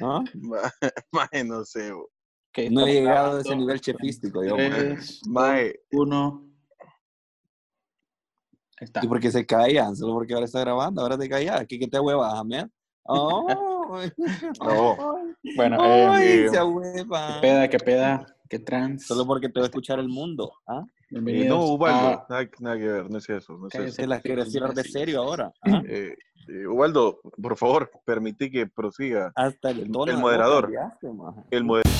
¿Ah? 0.00 0.22
Mae, 1.12 1.44
no 1.44 1.64
sé, 1.64 1.92
No 2.70 2.86
he 2.86 2.92
llegado 2.92 3.36
a 3.36 3.40
ese 3.40 3.56
nivel 3.56 3.80
chefístico, 3.80 4.40
mae. 4.40 4.96
Mae, 5.28 5.74
uno. 5.92 6.46
Ahí 8.80 8.86
está. 8.86 9.00
¿Y 9.04 9.08
por 9.08 9.20
qué 9.20 9.30
se 9.30 9.46
callan? 9.46 9.94
Solo 9.96 10.14
porque 10.14 10.34
ahora 10.34 10.46
está 10.46 10.60
grabando, 10.60 11.02
ahora 11.02 11.16
te 11.16 11.28
callas. 11.28 11.64
¿Qué, 11.68 11.78
qué 11.78 11.86
te 11.86 11.98
huevas, 12.00 12.34
amén? 12.34 12.70
Oh, 13.04 14.00
No. 14.60 14.96
Bueno, 15.56 15.76
Ay, 15.80 16.26
eh, 16.26 16.48
se 16.50 16.58
ahueva. 16.58 17.26
qué 17.34 17.40
peda, 17.40 17.68
qué 17.68 17.78
peda, 17.78 18.36
qué 18.48 18.58
trans. 18.58 19.06
Solo 19.06 19.26
porque 19.26 19.48
te 19.48 19.60
va 19.60 19.66
a 19.66 19.68
escuchar 19.68 19.98
el 20.00 20.08
mundo. 20.08 20.52
¿Ah? 20.66 20.82
eh, 20.84 20.92
Bienvenidos 21.10 21.58
no, 21.58 21.74
Ubaldo, 21.74 22.08
a- 22.08 22.26
nada, 22.28 22.50
nada 22.60 22.76
que 22.78 22.86
ver, 22.86 23.10
no 23.10 23.18
es 23.18 23.28
eso, 23.28 23.56
no 23.56 23.68
es 23.68 23.74
eso. 23.74 23.96
¿Te 23.96 24.06
las 24.06 24.22
quieres 24.22 24.50
tirar 24.50 24.72
de 24.74 24.82
serio 24.84 25.20
ahora? 25.22 25.52
¿Ah? 25.60 25.82
Eh, 25.86 26.16
eh, 26.48 26.66
Ubaldo, 26.66 27.20
por 27.40 27.56
favor, 27.56 27.90
permití 28.04 28.50
que 28.50 28.66
prosiga. 28.66 29.32
Hasta 29.36 29.70
el, 29.70 29.80
El- 29.80 29.92
tono 29.92 30.18
moderador. 30.18 30.64
cambiaste. 30.64 31.08
El 31.50 31.64
modelo. 31.64 31.90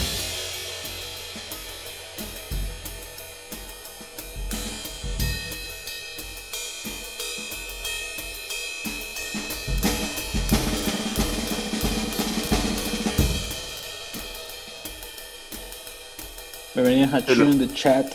Bienvenidos 16.74 17.14
a. 17.14 17.24
Tune 17.24 17.66
the 17.66 17.72
Chat. 17.74 18.06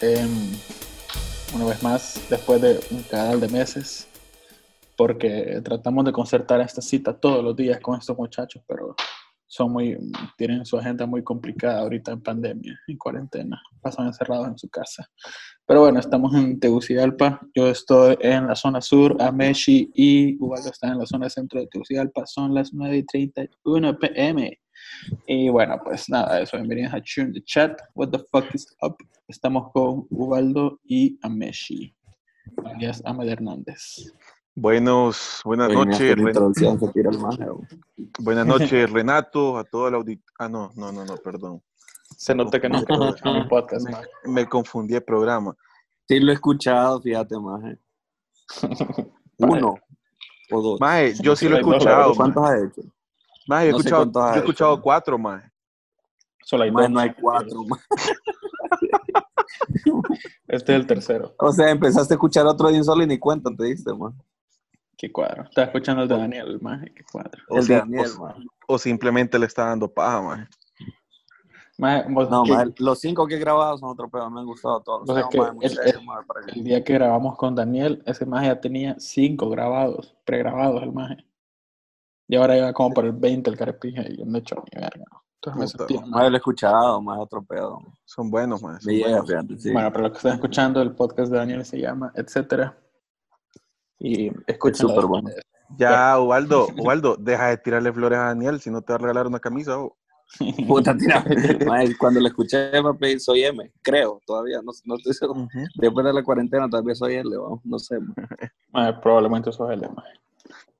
em, 0.00 0.28
una 1.54 1.64
vez 1.66 1.82
más, 1.82 2.20
después 2.28 2.60
de 2.60 2.80
un 2.90 3.02
canal 3.04 3.40
de 3.40 3.48
meses, 3.48 4.06
porque 4.96 5.60
tratamos 5.64 6.04
de 6.04 6.12
concertar 6.12 6.60
esta 6.60 6.82
cita 6.82 7.18
todos 7.18 7.42
los 7.42 7.56
días 7.56 7.80
con 7.80 7.98
estos 7.98 8.16
muchachos, 8.16 8.62
pero 8.66 8.94
son 9.46 9.72
muy, 9.72 9.96
tienen 10.36 10.64
su 10.66 10.76
agenda 10.76 11.06
muy 11.06 11.22
complicada 11.22 11.80
ahorita 11.80 12.12
en 12.12 12.22
pandemia, 12.22 12.80
en 12.88 12.98
cuarentena, 12.98 13.62
pasan 13.80 14.06
encerrados 14.06 14.48
en 14.48 14.58
su 14.58 14.68
casa. 14.68 15.08
Pero 15.66 15.80
bueno, 15.80 16.00
estamos 16.00 16.34
en 16.34 16.58
Tegucigalpa, 16.58 17.40
yo 17.54 17.68
estoy 17.68 18.16
en 18.20 18.48
la 18.48 18.56
zona 18.56 18.80
sur, 18.80 19.16
Ameshi 19.22 19.90
y 19.94 20.36
Ubaldo 20.42 20.70
está 20.70 20.88
en 20.88 20.98
la 20.98 21.06
zona 21.06 21.30
centro 21.30 21.60
de 21.60 21.68
Tegucigalpa, 21.68 22.26
son 22.26 22.52
las 22.52 22.72
9 22.72 22.96
y 22.96 23.02
31 23.04 23.98
pm. 23.98 24.58
Y 25.26 25.48
bueno, 25.48 25.80
pues 25.84 26.08
nada, 26.08 26.40
eso. 26.40 26.56
Bienvenidos 26.56 26.94
a 26.94 27.00
Tune 27.00 27.32
the 27.32 27.42
Chat. 27.44 27.80
What 27.94 28.10
the 28.10 28.18
fuck 28.30 28.52
is 28.54 28.66
up? 28.82 28.96
Estamos 29.28 29.70
con 29.72 30.06
Ubaldo 30.10 30.80
y 30.84 31.18
Ameshi, 31.22 31.94
alias 32.64 33.00
Ahmed 33.04 33.28
Hernández. 33.28 34.12
Buenos, 34.56 35.40
buenas 35.44 35.72
noches, 35.72 36.16
maje, 37.20 37.46
buenas 38.20 38.46
noches, 38.46 38.90
Renato, 38.90 39.58
a 39.58 39.64
todo 39.64 39.88
el 39.88 39.94
auditorio. 39.96 40.32
Ah, 40.38 40.48
no, 40.48 40.70
no, 40.76 40.92
no, 40.92 41.04
no, 41.04 41.16
perdón. 41.16 41.60
Se 42.16 42.34
nota 42.34 42.60
que 42.60 42.68
no 42.68 42.78
escucha 42.78 43.32
mi 43.32 43.44
podcast, 43.48 43.88
man. 43.90 44.04
Me 44.24 44.46
confundí 44.48 44.94
el 44.94 45.02
programa. 45.02 45.56
Sí 46.06 46.20
lo 46.20 46.30
he 46.30 46.34
escuchado, 46.34 47.00
fíjate, 47.02 47.36
maje. 47.38 47.78
Uno 49.38 49.74
o 50.52 50.62
dos. 50.62 50.80
Mae, 50.80 51.14
yo 51.20 51.34
sí 51.34 51.48
lo 51.48 51.56
he 51.56 51.60
escuchado. 51.60 52.14
¿Cuántos 52.14 52.44
has 52.44 52.62
hecho? 52.62 52.82
Yo 53.46 53.58
he 53.58 53.70
No 53.72 53.76
escuchado, 53.78 54.04
yo 54.04 54.20
he 54.20 54.30
hecho. 54.30 54.38
escuchado 54.38 54.80
cuatro, 54.80 55.18
mae. 55.18 55.42
Solo 56.44 56.62
hay 56.64 56.70
Maje, 56.70 56.84
dos. 56.88 56.92
no 56.94 57.00
hay 57.00 57.14
cuatro, 57.14 57.64
maje. 57.64 57.84
Este 60.46 60.72
es 60.74 60.80
el 60.80 60.86
tercero. 60.86 61.34
O 61.38 61.50
sea, 61.52 61.70
empezaste 61.70 62.14
a 62.14 62.16
escuchar 62.16 62.46
otro 62.46 62.68
de 62.70 62.78
un 62.78 62.84
solo 62.84 63.02
y 63.02 63.06
ni 63.08 63.18
cuenta 63.18 63.50
te 63.56 63.64
diste, 63.64 63.92
maje. 63.92 64.16
Qué 64.96 65.10
cuadro. 65.12 65.42
Estaba 65.44 65.66
escuchando 65.66 66.02
el 66.02 66.08
de 66.08 66.16
Daniel, 66.16 66.46
el 66.48 66.60
maje. 66.60 66.92
Qué 66.94 67.02
cuadro. 67.10 67.42
O, 67.48 67.58
El 67.58 67.66
de 67.66 67.74
Daniel, 67.76 68.06
o- 68.18 68.22
maje. 68.22 68.42
o 68.68 68.78
simplemente 68.78 69.38
le 69.38 69.46
está 69.46 69.66
dando 69.66 69.92
paja, 69.92 70.22
mae. 70.22 70.46
Maje, 71.76 72.04
vos- 72.08 72.30
No, 72.30 72.44
maje, 72.44 72.72
los 72.78 73.00
cinco 73.00 73.26
que 73.26 73.34
he 73.34 73.38
grabado 73.38 73.76
son 73.78 73.90
otro 73.90 74.08
pedo, 74.08 74.30
me 74.30 74.40
han 74.40 74.46
gustado 74.46 74.80
todos. 74.80 75.06
Que 75.30 75.38
maje, 75.38 75.66
el- 75.66 76.04
maje, 76.04 76.26
para 76.26 76.40
día 76.54 76.84
que 76.84 76.92
grabamos 76.94 77.36
con 77.36 77.54
Daniel, 77.54 78.02
ese 78.06 78.24
maje 78.26 78.46
ya 78.46 78.60
tenía 78.60 78.94
cinco 78.98 79.50
grabados, 79.50 80.14
pregrabados 80.24 80.82
el 80.84 80.92
maje. 80.92 81.16
Y 82.28 82.36
ahora 82.36 82.56
iba 82.56 82.72
como 82.72 82.94
por 82.94 83.04
el 83.04 83.12
20 83.12 83.50
el 83.50 83.56
carepija 83.56 84.02
y 84.08 84.18
yo 84.18 84.24
no 84.24 84.36
he 84.38 84.40
hecho 84.40 84.54
ni 84.72 84.80
verga. 84.80 85.04
Entonces 85.42 85.60
me 85.60 85.66
sentía. 85.86 86.06
Maje, 86.06 86.30
lo 86.30 86.36
he 86.36 86.38
escuchado, 86.38 87.02
más 87.02 87.18
otro 87.18 87.42
pedo. 87.44 87.80
Son 88.04 88.30
buenos, 88.30 88.62
fíjate, 88.62 89.58
sí. 89.58 89.72
Bueno, 89.72 89.90
pero 89.92 90.04
lo 90.04 90.10
que 90.12 90.16
están 90.18 90.34
escuchando, 90.34 90.80
el 90.80 90.92
podcast 90.94 91.30
de 91.30 91.38
Daniel 91.38 91.64
se 91.66 91.78
llama 91.80 92.12
Etcétera. 92.14 92.78
Y 93.98 94.30
súper 94.72 95.06
bueno. 95.06 95.30
Ya, 95.78 96.20
Ubaldo, 96.20 96.68
Ubaldo, 96.78 97.16
deja 97.18 97.48
de 97.48 97.56
tirarle 97.56 97.92
flores 97.92 98.18
a 98.18 98.26
Daniel, 98.26 98.60
si 98.60 98.70
no 98.70 98.82
te 98.82 98.92
va 98.92 98.96
a 98.96 98.98
regalar 98.98 99.26
una 99.26 99.40
camisa. 99.40 99.76
Puta, 100.68 100.96
tira. 100.96 101.24
Cuando 101.98 102.20
lo 102.20 102.28
escuché, 102.28 102.70
papi, 102.82 103.18
soy 103.18 103.44
M, 103.44 103.72
creo, 103.82 104.20
todavía, 104.26 104.58
no, 104.62 104.72
no 104.84 104.96
estoy 104.96 105.14
seguro. 105.14 105.48
Después 105.74 106.06
de 106.06 106.12
la 106.12 106.22
cuarentena, 106.22 106.68
tal 106.68 106.84
vez 106.84 106.98
soy 106.98 107.14
L, 107.14 107.30
no 107.64 107.78
sé. 107.78 107.98
probablemente 109.02 109.50
el 109.50 109.80
lema. 109.80 110.04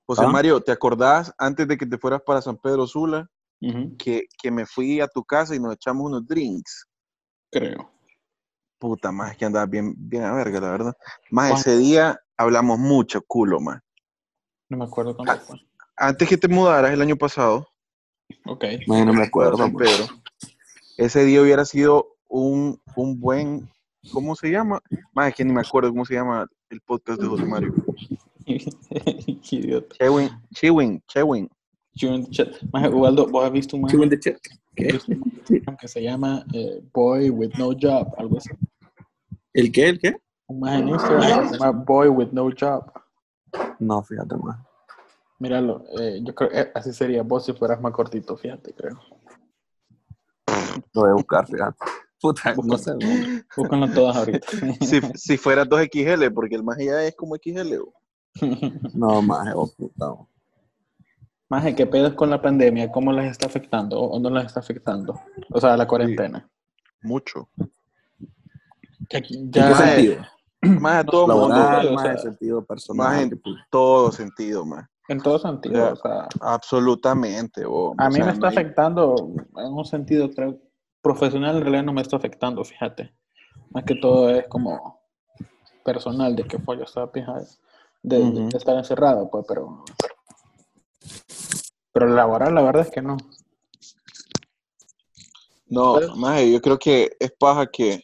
José 0.07 0.23
¿Ah? 0.25 0.29
Mario, 0.29 0.61
¿te 0.61 0.71
acordás 0.71 1.33
antes 1.39 1.67
de 1.67 1.77
que 1.77 1.87
te 1.87 1.99
fueras 1.99 2.21
para 2.23 2.43
San 2.43 2.57
Pedro 2.59 2.87
Sula 2.87 3.29
que, 3.99 4.27
que 4.41 4.51
me 4.51 4.67
fui 4.67 5.01
a 5.01 5.09
tu 5.09 5.25
casa 5.25 5.55
y 5.55 5.61
nos 5.61 5.75
echamos 5.75 6.07
unos 6.07 6.27
drinks? 6.27 6.87
Creo. 7.51 7.94
Puta, 8.85 9.11
más 9.11 9.35
que 9.35 9.47
andabas 9.47 9.71
bien, 9.71 9.95
bien 9.97 10.25
a 10.25 10.35
verga, 10.35 10.61
la 10.61 10.71
verdad. 10.71 10.97
Más 11.31 11.61
ese 11.61 11.79
día 11.79 12.21
hablamos 12.37 12.79
mucho, 12.79 13.23
culo, 13.23 13.59
más. 13.59 13.81
No 14.69 14.77
me 14.77 14.85
acuerdo 14.85 15.17
cuándo 15.17 15.39
fue. 15.39 15.59
Antes 15.97 16.29
que 16.29 16.37
te 16.37 16.49
mudaras 16.49 16.93
el 16.93 17.01
año 17.01 17.17
pasado, 17.17 17.67
Ok. 18.45 18.63
Maje, 18.87 19.07
no 19.07 19.15
me 19.15 19.23
acuerdo. 19.23 19.57
San. 19.57 19.75
Pedro, 19.75 20.05
ese 20.99 21.25
día 21.25 21.41
hubiera 21.41 21.65
sido 21.65 22.17
un, 22.29 22.79
un 22.95 23.19
buen, 23.19 23.71
¿cómo 24.13 24.37
se 24.37 24.51
llama? 24.51 24.83
Más 25.15 25.29
es 25.29 25.35
que 25.35 25.47
ni 25.47 25.55
me 25.55 25.63
acuerdo 25.63 25.89
cómo 25.89 26.05
se 26.05 26.13
llama 26.13 26.47
el 26.69 26.83
podcast 26.83 27.23
de 27.23 27.27
José 27.27 27.47
Mario. 27.47 27.73
Idiota. 28.45 29.97
Chewin, 29.99 30.31
Chewin, 30.53 31.03
Chewin. 31.09 31.49
June 31.99 32.27
Chat. 32.31 32.55
Maje, 32.71 32.91
Ubaldo, 32.91 33.29
¿vos 33.29 33.47
has 33.47 33.53
visto 33.53 33.77
un 33.77 33.83
maje 33.85 33.97
Chewing 33.97 34.11
the 34.11 34.21
chat. 34.21 34.37
¿Qué? 34.77 34.99
que 35.81 35.89
se 35.89 36.03
llama 36.03 36.45
eh, 36.53 36.83
Boy 36.93 37.31
with 37.31 37.53
No 37.57 37.71
Job? 37.81 38.13
Algo 38.19 38.37
así. 38.37 38.51
¿El 39.55 39.71
qué? 39.71 39.89
¿El 39.89 39.99
qué? 40.01 40.17
Un 40.49 40.61
maje 40.61 40.79
en 40.79 40.89
Instagram 40.89 41.49
se 41.49 41.59
llama 41.59 41.85
Boy 41.87 42.09
with 42.09 42.33
No 42.33 42.51
Job. 42.59 42.93
No, 43.79 44.03
fíjate, 44.03 44.37
más. 44.37 44.59
Míralo, 45.39 45.85
eh, 45.99 46.21
yo 46.23 46.35
creo 46.35 46.51
que 46.51 46.71
así 46.75 46.93
sería 46.93 47.23
vos 47.23 47.45
si 47.45 47.53
fueras 47.53 47.81
más 47.81 47.93
cortito, 47.93 48.37
fíjate, 48.37 48.75
creo. 48.75 48.99
Lo 50.93 51.03
voy 51.03 51.11
a 51.11 51.15
buscar, 51.15 51.47
fíjate. 51.47 51.77
Puta, 52.21 52.55
no 52.55 52.77
sé. 52.79 52.93
Búscanlo 53.57 53.89
todas 53.93 54.17
ahorita. 54.17 54.47
Si, 54.81 55.01
si 55.15 55.37
fuera 55.37 55.65
2XL, 55.65 56.33
porque 56.35 56.57
el 56.57 56.65
más 56.65 56.79
ya 56.79 57.05
es 57.05 57.15
como 57.15 57.37
XL. 57.37 57.75
oh. 57.81 57.93
No, 58.95 59.23
maje, 59.23 59.53
oh, 59.55 59.71
puta. 59.77 60.07
Maje, 61.49 61.77
¿qué 61.77 61.87
pedos 61.87 62.15
con 62.15 62.31
la 62.31 62.43
pandemia? 62.43 62.91
¿Cómo 62.91 63.13
les 63.13 63.31
está 63.31 63.47
afectando 63.47 64.01
o 64.01 64.19
no 64.19 64.31
les 64.31 64.47
está 64.47 64.61
afectando? 64.61 65.21
O 65.51 65.61
sea, 65.61 65.77
la 65.77 65.87
cuarentena. 65.87 66.51
Mucho. 67.03 67.49
Que 69.09 69.17
aquí 69.19 69.37
¿En 69.37 69.51
qué 69.51 69.61
ya, 69.61 69.75
sentido? 69.77 70.25
Más 70.81 70.95
a 70.97 71.05
todo 71.05 71.27
mundo, 71.29 71.49
Laboral, 71.49 71.89
o 71.89 71.93
más 71.93 72.03
sea, 72.03 72.13
en 72.13 72.19
sentido 72.19 72.65
personal. 72.65 73.07
más 73.07 73.23
en 73.23 73.31
pues, 73.41 73.57
todo 73.71 74.11
sentido, 74.13 74.65
más. 74.65 74.89
en 75.09 75.21
todo 75.21 75.39
sentido, 75.39 75.75
Ya. 75.75 75.93
o 75.93 75.97
sea, 75.97 76.29
Absolutamente. 76.41 77.65
a 77.65 77.69
O 77.69 77.95
mí 77.95 77.97
sea, 77.99 78.09
me 78.09 78.19
no 78.27 78.31
está 78.33 78.49
hay- 78.49 78.55
afectando 78.57 79.15
en 79.59 79.73
un 79.73 79.85
sentido, 79.85 80.31
creo, 80.31 80.59
profesional 81.03 81.57
en 81.57 81.63
realidad 81.63 81.85
no 81.85 81.93
me 81.93 82.01
está 82.01 82.17
afectando, 82.17 82.65
fíjate. 82.65 83.15
Más 83.73 83.85
que 83.85 83.97
todo 83.97 84.31
es 84.31 84.47
como 84.49 85.01
personal 85.85 86.35
de 86.35 86.45
que 86.45 86.59
fue 86.59 86.79
yo 86.79 86.85
estaba 86.85 87.13
pija 87.13 87.35
de, 88.03 88.19
de- 88.33 88.49
estar 88.57 88.75
encerrado, 88.77 89.29
pues, 89.31 89.45
pero 89.47 89.85
pero 91.93 92.07
laboral 92.09 92.55
la 92.55 92.63
verdad 92.63 92.83
es 92.87 92.91
que 92.91 93.03
no. 93.03 93.17
No, 95.67 95.95
Pero- 95.95 96.17
más 96.17 96.41
yo 96.43 96.61
creo 96.61 96.79
que 96.79 97.11
es 97.19 97.33
paja 97.39 97.67
que, 97.67 98.03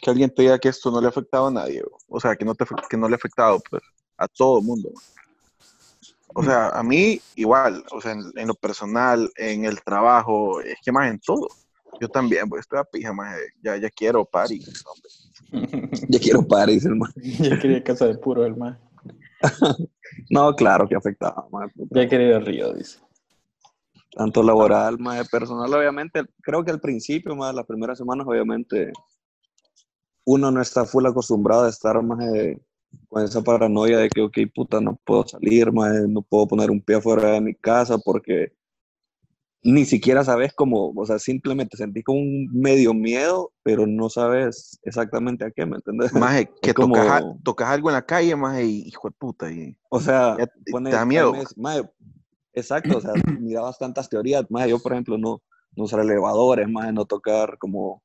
que 0.00 0.10
alguien 0.10 0.32
te 0.34 0.42
diga 0.42 0.58
que 0.58 0.68
esto 0.68 0.90
no 0.90 1.00
le 1.00 1.06
ha 1.06 1.10
afectado 1.10 1.48
a 1.48 1.50
nadie. 1.50 1.82
O 2.08 2.20
sea, 2.20 2.36
que 2.36 2.44
no, 2.44 2.54
te, 2.54 2.64
que 2.88 2.96
no 2.96 3.08
le 3.08 3.14
ha 3.14 3.16
afectado 3.16 3.60
pues, 3.68 3.82
a 4.16 4.28
todo 4.28 4.58
el 4.58 4.64
mundo. 4.64 4.90
O 6.34 6.42
sea, 6.42 6.68
a 6.68 6.82
mí 6.82 7.20
igual, 7.36 7.84
o 7.90 8.00
sea, 8.00 8.12
en, 8.12 8.22
en 8.36 8.48
lo 8.48 8.54
personal, 8.54 9.30
en 9.36 9.64
el 9.64 9.82
trabajo, 9.82 10.60
es 10.60 10.76
que 10.82 10.92
más 10.92 11.10
en 11.10 11.18
todo. 11.18 11.48
Yo 12.00 12.08
también, 12.08 12.48
pues 12.48 12.60
estoy 12.60 12.78
a 12.78 12.84
pija, 12.84 13.12
más 13.12 13.36
ya, 13.62 13.76
ya 13.76 13.90
quiero 13.90 14.24
party. 14.24 14.60
hombre. 14.86 15.10
Ya 16.08 16.18
quiero 16.18 16.46
parar, 16.46 16.68
dice 16.68 16.88
el 16.88 16.96
man. 16.96 17.10
ya 17.16 17.58
quería 17.58 17.82
casa 17.82 18.06
de 18.06 18.18
puro 18.18 18.44
el 18.44 18.56
más. 18.56 18.78
No, 20.30 20.54
claro 20.54 20.88
que 20.88 20.96
afectaba, 20.96 21.46
puta. 21.48 22.00
Ya 22.00 22.08
quería 22.08 22.28
ir 22.28 22.34
al 22.34 22.44
río, 22.44 22.72
dice. 22.72 22.98
Tanto 24.10 24.42
laboral, 24.42 24.98
más 24.98 25.28
personal, 25.28 25.72
obviamente. 25.72 26.24
Creo 26.42 26.64
que 26.64 26.70
al 26.70 26.80
principio, 26.80 27.36
más 27.36 27.54
las 27.54 27.66
primeras 27.66 27.98
semanas, 27.98 28.26
obviamente, 28.26 28.90
uno 30.30 30.50
no 30.50 30.60
está 30.60 30.84
full 30.84 31.06
acostumbrado 31.06 31.64
a 31.64 31.70
estar 31.70 32.02
más 32.02 32.18
con 33.08 33.24
esa 33.24 33.40
paranoia 33.42 33.96
de 33.98 34.10
que, 34.10 34.20
ok, 34.20 34.36
puta, 34.54 34.78
no 34.78 34.98
puedo 35.04 35.26
salir, 35.26 35.72
maje, 35.72 36.06
no 36.06 36.20
puedo 36.20 36.46
poner 36.46 36.70
un 36.70 36.82
pie 36.82 36.96
afuera 36.96 37.30
de 37.32 37.40
mi 37.40 37.54
casa 37.54 37.96
porque 37.96 38.52
ni 39.62 39.84
siquiera 39.86 40.22
sabes 40.24 40.52
cómo, 40.54 40.92
o 40.94 41.06
sea, 41.06 41.18
simplemente 41.18 41.76
sentís 41.76 42.04
como 42.04 42.20
un 42.20 42.48
medio 42.52 42.92
miedo, 42.94 43.52
pero 43.62 43.86
no 43.86 44.08
sabes 44.10 44.78
exactamente 44.82 45.44
a 45.44 45.50
qué, 45.50 45.64
¿me 45.66 45.76
entiendes? 45.76 46.12
Más 46.12 46.44
que 46.62 46.70
Es 46.70 46.74
como- 46.74 46.94
tocas, 46.94 47.10
a- 47.22 47.36
tocas 47.42 47.68
algo 47.70 47.88
en 47.88 47.94
la 47.94 48.06
calle, 48.06 48.36
más 48.36 48.60
hijo 48.62 49.08
de 49.08 49.14
puta. 49.18 49.50
Y, 49.50 49.76
O 49.90 49.98
sea, 50.00 50.36
Ya 50.38 50.46
te 50.46 50.90
da 50.90 51.04
miedo. 51.06 51.32
pones- 51.32 51.56
maje, 51.56 51.88
exacto, 52.52 52.98
o 52.98 53.00
sea, 53.00 53.12
mirabas 53.40 53.78
tantas 53.78 54.08
teorías, 54.08 54.44
más 54.50 54.68
yo 54.68 54.78
por 54.78 54.92
ejemplo 54.92 55.16
no, 55.18 55.42
no 55.74 55.84
usar 55.84 56.00
elevadores, 56.00 56.68
más 56.68 56.92
no 56.92 57.04
tocar 57.06 57.56
como, 57.58 58.02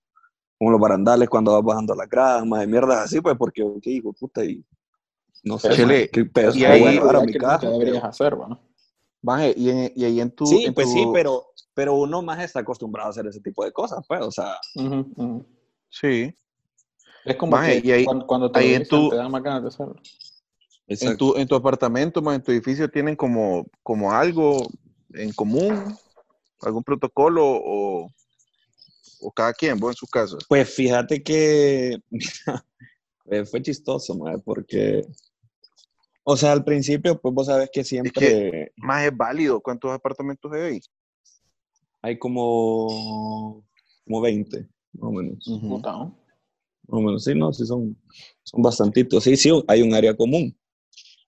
como 0.63 0.71
los 0.71 0.79
barandales 0.79 1.27
cuando 1.27 1.51
vas 1.51 1.63
bajando 1.63 1.93
las 1.93 2.09
gradas, 2.09 2.45
más 2.45 2.61
de 2.61 2.67
mierdas 2.67 2.99
así, 2.99 3.19
pues 3.19 3.35
porque, 3.37 3.61
ok, 3.61 3.85
hijo 3.87 4.13
puta, 4.13 4.45
y 4.45 4.63
no 5.43 5.59
sé, 5.59 5.67
maje, 5.69 6.09
qué 6.09 6.23
pedo, 6.23 6.51
y 6.55 6.59
voy 6.59 6.63
a 6.65 6.71
ahí- 6.71 6.93
llevar 6.93 7.15
a 7.17 7.21
mi 7.21 7.33
casa, 7.33 7.69
deberías 7.69 7.95
pero- 7.97 8.05
hacer, 8.07 8.37
¿no? 8.37 8.59
Maje, 9.21 9.53
y, 9.57 9.69
en- 9.69 9.91
y 9.93 10.05
ahí 10.05 10.21
en 10.21 10.31
tu. 10.31 10.45
Sí, 10.45 10.63
en 10.65 10.73
pues 10.73 10.87
tu- 10.87 10.93
sí, 10.93 11.05
pero, 11.13 11.47
pero 11.73 11.95
uno 11.95 12.21
más 12.21 12.41
está 12.41 12.61
acostumbrado 12.61 13.07
a 13.07 13.11
hacer 13.11 13.27
ese 13.27 13.41
tipo 13.41 13.63
de 13.65 13.73
cosas, 13.73 13.99
pues, 14.07 14.21
o 14.21 14.31
sea. 14.31 14.55
Sí. 15.89 16.33
Es 17.25 17.35
como 17.35 17.51
Maje, 17.53 17.81
que 17.81 17.87
y 17.87 17.91
ahí- 17.91 18.05
cuando, 18.05 18.25
cuando 18.27 18.51
te 18.51 18.59
ahí 18.59 18.73
en 18.73 18.87
tu- 18.87 19.09
te 19.09 19.15
dan 19.17 19.31
más 19.31 19.43
ganas 19.43 19.63
de 19.63 19.67
hacerlo. 19.69 19.95
En 20.87 21.17
tu, 21.17 21.35
en 21.35 21.47
tu 21.47 21.55
apartamento, 21.55 22.21
más 22.21 22.35
en 22.35 22.43
tu 22.43 22.51
edificio, 22.51 22.89
tienen 22.89 23.15
como, 23.15 23.65
como 23.81 24.11
algo 24.11 24.57
en 25.13 25.31
común, 25.33 25.95
algún 26.61 26.83
protocolo 26.83 27.43
o, 27.45 28.09
o 29.23 29.31
cada 29.31 29.53
quien, 29.53 29.79
vos 29.79 29.91
en 29.91 29.95
su 29.95 30.07
casa. 30.07 30.37
Pues 30.47 30.69
fíjate 30.73 31.23
que 31.23 31.99
fue 33.49 33.61
chistoso, 33.61 34.17
porque, 34.43 35.05
o 36.23 36.37
sea, 36.37 36.51
al 36.51 36.63
principio, 36.63 37.19
pues 37.19 37.33
vos 37.33 37.47
sabes 37.47 37.69
que 37.71 37.83
siempre 37.83 38.71
Más 38.75 39.05
es 39.05 39.15
válido. 39.15 39.61
¿Cuántos 39.61 39.91
apartamentos 39.91 40.51
hay 40.51 40.61
ahí? 40.61 40.81
hay 42.03 42.19
como, 42.19 43.63
como 44.03 44.21
20, 44.21 44.67
más 44.93 45.09
o 45.09 45.11
menos. 45.11 45.47
¿no? 45.47 45.79
Más 45.79 46.13
o 46.87 46.99
menos, 46.99 47.23
sí, 47.23 47.33
no, 47.33 47.51
sí 47.53 47.65
son, 47.65 47.97
son 48.43 48.61
bastantitos. 48.61 49.23
Sí, 49.23 49.37
sí, 49.37 49.49
hay 49.67 49.81
un 49.81 49.93
área 49.93 50.15
común. 50.15 50.55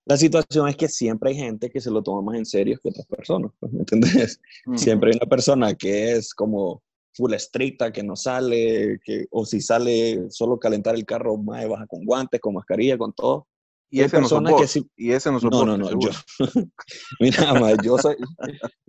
La 0.04 0.16
situación 0.18 0.68
es 0.68 0.76
que 0.76 0.86
siempre 0.86 1.30
hay 1.30 1.36
gente 1.36 1.70
que 1.70 1.80
se 1.80 1.90
lo 1.90 2.02
toma 2.02 2.20
más 2.20 2.36
en 2.36 2.46
serio 2.46 2.78
que 2.80 2.90
otras 2.90 3.06
personas, 3.06 3.50
pues, 3.58 3.72
¿me 3.72 3.80
entendés? 3.80 4.38
Siempre 4.76 5.10
hay 5.10 5.16
una 5.16 5.28
persona 5.28 5.74
que 5.74 6.12
es 6.12 6.32
como 6.32 6.82
full 7.16 7.32
estricta, 7.34 7.90
que 7.92 8.02
no 8.02 8.14
sale, 8.16 9.00
que, 9.04 9.26
o 9.30 9.44
si 9.46 9.60
sale 9.60 10.30
solo 10.30 10.58
calentar 10.58 10.94
el 10.94 11.04
carro, 11.06 11.36
más 11.36 11.66
baja 11.68 11.86
con 11.86 12.04
guantes, 12.04 12.40
con 12.40 12.54
mascarilla, 12.54 12.98
con 12.98 13.12
todo. 13.12 13.46
Y 13.90 14.00
ese 14.00 14.20
no 14.20 14.28
sos 14.28 14.42
que 14.60 14.66
sí- 14.66 14.90
Y 14.96 15.12
ese 15.12 15.30
no 15.30 15.40
sos 15.40 15.50
No, 15.50 15.58
vos, 15.58 15.66
no, 15.66 15.78
no, 15.78 15.90
yo, 16.00 16.10
mira, 17.20 17.54
mae, 17.54 17.76
yo 17.82 17.96
soy, 17.98 18.16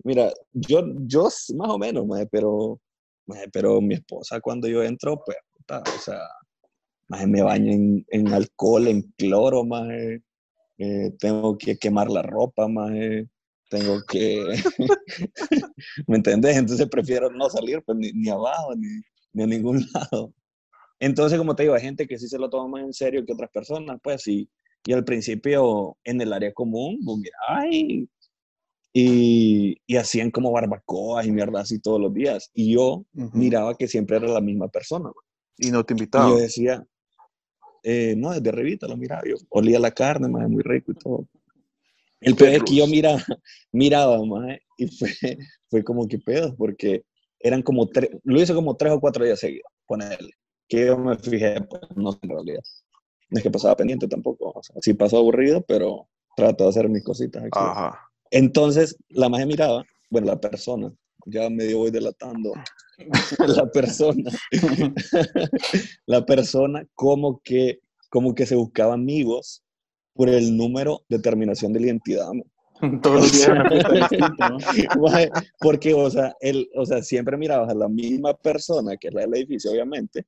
mira, 0.04 0.32
yo, 0.52 0.82
yo 1.06 1.28
más 1.56 1.70
o 1.70 1.78
menos, 1.78 2.06
mae, 2.06 2.26
pero, 2.26 2.80
mae, 3.26 3.48
pero 3.52 3.80
mi 3.80 3.94
esposa 3.94 4.40
cuando 4.40 4.68
yo 4.68 4.82
entro, 4.82 5.22
pues, 5.24 5.38
puta, 5.56 5.82
o 5.82 6.00
sea, 6.00 6.20
mae, 7.08 7.26
me 7.26 7.42
baño 7.42 7.72
en, 7.72 8.04
en 8.08 8.28
alcohol, 8.34 8.88
en 8.88 9.02
cloro, 9.16 9.64
mae, 9.64 10.20
eh, 10.78 11.12
tengo 11.18 11.56
que 11.56 11.76
quemar 11.78 12.10
la 12.10 12.22
ropa, 12.22 12.68
mae, 12.68 13.26
tengo 13.68 14.02
que, 14.06 14.44
¿me 16.06 16.16
entendés? 16.16 16.56
Entonces 16.56 16.88
prefiero 16.88 17.30
no 17.30 17.48
salir, 17.50 17.82
pues, 17.84 17.98
ni, 17.98 18.12
ni 18.12 18.28
abajo, 18.28 18.74
ni, 18.74 19.02
ni 19.32 19.42
a 19.42 19.46
ningún 19.46 19.84
lado. 19.94 20.32
Entonces, 21.00 21.38
como 21.38 21.54
te 21.54 21.62
digo, 21.62 21.74
hay 21.74 21.82
gente 21.82 22.06
que 22.06 22.18
sí 22.18 22.28
se 22.28 22.38
lo 22.38 22.50
toma 22.50 22.68
más 22.68 22.82
en 22.82 22.92
serio 22.92 23.24
que 23.24 23.32
otras 23.32 23.50
personas, 23.50 23.98
pues, 24.02 24.26
y, 24.26 24.48
y 24.84 24.92
al 24.92 25.04
principio 25.04 25.96
en 26.04 26.20
el 26.20 26.32
área 26.32 26.52
común, 26.52 26.98
pues, 27.04 27.18
mira, 27.18 27.36
ay, 27.48 28.08
y, 28.92 29.76
y 29.86 29.96
hacían 29.96 30.30
como 30.30 30.50
barbacoas 30.50 31.26
y 31.26 31.30
mierda 31.30 31.60
así 31.60 31.78
todos 31.78 32.00
los 32.00 32.12
días. 32.12 32.50
Y 32.54 32.74
yo 32.74 33.04
Ujú. 33.14 33.30
miraba 33.38 33.76
que 33.76 33.86
siempre 33.86 34.16
era 34.16 34.28
la 34.28 34.40
misma 34.40 34.68
persona. 34.68 35.10
Y 35.56 35.70
no 35.70 35.84
te 35.84 35.92
Y 35.92 35.96
invitaban. 35.98 36.30
yo 36.30 36.36
decía, 36.38 36.84
eh, 37.82 38.14
no, 38.16 38.32
desde 38.32 38.48
arribita 38.48 38.88
lo 38.88 38.96
miraba 38.96 39.22
yo. 39.28 39.36
Olía 39.50 39.78
la 39.78 39.92
carne, 39.92 40.28
más 40.28 40.48
muy 40.48 40.62
rico 40.62 40.92
y 40.92 40.94
todo. 40.94 41.26
El 42.20 42.34
peor 42.36 42.50
es 42.50 42.62
que 42.64 42.76
yo 42.76 42.86
miraba, 42.88 43.22
miraba, 43.72 44.24
más 44.24 44.58
y 44.76 44.86
fue, 44.88 45.10
fue 45.70 45.84
como 45.84 46.06
que 46.08 46.18
pedo, 46.18 46.54
porque 46.56 47.04
eran 47.40 47.62
como 47.62 47.88
tres, 47.88 48.10
lo 48.24 48.40
hice 48.40 48.54
como 48.54 48.76
tres 48.76 48.92
o 48.92 49.00
cuatro 49.00 49.24
días 49.24 49.40
seguidos, 49.40 49.70
ponerle. 49.86 50.30
Que 50.68 50.86
yo 50.86 50.98
me 50.98 51.16
fijé, 51.16 51.60
pues 51.62 51.82
no 51.96 52.12
sé 52.12 52.18
en 52.22 52.30
realidad. 52.30 52.62
No 53.30 53.38
es 53.38 53.42
que 53.42 53.50
pasaba 53.50 53.76
pendiente 53.76 54.08
tampoco. 54.08 54.52
O 54.54 54.62
sea, 54.62 54.76
sí 54.80 54.94
pasó 54.94 55.18
aburrido, 55.18 55.62
pero 55.62 56.08
trato 56.36 56.64
de 56.64 56.70
hacer 56.70 56.88
mis 56.88 57.04
cositas 57.04 57.42
aquí. 57.42 57.58
Ajá. 57.58 57.98
Entonces, 58.30 58.96
la 59.08 59.28
magia 59.28 59.46
miraba, 59.46 59.84
bueno, 60.10 60.26
la 60.26 60.40
persona, 60.40 60.92
ya 61.26 61.48
medio 61.48 61.78
voy 61.78 61.90
delatando, 61.90 62.52
la 63.46 63.70
persona, 63.70 64.30
la 66.06 66.26
persona 66.26 66.86
como 66.94 67.40
que, 67.42 67.80
como 68.10 68.34
que 68.34 68.46
se 68.46 68.56
buscaba 68.56 68.94
amigos 68.94 69.62
por 70.18 70.28
el 70.28 70.56
número 70.56 71.04
de 71.08 71.20
terminación 71.20 71.72
de 71.72 71.78
la 71.78 71.86
identidad. 71.86 72.28
¿no? 72.32 72.42
Todos 73.02 73.20
los 73.20 73.32
días 73.32 73.50
Porque, 75.60 75.94
o 75.94 76.10
sea, 76.10 76.34
él, 76.40 76.68
o 76.74 76.84
sea, 76.84 77.04
siempre 77.04 77.36
mirabas 77.36 77.70
a 77.70 77.74
la 77.74 77.88
misma 77.88 78.34
persona, 78.36 78.96
que 78.96 79.08
es 79.08 79.14
la 79.14 79.20
del 79.20 79.34
edificio, 79.36 79.70
obviamente, 79.70 80.26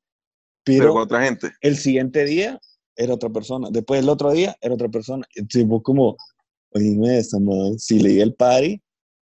Pero 0.63 0.79
pero 0.79 0.93
con 0.93 1.03
otra 1.03 1.25
gente. 1.25 1.51
el 1.61 1.77
siguiente 1.77 2.25
día 2.25 2.61
era 2.95 3.15
otra 3.15 3.31
persona, 3.31 3.69
después 3.73 4.01
el 4.01 4.09
otro 4.09 4.31
día 4.31 4.57
era 4.61 4.75
otra 4.75 4.89
persona. 4.89 5.27
Entonces 5.35 5.67
vos 5.67 5.83
como, 5.83 6.17
oye, 6.71 7.19
esta 7.19 7.41
madre, 7.41 7.77
si 7.79 7.99
leí 7.99 8.21
el 8.21 8.35
party 8.35 8.81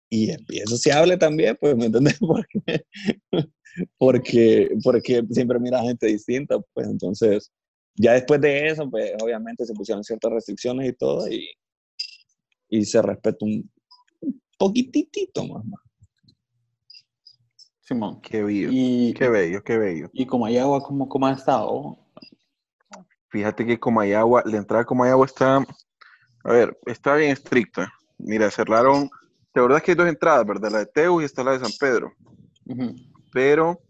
y 0.10 0.30
es 0.30 0.70
sociable 0.70 1.18
también, 1.18 1.58
pues, 1.60 1.76
¿me 1.76 1.88
entendés? 1.88 2.18
Porque, 2.20 2.86
porque, 3.98 4.70
porque 4.82 5.24
siempre 5.30 5.60
mira 5.60 5.82
gente 5.82 6.08
distinta, 6.08 6.58
pues, 6.74 6.88
entonces, 6.88 7.52
ya 7.96 8.14
después 8.14 8.42
de 8.42 8.68
eso, 8.68 8.90
pues, 8.90 9.12
obviamente 9.22 9.66
se 9.66 9.74
pusieron 9.74 10.04
ciertas 10.04 10.32
restricciones 10.32 10.90
y 10.90 10.94
todo, 10.94 11.28
y, 11.30 11.50
y 12.70 12.86
se 12.86 13.02
respeta 13.02 13.46
un, 13.46 13.70
un 14.22 14.42
poquitito 14.58 15.46
más. 15.48 15.66
más. 15.66 15.82
Simón. 17.82 18.22
Qué 18.22 18.42
bello. 18.42 18.70
Y, 18.72 19.14
Qué 19.14 19.28
bello, 19.28 19.64
qué 19.64 19.78
bello. 19.78 20.10
y 20.14 20.26
como 20.26 20.46
hay 20.46 20.58
agua, 20.58 20.82
¿cómo, 20.82 21.08
cómo 21.10 21.28
ha 21.28 21.34
estado? 21.34 21.98
Fíjate 23.30 23.66
que 23.66 23.80
Comayagua, 23.80 24.44
la 24.46 24.58
entrada 24.58 24.84
a 24.84 24.86
Comayagua 24.86 25.26
está, 25.26 25.58
a 25.58 26.52
ver, 26.52 26.78
está 26.86 27.16
bien 27.16 27.32
estricta. 27.32 27.92
Mira, 28.18 28.50
cerraron, 28.52 29.10
la 29.54 29.62
verdad 29.64 29.80
es 29.80 29.84
que 29.84 29.92
hay 29.92 29.98
dos 29.98 30.08
entradas, 30.08 30.46
¿verdad? 30.46 30.72
La 30.72 30.80
de 30.80 30.86
Teu 30.86 31.20
y 31.20 31.26
está 31.26 31.44
la 31.44 31.54
de 31.54 31.60
San 31.60 31.72
Pedro. 31.80 32.14
Ujú. 32.68 32.94
Pero 33.34 33.82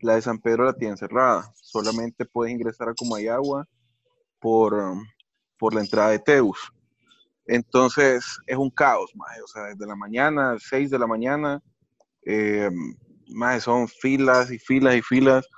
la 0.00 0.14
de 0.14 0.22
San 0.22 0.38
Pedro 0.38 0.64
la 0.64 0.74
tienen 0.74 0.96
cerrada. 0.96 1.52
Solamente 1.54 2.24
puedes 2.24 2.52
ingresar 2.52 2.88
a 2.88 2.94
Comayagua 2.94 3.66
por, 4.40 4.74
um, 4.74 5.04
por 5.58 5.74
la 5.74 5.80
entrada 5.80 6.10
de 6.10 6.18
Teus. 6.18 6.72
Entonces 7.46 8.24
es 8.46 8.56
un 8.56 8.70
caos, 8.70 9.10
maje. 9.14 9.42
O 9.42 9.46
sea, 9.46 9.64
desde 9.64 9.86
la 9.86 9.96
mañana, 9.96 10.56
6 10.58 10.90
de 10.90 10.98
la 10.98 11.06
mañana, 11.06 11.62
eh, 12.24 12.70
son 13.60 13.88
filas 13.88 14.50
y 14.50 14.58
filas 14.58 14.96
y 14.96 15.02
filas, 15.02 15.48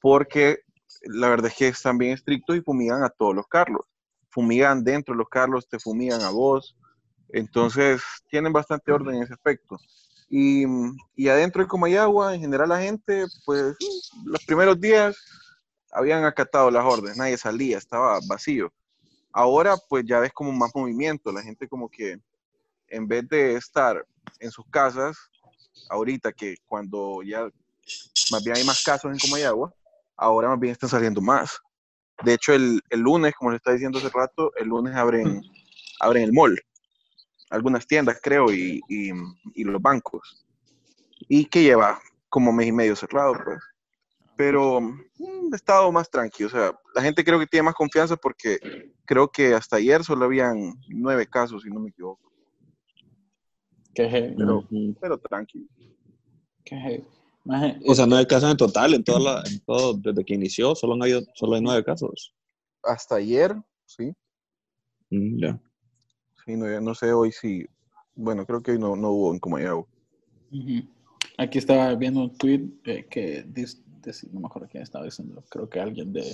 porque 0.00 0.58
la 1.02 1.28
verdad 1.28 1.50
es 1.50 1.56
que 1.56 1.68
están 1.68 1.98
bien 1.98 2.12
estrictos 2.12 2.56
y 2.56 2.60
fumigan 2.60 3.02
a 3.02 3.10
todos 3.10 3.34
los 3.34 3.46
carros. 3.48 3.84
Fumigan 4.30 4.82
dentro 4.82 5.14
de 5.14 5.18
los 5.18 5.28
carros, 5.28 5.68
te 5.68 5.78
fumigan 5.78 6.22
a 6.22 6.30
vos. 6.30 6.76
Entonces 7.30 8.02
tienen 8.30 8.52
bastante 8.52 8.92
orden 8.92 9.16
en 9.16 9.22
ese 9.24 9.34
aspecto. 9.34 9.76
Y, 10.28 10.64
y 11.14 11.28
adentro 11.28 11.62
de 11.62 11.68
Comayagua, 11.68 12.34
en 12.34 12.40
general 12.40 12.68
la 12.68 12.80
gente, 12.80 13.24
pues 13.44 13.76
los 14.24 14.44
primeros 14.44 14.80
días 14.80 15.16
habían 15.92 16.24
acatado 16.24 16.70
las 16.70 16.84
órdenes, 16.84 17.16
nadie 17.16 17.36
salía, 17.36 17.78
estaba 17.78 18.18
vacío. 18.26 18.72
Ahora 19.32 19.76
pues 19.88 20.04
ya 20.06 20.20
ves 20.20 20.32
como 20.32 20.52
más 20.52 20.70
movimiento, 20.74 21.32
la 21.32 21.42
gente 21.42 21.68
como 21.68 21.88
que 21.88 22.18
en 22.88 23.06
vez 23.06 23.28
de 23.28 23.56
estar 23.56 24.04
en 24.40 24.50
sus 24.50 24.66
casas, 24.70 25.16
ahorita 25.88 26.32
que 26.32 26.56
cuando 26.66 27.22
ya 27.22 27.48
más 28.30 28.44
bien 28.44 28.56
hay 28.56 28.64
más 28.64 28.82
casos 28.82 29.12
en 29.12 29.18
Comayagua, 29.18 29.72
ahora 30.16 30.48
más 30.48 30.60
bien 30.60 30.72
están 30.72 30.90
saliendo 30.90 31.20
más. 31.20 31.58
De 32.22 32.34
hecho, 32.34 32.52
el, 32.52 32.80
el 32.90 33.00
lunes, 33.00 33.34
como 33.34 33.50
les 33.50 33.58
estaba 33.58 33.74
diciendo 33.74 33.98
hace 33.98 34.08
rato, 34.08 34.52
el 34.56 34.68
lunes 34.68 34.94
abren, 34.94 35.42
abren 36.00 36.24
el 36.24 36.32
mall, 36.32 36.58
algunas 37.50 37.86
tiendas 37.86 38.18
creo, 38.22 38.52
y, 38.52 38.80
y, 38.88 39.10
y 39.54 39.64
los 39.64 39.80
bancos. 39.80 40.44
Y 41.28 41.46
que 41.46 41.62
lleva 41.62 42.00
como 42.28 42.52
mes 42.52 42.66
y 42.68 42.72
medio 42.72 42.96
cerrado, 42.96 43.34
pues. 43.44 43.58
Pero 44.36 44.80
mm, 44.80 45.52
he 45.52 45.56
estado 45.56 45.92
más 45.92 46.10
tranquilo, 46.10 46.48
o 46.48 46.50
sea, 46.50 46.72
la 46.94 47.02
gente 47.02 47.24
creo 47.24 47.38
que 47.38 47.46
tiene 47.46 47.64
más 47.64 47.74
confianza 47.74 48.16
porque 48.16 48.58
creo 49.04 49.28
que 49.30 49.54
hasta 49.54 49.76
ayer 49.76 50.02
solo 50.02 50.24
habían 50.24 50.74
nueve 50.88 51.26
casos, 51.28 51.62
si 51.62 51.70
no 51.70 51.80
me 51.80 51.90
equivoco, 51.90 52.32
Qué 53.94 54.34
Pero- 54.36 54.64
pero 55.00 55.18
tranquilo. 55.18 55.66
qué 56.64 57.04
O 57.86 57.94
sea, 57.94 58.06
nueve 58.06 58.26
casos 58.26 58.50
en 58.50 58.56
total, 58.56 58.94
en, 58.94 59.04
toda 59.04 59.20
la, 59.20 59.42
en 59.48 59.60
todo, 59.60 59.94
desde 59.94 60.24
que 60.24 60.34
inició, 60.34 60.74
solo, 60.74 60.94
han 60.94 61.02
habido, 61.02 61.20
solo 61.34 61.54
hay 61.54 61.62
nueve 61.62 61.84
casos. 61.84 62.34
Hasta 62.82 63.16
ayer, 63.16 63.54
sí, 63.86 64.12
Mm, 65.10 65.38
ya. 65.40 65.60
Sí, 66.44 66.56
no, 66.56 66.80
no 66.80 66.94
sé 66.94 67.12
hoy 67.12 67.32
si, 67.32 67.66
bueno, 68.14 68.46
creo 68.46 68.62
que 68.62 68.72
hoy 68.72 68.78
no, 68.78 68.96
no 68.96 69.10
hubo 69.10 69.32
en 69.32 69.38
Comayagua. 69.38 69.86
Ujú. 70.52 70.88
Aquí 71.38 71.58
estaba 71.58 71.94
viendo 71.94 72.20
un 72.20 72.36
tweet 72.36 72.68
eh, 72.84 73.06
que 73.10 73.44
dice, 73.48 73.78
no 74.32 74.40
me 74.40 74.46
acuerdo 74.46 74.68
quién 74.70 74.82
estaba 74.82 75.04
diciendo, 75.04 75.42
creo 75.48 75.68
que 75.68 75.80
alguien 75.80 76.12
de, 76.12 76.24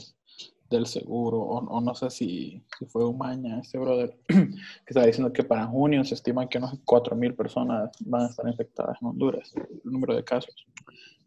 del 0.69 0.87
seguro, 0.87 1.39
o, 1.41 1.81
no 1.81 1.95
sé 1.95 2.11
si, 2.11 2.63
si 2.79 2.87
fue 2.87 3.05
Umaña, 3.05 3.59
este 3.59 3.79
brother, 3.79 4.17
que 4.29 4.55
estaba 4.87 5.07
diciendo 5.07 5.33
que 5.33 5.43
para 5.43 5.67
junio 5.67 6.05
se 6.05 6.15
estima 6.15 6.49
que 6.49 6.59
unos 6.59 6.75
4.000 6.85 7.35
personas 7.35 7.91
van 8.01 8.23
a 8.23 8.27
estar 8.27 8.47
infectadas 8.47 8.99
en 9.01 9.09
Honduras, 9.09 9.53
el 9.57 9.93
número 9.93 10.15
de 10.15 10.23
casos. 10.23 10.55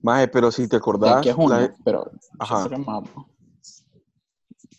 Maje, 0.02 0.28
pero 0.28 0.52
si 0.52 0.68
te 0.68 0.78
acordás... 0.78 1.26
De 1.26 1.34
junio, 1.34 1.74
pero 1.84 2.12
Ajá. 2.40 2.70
Más, 2.78 3.04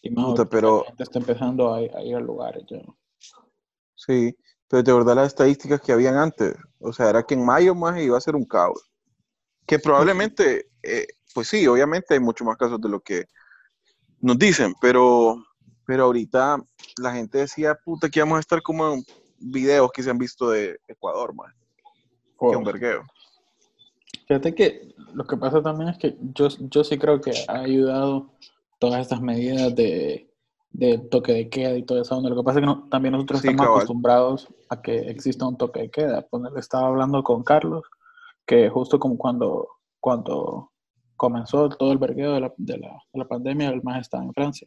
y 0.03 0.11
más 0.11 0.35
pero... 0.51 0.81
la 0.81 0.87
gente 0.87 1.03
está 1.03 1.19
empezando 1.19 1.75
a, 1.75 1.83
ir 1.83 2.17
a 2.17 2.21
lugares 2.21 2.65
ya. 2.69 2.79
Sí, 3.95 4.37
pero 4.69 4.83
de 4.83 4.93
verdad 4.93 5.17
las 5.17 5.29
estadísticas 5.29 5.81
que 5.81 5.93
habían 5.93 6.17
antes, 6.17 6.57
o 6.81 6.93
sea, 6.93 7.11
era 7.11 7.23
que 7.23 7.35
en 7.35 7.45
mayo 7.45 7.75
más 7.75 8.01
iba 8.01 8.17
a 8.17 8.21
ser 8.21 8.35
un 8.35 8.45
caos. 8.45 8.91
Que 9.67 9.79
probablemente, 9.79 10.69
eh, 10.83 11.07
pues 11.33 11.49
sí, 11.49 11.67
obviamente 11.67 12.15
hay 12.15 12.21
mucho 12.21 12.45
más 12.45 12.57
casos 12.57 12.81
de 12.81 12.89
lo 12.89 13.01
que 13.01 13.27
nos 14.21 14.39
dicen, 14.39 14.75
pero, 14.81 15.37
pero 15.87 16.05
ahorita 16.05 16.63
la 16.99 17.13
gente 17.13 17.39
decía, 17.39 17.75
puta, 17.75 18.09
que 18.09 18.21
vamos 18.21 18.37
a 18.37 18.41
estar 18.41 18.63
como 18.63 18.95
en 18.95 19.05
videos 19.39 19.91
que 19.93 20.03
se 20.03 20.11
han 20.11 20.19
visto 20.19 20.51
de 20.51 20.79
Ecuador, 20.89 21.35
más. 21.35 21.55
Que 22.39 22.57
un 22.57 22.65
vergueo. 22.65 23.05
Fíjate 24.27 24.55
que 24.55 24.95
lo 25.15 25.25
que 25.27 25.37
pasa 25.37 25.63
también 25.63 25.91
es 25.91 25.99
que 25.99 26.17
yo, 26.35 26.49
yo 26.49 26.85
sí 26.85 26.99
creo 26.99 27.21
que 27.21 27.33
ha 27.49 27.61
ayudado 27.61 28.33
todas 28.79 29.01
estas 29.01 29.21
medidas 29.21 29.75
de, 29.75 30.29
de 30.75 30.99
toque 30.99 31.33
de 31.33 31.49
queda 31.49 31.77
y 31.77 31.85
todo 31.85 32.03
eso. 32.03 32.21
Lo 32.21 32.37
que 32.37 32.43
pasa 32.43 32.59
es 32.59 32.67
que 32.67 32.75
también 32.91 33.13
nosotros 33.13 33.45
estamos 33.45 33.67
acostumbrados 33.67 34.49
a 34.69 34.83
que 34.83 35.09
exista 35.09 35.47
un 35.47 35.57
toque 35.57 35.83
de 35.83 35.91
queda. 35.91 36.27
Pues 36.29 36.43
estaba 36.57 36.89
hablando 36.89 37.23
con 37.23 37.45
Carlos, 37.45 37.85
que 38.45 38.69
justo 38.69 38.99
como 38.99 39.17
cuando, 39.17 39.69
cuando 40.01 40.73
comenzó 41.17 41.69
todo 41.69 41.93
el 41.93 41.99
vergueo 41.99 42.35
de 42.35 42.41
la, 42.41 42.53
de 42.57 42.79
la, 42.79 42.89
de 43.13 43.19
la 43.21 43.29
pandemia, 43.29 43.69
el 43.71 43.85
más 43.85 44.01
estaba 44.01 44.25
en 44.25 44.35
Francia. 44.35 44.67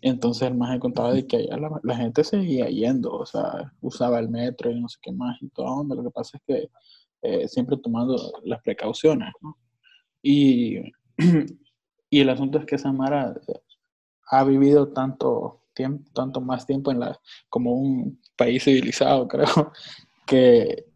Y 0.00 0.08
entonces 0.08 0.48
el 0.48 0.54
más 0.54 0.78
contaba 0.80 1.12
de 1.12 1.26
que 1.26 1.36
allá 1.36 1.58
la, 1.82 1.96
gente 1.96 2.24
seguía 2.24 2.70
yendo, 2.70 3.12
o 3.12 3.26
sea, 3.26 3.70
usaba 3.82 4.18
el 4.20 4.30
metro 4.30 4.70
y 4.70 4.80
no 4.80 4.88
sé 4.88 4.96
qué 5.02 5.12
más 5.12 5.36
y 5.42 5.50
todo. 5.50 5.84
Lo 5.84 6.02
que 6.02 6.10
pasa 6.10 6.38
es 6.38 6.42
que 6.46 6.70
eh, 7.20 7.48
siempre 7.48 7.76
tomando 7.76 8.16
las 8.44 8.62
precauciones, 8.62 9.30
¿no? 9.42 9.58
Y, 10.22 10.78
y 12.08 12.20
el 12.20 12.30
asunto 12.30 12.58
es 12.58 12.64
que 12.64 12.78
Samara 12.78 13.34
ha 14.26 14.44
vivido 14.44 14.88
tanto 14.88 15.60
tiempo, 15.74 16.10
tanto 16.14 16.40
más 16.40 16.66
tiempo 16.66 16.90
en 16.90 17.00
la, 17.00 17.20
como 17.48 17.72
un 17.72 18.20
país 18.36 18.64
civilizado, 18.64 19.28
creo, 19.28 19.72
que, 20.26 20.86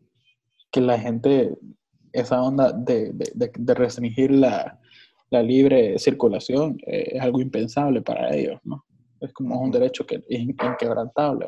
que 0.71 0.81
la 0.81 0.99
gente, 0.99 1.57
esa 2.13 2.43
onda 2.43 2.73
de, 2.73 3.13
de, 3.13 3.75
restringir 3.75 4.31
la, 4.31 4.79
la, 5.31 5.43
libre 5.43 5.99
circulación 5.99 6.79
eh, 6.87 7.13
es 7.13 7.23
algo 7.23 7.41
impensable 7.41 8.01
para 8.01 8.35
ellos, 8.35 8.61
¿no? 8.65 8.85
Es 9.21 9.33
como 9.33 9.61
un 9.61 9.71
derecho 9.71 10.07
que 10.07 10.23
es 10.29 10.41
inquebrantable. 10.41 11.47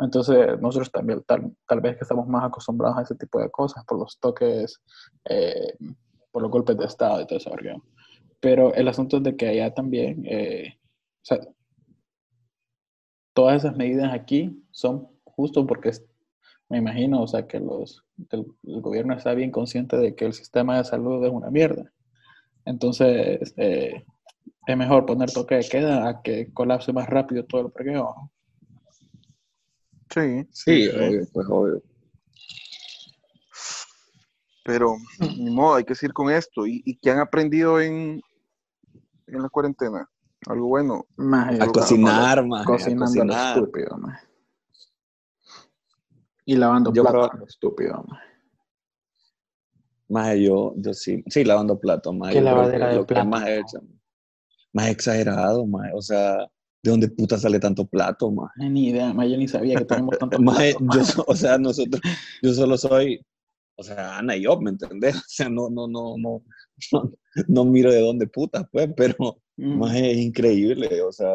Entonces, 0.00 0.60
nosotros 0.60 0.92
también, 0.92 1.22
tal, 1.26 1.50
tal, 1.66 1.80
vez 1.80 1.96
que 1.96 2.02
estamos 2.02 2.28
más 2.28 2.44
acostumbrados 2.44 2.98
a 2.98 3.02
ese 3.02 3.14
tipo 3.16 3.40
de 3.40 3.50
cosas 3.50 3.84
por 3.84 3.98
los 3.98 4.18
toques, 4.20 4.80
eh, 5.24 5.74
por 6.30 6.42
los 6.42 6.50
golpes 6.50 6.76
de 6.76 6.84
Estado 6.84 7.22
y 7.22 7.26
todo 7.26 7.38
eso. 7.38 7.50
Pero 8.40 8.72
el 8.74 8.86
asunto 8.86 9.16
es 9.16 9.22
de 9.24 9.36
que 9.36 9.48
allá 9.48 9.74
también 9.74 10.24
eh, 10.26 10.77
sea, 11.28 11.40
todas 13.32 13.64
esas 13.64 13.76
medidas 13.76 14.12
aquí 14.12 14.62
son 14.72 15.08
justo 15.24 15.66
porque 15.66 15.92
me 16.68 16.78
imagino, 16.78 17.22
o 17.22 17.28
sea, 17.28 17.46
que 17.46 17.60
los, 17.60 18.04
el, 18.30 18.46
gobierno 18.62 19.14
está 19.14 19.32
bien 19.34 19.50
consciente 19.50 19.96
de 19.96 20.14
que 20.14 20.26
el 20.26 20.32
sistema 20.32 20.76
de 20.76 20.84
salud 20.84 21.24
es 21.24 21.32
una 21.32 21.50
mierda. 21.50 21.92
Entonces, 22.64 23.54
eh, 23.56 24.04
es 24.66 24.76
mejor 24.76 25.06
poner 25.06 25.30
toque 25.30 25.54
de 25.54 25.68
queda 25.68 26.08
a 26.08 26.20
que 26.20 26.52
colapse 26.52 26.92
más 26.92 27.08
rápido 27.08 27.44
todo 27.44 27.62
el 27.62 27.72
parqueo. 27.72 28.30
Sí, 30.10 30.46
sí, 30.50 30.88
obvio, 30.88 31.26
pues 31.32 31.46
obvio. 31.48 31.82
Pero, 34.64 34.96
ni 35.38 35.50
modo, 35.50 35.76
hay 35.76 35.84
que 35.84 35.94
seguir 35.94 36.12
con 36.12 36.30
esto. 36.30 36.66
¿Y, 36.66 36.82
y 36.84 36.98
qué 36.98 37.10
han 37.10 37.20
aprendido 37.20 37.80
en, 37.80 38.20
en 39.26 39.42
la 39.42 39.48
cuarentena? 39.48 40.06
Algo 40.46 40.68
bueno. 40.68 41.06
a 41.34 41.66
cocinar, 41.66 42.46
más. 42.46 42.64
Cocinando 42.64 43.34
a 43.34 43.54
estúpido, 43.54 43.98
Y 46.44 46.56
lavando 46.56 46.92
yo 46.92 47.02
platos 47.04 47.48
estúpido, 47.48 48.04
más. 50.08 50.38
yo, 50.38 50.74
yo 50.76 50.94
sí, 50.94 51.22
sí, 51.26 51.44
lavando 51.44 51.78
platos, 51.78 52.14
más. 52.14 52.32
¿Qué 52.32 52.40
lavadera 52.40 52.88
de 52.94 53.04
platos? 53.04 53.28
Más, 53.28 53.48
hecho, 53.48 53.82
más 54.72 54.88
exagerado, 54.88 55.66
más. 55.66 55.90
O 55.94 56.00
sea, 56.00 56.38
¿de 56.82 56.90
dónde 56.90 57.08
puta 57.08 57.36
sale 57.36 57.58
tanto 57.58 57.84
plato, 57.84 58.30
más? 58.30 58.50
Ni 58.56 58.88
idea, 58.88 59.12
más. 59.12 59.28
Yo 59.28 59.36
ni 59.36 59.48
sabía 59.48 59.76
que 59.76 59.84
tenemos 59.84 60.16
tanto 60.18 60.38
plato. 60.38 60.78
Yo, 60.94 61.24
o 61.26 61.34
sea, 61.34 61.58
nosotros, 61.58 62.00
yo 62.42 62.54
solo 62.54 62.78
soy, 62.78 63.20
o 63.76 63.82
sea, 63.82 64.18
Ana 64.18 64.36
y 64.36 64.42
yo, 64.42 64.58
¿me 64.60 64.70
entendés? 64.70 65.16
O 65.18 65.24
sea, 65.26 65.48
no, 65.48 65.68
no, 65.68 65.88
no, 65.88 66.16
no, 66.92 67.12
no, 67.48 67.64
miro 67.64 67.90
de 67.90 68.00
dónde 68.00 68.28
puta, 68.28 68.64
pues, 68.70 68.88
pero 68.96 69.42
más 69.58 69.94
es 69.94 70.16
increíble, 70.16 71.02
o 71.02 71.12
sea. 71.12 71.34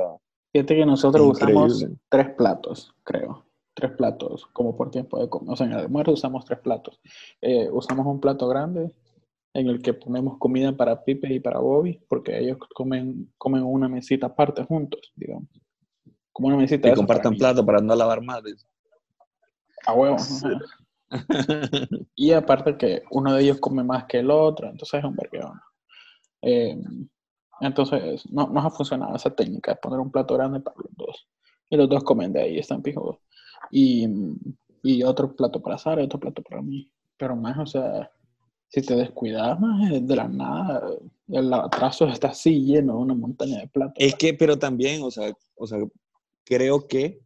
Fíjate 0.51 0.75
que 0.75 0.85
nosotros 0.85 1.27
usamos 1.27 1.85
tres 2.09 2.29
platos, 2.37 2.93
creo. 3.03 3.45
Tres 3.75 3.91
platos, 3.91 4.45
como 4.53 4.75
por 4.75 4.91
tiempo 4.91 5.19
de 5.19 5.27
comer. 5.27 5.51
O 5.51 5.55
sea, 5.55 5.65
en 5.65 5.73
el 5.73 5.79
almuerzo 5.79 6.11
usamos 6.11 6.45
tres 6.45 6.59
platos. 6.59 7.01
Eh, 7.41 7.69
usamos 7.71 8.05
un 8.05 8.19
plato 8.19 8.47
grande 8.47 8.93
en 9.53 9.67
el 9.67 9.81
que 9.81 9.93
ponemos 9.93 10.37
comida 10.37 10.75
para 10.75 11.03
Pipe 11.03 11.33
y 11.33 11.39
para 11.39 11.59
Bobby, 11.59 11.99
porque 12.07 12.37
ellos 12.37 12.57
comen, 12.73 13.31
comen 13.37 13.63
una 13.63 13.89
mesita 13.89 14.27
aparte 14.27 14.63
juntos, 14.63 15.11
digamos. 15.15 15.49
Como 16.31 16.47
una 16.47 16.57
mesita. 16.57 16.89
Y 16.89 16.93
compartan 16.93 17.35
plato 17.35 17.65
para 17.65 17.79
no 17.79 17.95
lavar 17.95 18.21
más. 18.21 18.41
A 19.85 19.93
huevo. 19.93 20.17
y 22.15 22.31
aparte 22.31 22.77
que 22.77 23.03
uno 23.11 23.33
de 23.33 23.43
ellos 23.43 23.59
come 23.59 23.83
más 23.83 24.05
que 24.05 24.19
el 24.19 24.31
otro, 24.31 24.69
entonces 24.69 24.99
es 24.99 25.05
un 25.05 25.15
vergueo. 25.15 25.53
Eh, 26.41 26.77
entonces, 27.59 28.23
no 28.31 28.47
nos 28.47 28.65
ha 28.65 28.69
funcionado 28.69 29.15
esa 29.15 29.29
técnica 29.29 29.71
de 29.71 29.77
poner 29.77 29.99
un 29.99 30.11
plato 30.11 30.33
grande 30.35 30.59
para 30.59 30.77
los 30.77 30.95
dos. 30.95 31.27
Y 31.69 31.77
los 31.77 31.89
dos 31.89 32.03
comen 32.03 32.33
de 32.33 32.41
ahí, 32.41 32.57
están 32.57 32.81
pijos. 32.81 33.17
Y, 33.71 34.07
y 34.83 35.03
otro 35.03 35.35
plato 35.35 35.61
para 35.61 35.77
Sara 35.77 36.01
y 36.01 36.05
otro 36.05 36.19
plato 36.19 36.41
para 36.41 36.61
mí. 36.61 36.91
Pero 37.17 37.35
más, 37.35 37.57
o 37.57 37.65
sea, 37.65 38.11
si 38.67 38.81
te 38.81 38.95
descuidas 38.95 39.59
más 39.59 39.89
de 39.89 40.15
la 40.15 40.27
nada, 40.27 40.89
el 41.27 41.53
atraso 41.53 42.07
está 42.07 42.29
así 42.29 42.65
lleno 42.65 42.93
de 42.93 42.99
una 42.99 43.13
montaña 43.13 43.59
de 43.59 43.67
platos. 43.67 43.95
Es 43.97 44.15
que, 44.15 44.33
pero 44.33 44.57
también, 44.57 45.01
o 45.03 45.11
sea, 45.11 45.31
o 45.55 45.67
sea, 45.67 45.79
creo 46.43 46.87
que 46.87 47.21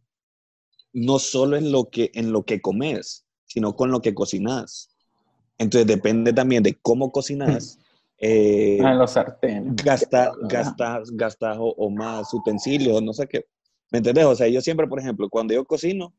no 0.92 1.18
solo 1.18 1.56
en 1.56 1.72
lo 1.72 1.90
que, 1.90 2.10
en 2.14 2.32
lo 2.32 2.44
que 2.44 2.60
comes, 2.60 3.26
sino 3.46 3.74
con 3.76 3.90
lo 3.90 4.00
que 4.02 4.14
cocinas. 4.14 4.90
Entonces 5.58 5.86
depende 5.86 6.32
también 6.32 6.62
de 6.62 6.78
cómo 6.80 7.10
cocinas. 7.10 7.78
Eh, 8.18 8.80
ah, 8.82 8.94
los 8.94 9.12
sartenes. 9.12 9.76
Gastas 9.76 10.32
gasta, 11.12 11.56
o, 11.60 11.90
más 11.90 12.32
utensilios, 12.34 13.02
no 13.02 13.12
sé 13.12 13.26
qué. 13.28 13.46
¿Me 13.90 13.98
entendés? 13.98 14.24
O 14.26 14.34
sea, 14.34 14.48
yo 14.48 14.60
siempre, 14.60 14.86
por 14.86 14.98
ejemplo, 15.00 15.28
cuando 15.28 15.54
yo 15.54 15.64
cocino, 15.64 16.12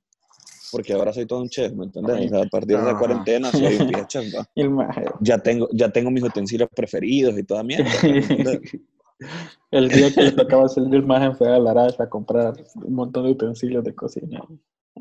porque 0.72 0.94
ahora 0.94 1.14
soy 1.14 1.26
todo 1.26 1.42
un 1.42 1.50
chef, 1.50 1.74
¿me 1.74 1.86
entendés? 1.86 2.28
O 2.28 2.30
sea, 2.30 2.44
a 2.44 2.50
partir 2.50 2.78
de 2.78 2.84
la 2.84 2.98
cuarentena 2.98 3.52
soy 3.52 3.78
un 3.78 4.08
chef, 4.08 4.34
Ya 5.20 5.38
tengo, 5.40 5.68
ya 5.74 5.90
tengo 5.90 6.10
mis 6.10 6.24
utensilios 6.24 6.70
preferidos 6.76 7.38
y 7.38 7.44
toda 7.44 7.64
mierda. 7.64 7.92
el 9.72 9.90
día 9.90 10.14
que 10.14 10.22
le 10.22 10.32
tocaba 10.32 10.70
salir 10.70 11.06
más 11.06 11.22
en 11.24 11.36
fue 11.36 11.54
a 11.54 11.60
la 11.60 11.88
a 12.00 12.10
comprar 12.10 12.54
un 12.76 12.94
montón 12.94 13.26
de 13.26 13.32
utensilios 13.32 13.84
de 13.84 13.94
cocina 13.94 14.42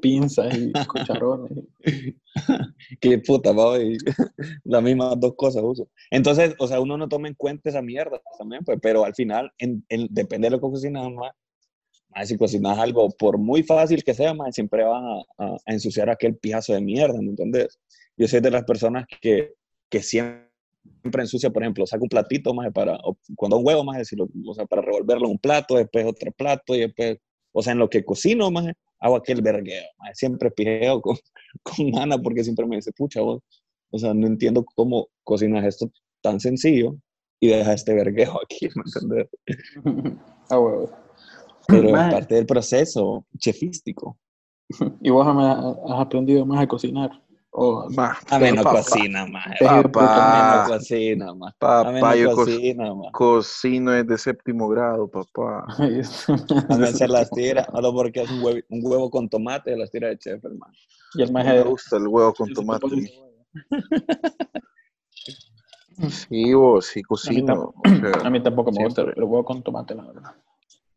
pinzas 0.00 0.56
y 0.56 0.72
cucharones. 0.72 1.52
Qué 3.00 3.18
puta, 3.18 3.50
y 3.80 3.96
las 4.64 4.82
mismas 4.82 5.18
dos 5.18 5.34
cosas 5.36 5.62
uso. 5.64 5.88
Entonces, 6.10 6.54
o 6.58 6.66
sea, 6.66 6.80
uno 6.80 6.96
no 6.96 7.08
toma 7.08 7.28
en 7.28 7.34
cuenta 7.34 7.68
esa 7.70 7.82
mierda 7.82 8.20
también, 8.38 8.64
pues, 8.64 8.78
pero 8.80 9.04
al 9.04 9.14
final, 9.14 9.52
en, 9.58 9.84
depende 10.10 10.46
de 10.46 10.50
lo 10.52 10.58
que 10.58 10.68
cocinas, 10.68 11.10
más, 11.10 12.28
si 12.28 12.36
cocinas 12.36 12.78
algo, 12.78 13.10
por 13.10 13.38
muy 13.38 13.62
fácil 13.62 14.02
que 14.02 14.14
sea, 14.14 14.34
más, 14.34 14.54
siempre 14.54 14.84
van 14.84 15.04
a, 15.04 15.44
a, 15.44 15.56
ensuciar 15.66 16.10
aquel 16.10 16.36
pijazo 16.36 16.72
de 16.72 16.80
mierda, 16.80 17.20
¿me 17.20 17.30
entiendes? 17.30 17.78
Yo 18.16 18.26
soy 18.26 18.40
de 18.40 18.50
las 18.50 18.64
personas 18.64 19.06
que, 19.20 19.54
que 19.88 20.02
siempre 20.02 20.48
ensucia, 21.14 21.50
por 21.50 21.62
ejemplo, 21.62 21.86
saco 21.86 22.04
un 22.04 22.08
platito 22.08 22.54
más 22.54 22.72
para, 22.72 22.96
o 23.04 23.16
cuando 23.36 23.58
un 23.58 23.66
huevo 23.66 23.84
más, 23.84 24.10
o 24.46 24.54
sea, 24.54 24.66
para 24.66 24.82
revolverlo 24.82 25.26
en 25.26 25.32
un 25.32 25.38
plato, 25.38 25.76
después 25.76 26.04
otro 26.06 26.32
plato 26.32 26.74
y 26.74 26.80
después, 26.80 27.18
o 27.52 27.62
sea, 27.62 27.72
en 27.72 27.78
lo 27.78 27.88
que 27.88 28.04
cocino 28.04 28.50
más, 28.50 28.72
hago 29.00 29.16
aquel 29.16 29.42
vergueo. 29.42 29.84
Siempre 30.14 30.50
pijeo 30.50 31.00
con, 31.00 31.16
con 31.62 31.98
Ana 31.98 32.18
porque 32.18 32.44
siempre 32.44 32.66
me 32.66 32.76
dice, 32.76 32.92
pucha, 32.92 33.20
vos, 33.20 33.42
o 33.90 33.98
sea, 33.98 34.14
no 34.14 34.26
entiendo 34.26 34.64
cómo 34.74 35.08
cocinas 35.24 35.64
esto 35.64 35.90
tan 36.20 36.40
sencillo 36.40 36.96
y 37.40 37.48
dejas 37.48 37.76
este 37.76 37.94
vergueo 37.94 38.38
aquí, 38.44 38.68
¿me 38.74 38.82
entiendes? 38.84 40.18
Ah, 40.50 40.56
bueno. 40.56 40.88
Pero 41.66 41.88
es 41.88 41.92
parte 41.92 42.36
del 42.36 42.46
proceso 42.46 43.26
chefístico. 43.36 44.18
¿Y 45.02 45.10
vos 45.10 45.26
has 45.26 46.00
aprendido 46.00 46.46
más 46.46 46.62
a 46.62 46.66
cocinar? 46.66 47.22
Oh, 47.50 47.88
Ma, 47.90 48.16
A 48.30 48.38
mí 48.38 48.52
no 48.52 48.62
papá, 48.62 48.82
cocina, 48.84 49.24
de 49.24 49.64
Papá. 49.64 50.28
A 50.28 50.30
mí 50.30 50.38
no 50.42 50.64
cocina. 50.64 51.30
A 51.30 51.34
mí 51.34 51.40
Papá, 51.58 51.90
no 51.92 52.16
yo 52.16 52.28
co- 52.30 52.36
cocina, 52.36 52.94
maje. 52.94 53.10
cocino 53.12 53.94
es 53.94 54.06
de 54.06 54.18
séptimo 54.18 54.68
grado, 54.68 55.08
papá. 55.08 55.64
A 55.68 55.86
mí 56.76 56.86
se 56.86 57.08
las 57.08 57.30
tira, 57.30 57.64
solo 57.64 57.92
porque 57.92 58.22
es 58.22 58.30
un 58.30 58.44
huevo, 58.44 58.60
un 58.68 58.80
huevo 58.84 59.10
con 59.10 59.28
tomate, 59.28 59.76
las 59.76 59.90
tira 59.90 60.08
de 60.08 60.18
chef, 60.18 60.44
hermano. 60.44 60.72
y 61.14 61.22
el 61.22 61.28
Me 61.28 61.34
maje 61.34 61.62
gusta 61.64 61.96
el 61.96 62.06
huevo 62.06 62.34
con 62.34 62.48
tomate. 62.54 62.86
Sí, 66.10 66.54
vos, 66.54 66.86
sí 66.86 67.02
cocino. 67.02 67.74
o 67.76 67.88
sea, 67.88 68.22
A 68.26 68.30
mí 68.30 68.40
tampoco 68.42 68.70
me 68.70 68.84
gusta 68.84 69.02
siempre. 69.02 69.20
el 69.20 69.24
huevo 69.28 69.44
con 69.44 69.62
tomate, 69.62 69.94
la 69.94 70.04
verdad. 70.04 70.34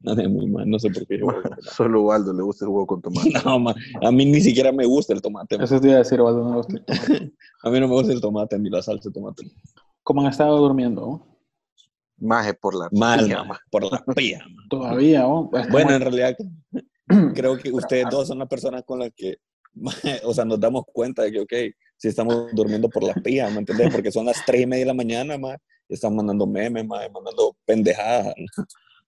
No, 0.04 0.16
muy 0.30 0.48
mal, 0.48 0.68
no 0.70 0.80
sé 0.80 0.90
por 0.90 1.06
qué. 1.06 1.20
yo- 1.20 1.28
Solo 1.62 2.00
a 2.00 2.04
Waldo 2.04 2.34
le 2.34 2.42
gusta 2.42 2.66
el 2.66 2.70
huevo 2.70 2.88
con 2.88 3.02
tomate. 3.02 3.30
No, 3.46 3.60
ma, 3.60 3.76
a 4.02 4.12
mí 4.12 4.26
ni 4.26 4.42
siquiera 4.42 4.72
me 4.72 4.86
gusta 4.86 5.14
el 5.14 5.22
tomate. 5.22 5.58
ma. 5.58 5.64
Eso 5.64 5.80
te 5.80 5.88
iba 5.88 5.96
a 5.96 6.00
decir, 6.00 6.20
Osvaldo, 6.20 6.44
no 6.44 6.50
me 6.50 6.56
gusta 6.58 6.74
el 6.78 6.86
tomate. 6.86 7.34
A 7.64 7.70
mí 7.70 7.80
no 7.80 7.88
me 7.88 7.94
gusta 7.94 8.12
el 8.14 8.22
tomate 8.22 8.58
ni 8.60 8.70
la 8.72 8.82
salsa 8.82 9.10
de 9.10 9.14
tomate. 9.14 9.44
¿Cómo 10.04 10.22
han 10.22 10.28
estado 10.28 10.58
durmiendo? 10.58 11.28
Maje 12.18 12.54
por 12.56 12.74
la 12.76 12.88
Mal, 12.92 13.26
pija, 13.26 13.44
ma, 13.44 13.60
por 13.70 13.84
la 13.92 14.04
pía. 14.16 14.44
Todavía, 14.70 15.22
¿no? 15.22 15.50
Bueno, 15.72 15.92
en 15.92 16.02
realidad 16.02 16.36
creo 17.36 17.58
que 17.58 17.72
ustedes 17.72 18.06
dos 18.10 18.28
son 18.28 18.40
las 18.40 18.48
personas 18.48 18.84
con 18.84 19.00
las 19.00 19.12
que, 19.16 19.38
o 20.24 20.34
sea, 20.34 20.46
nos 20.46 20.60
damos 20.60 20.84
cuenta 20.92 21.22
de 21.24 21.32
que, 21.32 21.40
ok, 21.40 21.54
si 21.98 22.08
estamos 22.08 22.48
durmiendo 22.54 22.90
por 22.90 23.04
la 23.04 23.14
pía, 23.14 23.50
¿me 23.52 23.60
entendés? 23.60 23.92
Porque 23.92 24.12
son 24.12 24.26
las 24.26 24.44
tres 24.46 24.62
y 24.62 24.66
media 24.66 24.82
de 24.86 24.88
la 24.88 24.94
mañana, 24.96 25.38
ma, 25.38 25.56
y 25.88 25.94
están 25.94 26.16
mandando 26.16 26.48
memes, 26.48 26.84
y 26.84 26.88
mandando 26.88 27.56
pendejadas 27.66 28.34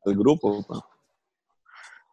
al 0.06 0.16
grupo. 0.18 0.66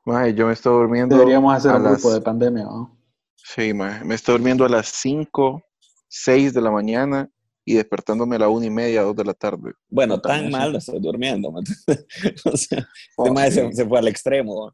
Maje, 0.05 0.35
yo 0.35 0.47
me 0.47 0.53
estoy 0.53 0.73
durmiendo. 0.73 1.17
Deberíamos 1.17 1.55
hacer 1.55 1.73
a 1.73 1.77
un 1.77 1.85
grupo 1.85 2.13
de 2.13 2.21
pandemia, 2.21 2.65
¿no? 2.65 2.97
Sí, 3.37 3.73
maje, 3.75 4.05
me 4.05 4.15
estoy 4.15 4.35
durmiendo 4.35 4.65
a 4.65 4.69
las 4.69 4.89
5, 4.89 5.63
6 6.09 6.55
de 6.55 6.61
la 6.61 6.71
mañana 6.71 7.29
y 7.65 7.75
despertándome 7.75 8.37
a 8.37 8.41
la 8.41 8.49
una 8.49 8.67
y 8.67 8.71
media, 8.71 9.03
2 9.03 9.15
de 9.17 9.25
la 9.25 9.35
tarde. 9.35 9.73
Bueno, 9.89 10.21
tan 10.21 10.51
mal 10.51 10.73
no 10.73 10.79
estoy 10.79 11.01
durmiendo. 11.01 11.53
O 12.45 12.57
sea, 12.57 12.89
Oh, 13.17 13.27
este 13.27 13.51
sí. 13.51 13.69
se, 13.69 13.73
se 13.75 13.87
fue 13.87 13.99
al 13.99 14.09
extremo. 14.09 14.73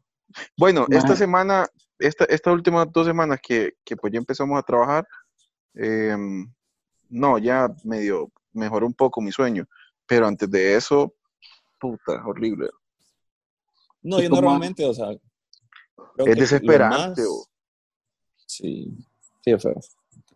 Bueno, 0.57 0.85
esta 0.89 1.15
semana, 1.15 1.67
esta, 1.99 2.25
estas 2.25 2.53
últimas 2.53 2.91
dos 2.91 3.05
semanas 3.05 3.39
que, 3.41 3.73
que 3.83 3.95
pues 3.95 4.11
ya 4.13 4.19
empezamos 4.19 4.57
a 4.57 4.63
trabajar, 4.63 5.07
em, 5.73 6.51
no, 7.09 7.37
ya 7.37 7.67
medio 7.83 8.31
mejoró 8.53 8.85
un 8.87 8.93
poco 8.93 9.21
mi 9.21 9.31
sueño, 9.31 9.65
pero 10.05 10.27
antes 10.27 10.49
de 10.49 10.75
eso, 10.75 11.13
puta, 11.79 12.23
horrible. 12.25 12.69
No, 14.07 14.19
¿Y 14.19 14.23
yo 14.23 14.29
normalmente, 14.29 14.85
o 14.85 14.93
sea. 14.93 15.11
Es 16.17 16.35
desesperante, 16.37 16.97
más- 17.21 17.27
bo. 17.27 17.45
Sí, 18.45 18.95
sí, 19.41 19.51
es 19.51 19.61
feo. 19.61 19.75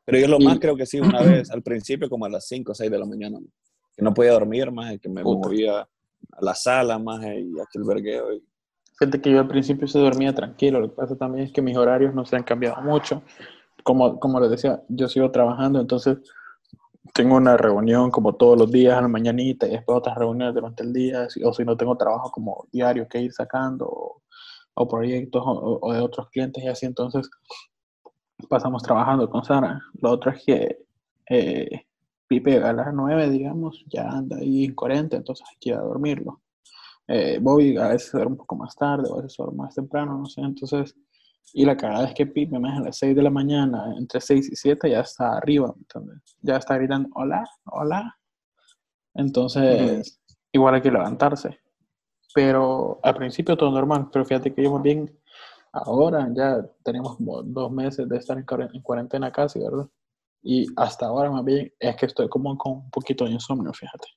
Pero 0.06 0.18
yo 0.20 0.28
lo 0.28 0.40
más 0.40 0.60
creo 0.60 0.76
que 0.76 0.86
sí, 0.86 1.00
una 1.00 1.22
vez 1.24 1.50
al 1.52 1.62
principio, 1.64 2.10
como 2.10 2.26
a 2.26 2.30
las 2.30 2.48
5 2.48 2.74
o 2.74 2.76
6 2.76 2.92
de 2.92 3.00
la 3.00 3.06
mañana, 3.06 3.40
ma, 3.40 3.48
que 3.96 4.04
no 4.04 4.14
podía 4.14 4.34
dormir 4.34 4.72
más, 4.72 5.00
que 5.00 5.10
me 5.10 5.24
Puta. 5.24 5.48
movía 5.48 5.80
a 5.82 5.88
la 6.42 6.54
sala 6.56 7.00
más 7.00 7.22
y 7.24 7.60
aquel 7.60 7.84
vergueo. 7.86 8.34
y- 8.34 8.44
Fíjate 9.00 9.22
que 9.22 9.32
yo 9.32 9.40
al 9.40 9.48
principio 9.48 9.88
se 9.88 9.98
dormía 10.00 10.34
tranquilo, 10.36 10.80
lo 10.80 10.90
que 10.90 10.96
pasa 10.96 11.16
también 11.16 11.46
es 11.46 11.52
que 11.54 11.62
mis 11.62 11.76
horarios 11.78 12.14
no 12.14 12.24
se 12.26 12.36
han 12.36 12.44
cambiado 12.44 12.82
mucho. 12.84 13.24
Como, 13.84 14.20
como 14.20 14.40
les 14.40 14.52
decía, 14.52 14.84
yo 14.90 15.08
sigo 15.08 15.32
trabajando, 15.32 15.80
entonces 15.80 16.18
tengo 17.14 17.36
una 17.36 17.58
reunión 17.58 18.12
como 18.12 18.36
todos 18.36 18.58
los 18.58 18.72
días 18.72 18.98
a 18.98 19.02
la 19.02 19.08
mañanita 19.08 19.68
y 19.68 19.72
después 19.72 19.98
otras 19.98 20.18
reuniones 20.18 20.54
durante 20.54 20.84
el 20.84 20.94
día, 20.94 21.28
o 21.44 21.54
si 21.54 21.66
no 21.66 21.76
tengo 21.78 21.98
trabajo 21.98 22.32
como 22.32 22.68
diario 22.72 23.08
que 23.08 23.22
ir 23.22 23.34
sacando, 23.34 23.86
o, 23.88 24.22
o 24.74 24.88
proyectos 24.88 25.44
o, 25.46 25.80
o 25.82 25.94
de 25.94 26.00
otros 26.00 26.30
clientes 26.30 26.64
y 26.64 26.68
así, 26.68 26.86
entonces 26.86 27.30
pasamos 28.50 28.84
trabajando 28.84 29.30
con 29.30 29.44
Sara. 29.44 29.82
Lo 30.02 30.12
otro 30.12 30.32
es 30.32 30.44
que 30.46 30.78
eh, 31.30 31.86
Pipe 32.28 32.64
a 32.64 32.74
las 32.74 32.94
9, 32.94 33.30
digamos, 33.30 33.84
ya 33.88 34.10
anda 34.10 34.38
ahí 34.38 34.66
en 34.66 34.76
40, 34.76 35.18
entonces 35.18 35.46
hay 35.50 35.58
que 35.60 35.70
ir 35.70 35.76
a 35.76 35.82
dormirlo. 35.82 36.42
Eh, 37.08 37.40
Bobby 37.42 37.78
a 37.78 37.90
veces 37.90 38.12
duerme 38.12 38.34
un 38.34 38.38
poco 38.38 38.56
más 38.56 38.76
tarde, 38.76 39.10
o 39.10 39.20
a 39.20 39.22
veces 39.22 39.38
duerme 39.38 39.58
más 39.58 39.76
temprano, 39.76 40.18
no 40.18 40.26
sé, 40.26 40.42
entonces, 40.42 40.96
y 41.54 41.66
la 41.66 41.76
cagada 41.76 42.08
es 42.08 42.14
que 42.14 42.26
Pipe 42.26 42.58
más 42.60 42.78
a 42.78 42.82
las 42.82 42.98
6 42.98 43.16
de 43.16 43.22
la 43.22 43.30
mañana, 43.30 43.94
entre 43.98 44.22
6 44.22 44.52
y 44.52 44.56
7 44.56 44.90
ya 44.90 45.02
está 45.02 45.38
arriba, 45.38 45.74
entonces, 45.78 46.38
ya 46.42 46.58
está 46.58 46.78
gritando, 46.78 47.10
hola, 47.14 47.44
hola. 47.66 48.18
Entonces, 49.14 50.22
igual 50.52 50.76
hay 50.76 50.82
que 50.82 50.92
levantarse. 50.92 51.60
Pero 52.34 53.00
al 53.04 53.16
principio 53.16 53.58
todo 53.58 53.72
normal, 53.72 54.10
pero 54.12 54.24
fíjate 54.24 54.54
que 54.54 54.64
yo 54.64 54.72
más 54.72 54.82
bien 54.82 55.12
ahora 55.74 56.30
ya 56.34 56.66
tenemos 56.84 57.18
como 57.18 57.44
dos 57.44 57.72
meses 57.72 58.08
de 58.08 58.18
estar 58.18 58.38
en, 58.38 58.46
en 58.74 58.82
cuarentena 58.82 59.32
casi, 59.32 59.60
¿verdad? 59.60 59.90
Y 60.42 60.68
hasta 60.78 61.08
ahora 61.08 61.30
más 61.30 61.44
bien 61.44 61.72
es 61.78 61.96
que 61.98 62.06
estoy 62.06 62.30
como 62.30 62.58
con 62.58 62.74
un 62.74 62.90
poquito 62.90 63.26
de 63.26 63.32
insomnio, 63.32 63.74
fíjate. 63.74 64.08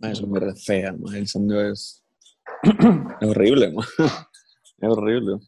Eso 0.00 0.26
me 0.26 0.54
fea, 0.54 0.92
ma, 0.92 1.16
el 1.16 1.26
sonido 1.26 1.60
es, 1.60 2.02
es 2.62 3.28
horrible, 3.28 3.72
ma. 3.72 3.84
es 4.80 4.88
horrible. 4.88 5.38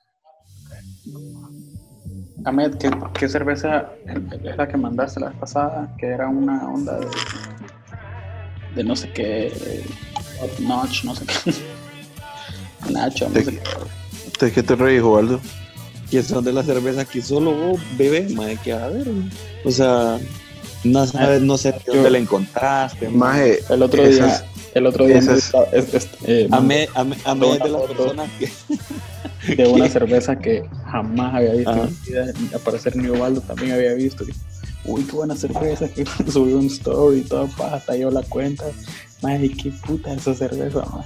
Ahmed, 2.45 2.75
¿qué, 2.79 2.91
qué 3.15 3.29
cerveza 3.29 3.89
es 4.45 4.57
la 4.57 4.67
que 4.69 4.77
mandaste 4.77 5.21
la 5.21 5.29
vez 5.29 5.39
pasada? 5.39 5.95
Que 5.99 6.07
era 6.07 6.29
una 6.29 6.69
onda 6.69 6.99
de, 6.99 7.07
de 8.75 8.85
no 8.85 8.97
sé 8.97 9.11
qué, 9.13 9.53
top 10.41 10.51
notch, 10.61 11.05
no 11.05 11.15
sé 11.15 11.25
qué. 11.27 11.55
Nacho, 12.93 13.29
no 13.29 13.35
¿De 13.35 13.45
sé 13.45 13.53
qué? 13.59 14.45
¿De 14.47 14.53
qué 14.53 14.63
te 14.63 14.75
reís, 14.75 15.03
Waldo? 15.03 15.41
Que 16.11 16.23
son 16.23 16.45
de 16.45 16.53
las 16.53 16.67
cervezas 16.67 17.07
que 17.09 17.23
solo 17.23 17.53
vos 17.55 17.81
bebés, 17.97 18.35
ma, 18.35 18.47
que 18.63 18.73
a 18.73 18.89
ver, 18.89 19.07
o 19.65 19.71
sea, 19.71 20.19
no 20.85 21.07
sabes, 21.07 21.41
no 21.43 21.57
sé 21.57 21.75
dónde 21.87 22.11
la 22.11 22.19
encontraste. 22.19 23.09
Maje, 23.09 23.61
El 23.71 23.83
otro 23.83 24.03
esas- 24.03 24.43
día, 24.43 24.52
el 24.75 24.87
otro 24.87 25.07
día 25.07 25.19
estaba- 25.19 25.65
es- 25.73 25.95
es- 25.95 26.09
eh, 26.25 26.49
es 27.55 27.63
de 27.63 27.69
las 27.69 27.83
personas 27.83 28.31
que... 28.39 28.53
de 29.57 29.67
una 29.67 29.89
cerveza 29.99 30.39
que 30.39 30.63
jamás 30.91 31.35
había 31.35 31.53
visto 31.55 31.71
Ajá. 31.71 31.83
en 31.83 31.91
mi 31.91 31.97
vida. 32.09 32.27
y 32.51 32.55
Aparecer 32.55 32.97
New 32.97 33.19
Baldo 33.19 33.41
también 33.41 33.73
había 33.73 33.93
visto. 33.95 34.25
Y, 34.25 34.33
Uy, 34.85 35.05
qué 35.05 35.13
buena 35.13 35.37
cerveza. 35.37 35.89
Que 35.95 36.05
subió 36.31 36.59
un 36.59 36.67
story 36.67 37.19
y 37.19 37.23
todo, 37.23 37.47
pa, 37.57 37.75
hasta 37.75 37.97
yo 37.97 38.11
la 38.11 38.23
cuenta. 38.23 38.65
Madre, 39.23 39.51
qué 39.51 39.71
puta 39.87 40.13
esa 40.13 40.35
cerveza, 40.35 40.81
ma. 40.81 41.05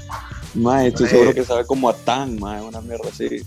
Ma, 0.55 0.87
estoy 0.87 1.07
seguro 1.09 1.35
que 1.35 1.45
sabe 1.45 1.67
como 1.67 1.89
a 1.91 1.95
tan, 1.95 2.39
ma, 2.39 2.63
una 2.63 2.81
mierda 2.81 3.09
así. 3.13 3.43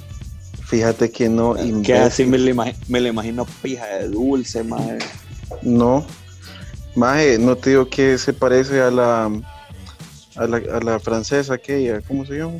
fíjate 0.65 1.09
que 1.09 1.27
no, 1.27 1.55
Que 1.83 1.95
así 1.95 2.25
me 2.25 2.37
lo 2.37 3.07
imagino 3.07 3.47
pija 3.63 3.85
de 3.87 4.09
dulce, 4.09 4.63
ma. 4.63 4.77
No. 5.63 6.05
Maje, 6.95 7.39
no 7.39 7.55
te 7.55 7.71
digo 7.71 7.89
que 7.89 8.17
se 8.19 8.33
parece 8.33 8.81
a 8.81 8.91
la 8.91 9.31
a 10.39 10.47
la, 10.47 10.57
a 10.57 10.79
la 10.81 10.99
francesa 10.99 11.53
aquella, 11.55 12.01
¿cómo 12.01 12.25
se 12.25 12.33
llama? 12.37 12.53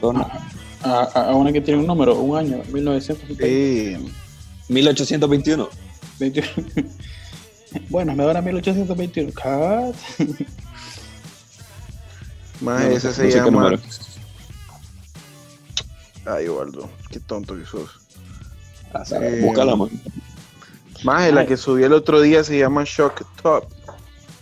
Corona. 0.00 0.28
A, 0.82 1.00
a- 1.14 1.30
a 1.30 1.34
una 1.34 1.52
que 1.52 1.60
tiene 1.60 1.80
un 1.80 1.86
número, 1.86 2.14
un 2.20 2.38
año, 2.38 2.62
1921. 2.72 3.98
Sí, 3.98 4.12
1821. 4.68 5.68
bueno, 7.88 8.14
me 8.14 8.24
da 8.24 8.40
1821. 8.40 9.32
Cut. 9.32 9.96
maje, 12.60 12.88
No, 12.90 12.96
esa 12.96 13.08
no 13.08 13.14
se 13.14 13.30
llama. 13.30 13.78
Ay, 16.26 16.48
Waldo, 16.48 16.88
qué 17.10 17.20
tonto 17.20 17.56
que 17.56 17.64
sos. 17.64 17.88
Ah, 18.92 19.02
Eh, 19.20 19.40
Búscala, 19.42 19.76
ma. 19.76 19.86
Maje, 21.04 21.32
la 21.32 21.46
que 21.46 21.56
subí 21.56 21.84
el 21.84 21.92
otro 21.92 22.20
día 22.20 22.42
se 22.44 22.58
llama 22.58 22.84
Shock 22.84 23.24
Top. 23.42 23.64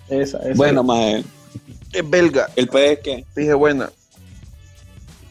Esa, 0.08 0.38
esa. 0.38 0.54
Bueno, 0.54 0.84
eh, 0.96 1.24
Es 1.98 2.10
belga. 2.10 2.48
el 2.56 2.68
pez 2.68 2.92
es 2.92 2.98
que, 3.00 3.24
Dije, 3.34 3.54
buena. 3.54 3.90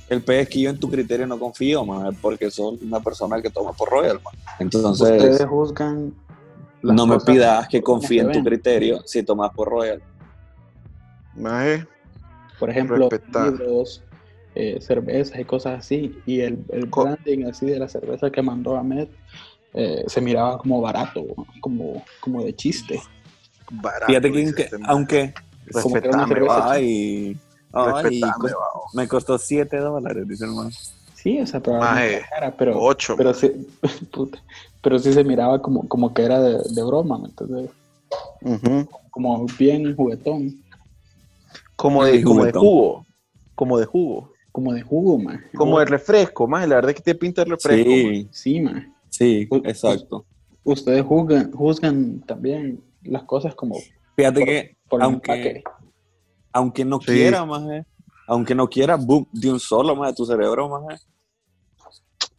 el 0.09 0.21
pez 0.21 0.43
es 0.43 0.49
que 0.49 0.59
yo 0.61 0.69
en 0.69 0.79
tu 0.79 0.89
criterio 0.89 1.27
no 1.27 1.37
confío, 1.39 1.85
ma, 1.85 2.11
porque 2.21 2.49
sos 2.51 2.81
una 2.81 2.99
persona 2.99 3.41
que 3.41 3.49
toma 3.49 3.73
por 3.73 3.89
Royal, 3.89 4.19
ma. 4.23 4.31
Entonces, 4.59 5.09
Ustedes 5.11 5.45
juzgan. 5.45 6.13
no 6.81 7.05
me 7.07 7.19
pidas 7.19 7.67
que 7.67 7.81
confíe 7.81 8.21
en 8.21 8.27
tu 8.27 8.39
ven. 8.39 8.45
criterio 8.45 9.01
si 9.05 9.23
tomas 9.23 9.51
por 9.51 9.69
Royal. 9.69 10.01
Maje, 11.35 11.85
Por 12.59 12.69
ejemplo, 12.69 13.09
Respetar. 13.09 13.51
libros, 13.51 14.01
eh, 14.55 14.79
cervezas 14.81 15.39
y 15.39 15.43
cosas 15.45 15.79
así. 15.79 16.17
Y 16.25 16.39
el, 16.39 16.55
branding 16.55 17.45
así 17.45 17.65
de 17.65 17.77
la 17.77 17.89
cerveza 17.89 18.31
que 18.31 18.41
mandó 18.41 18.77
Ahmed 18.77 19.07
eh, 19.73 20.05
se 20.07 20.21
miraba 20.21 20.57
como 20.57 20.79
barato, 20.81 21.25
como, 21.59 22.03
como 22.21 22.41
de 22.43 22.55
chiste. 22.55 23.01
barato. 23.69 24.05
Fíjate 24.07 24.31
que, 24.31 24.39
aunque, 24.43 24.61
este 24.63 24.77
aunque 24.85 25.33
como 25.71 25.93
que 25.95 26.07
era 26.07 26.09
una 26.17 26.25
Respetame, 26.25 26.27
cerveza 26.27 26.59
va. 26.59 26.71
ay, 26.73 27.39
me 28.93 29.07
costó 29.07 29.37
7 29.37 29.77
dólares, 29.77 30.27
dice 30.27 30.45
el 30.45 30.51
man. 30.51 30.71
Sí, 31.15 31.39
o 31.39 31.47
sea, 31.47 31.59
pero, 31.59 31.79
Maje, 31.79 32.21
cara, 32.29 32.55
pero, 32.55 32.79
Ocho. 32.79 33.15
pero, 33.17 33.33
sí, 33.33 33.51
puta, 34.11 34.41
pero 34.81 34.99
sí 34.99 35.11
se 35.11 35.23
miraba 35.23 35.61
como, 35.61 35.87
como 35.87 36.13
que 36.13 36.23
era 36.23 36.39
de, 36.41 36.59
de 36.73 36.83
broma, 36.83 37.17
¿me 37.17 37.25
entiendes? 37.29 37.71
Ujú. 38.41 38.87
Como 39.09 39.45
bien 39.57 39.95
juguetón, 39.95 40.63
Como 41.75 42.05
de, 42.05 42.21
como 42.23 42.45
de 42.45 42.51
jugo. 42.51 43.05
Como 43.55 43.77
de 43.79 43.85
jugo. 43.85 44.31
como 44.51 44.73
de 44.73 44.81
jugo, 44.83 45.17
man. 45.17 45.43
Como 45.55 45.79
de 45.79 45.85
refresco, 45.85 46.47
maje. 46.47 46.67
La 46.67 46.75
verdad 46.75 46.91
es 46.91 46.97
que 46.97 47.03
te 47.03 47.15
pinta 47.15 47.41
el 47.41 47.49
refresco. 47.49 47.89
Sí, 47.91 48.27
Sí, 48.31 48.61
man. 48.61 48.93
Sí, 49.09 49.47
U- 49.49 49.61
exacto. 49.65 50.25
Ustedes 50.63 51.03
juzgan, 51.05 51.51
juzgan 51.51 52.21
también 52.21 52.81
las 53.03 53.23
cosas 53.23 53.53
como 53.55 53.75
Fíjate 54.15 54.39
por, 54.39 54.47
que 54.47 54.74
por 54.89 55.01
aunque- 55.03 55.63
aunque 56.53 56.85
no 56.85 56.99
Sí. 56.99 57.07
quiera, 57.07 57.45
maje, 57.45 57.85
aunque 58.27 58.55
no 58.55 58.67
quiera, 58.69 58.95
boom, 58.95 59.27
de 59.31 59.51
un 59.51 59.59
solo, 59.59 59.95
maje, 59.95 60.13
tu 60.13 60.25
cerebro, 60.25 60.69
maje. 60.69 61.01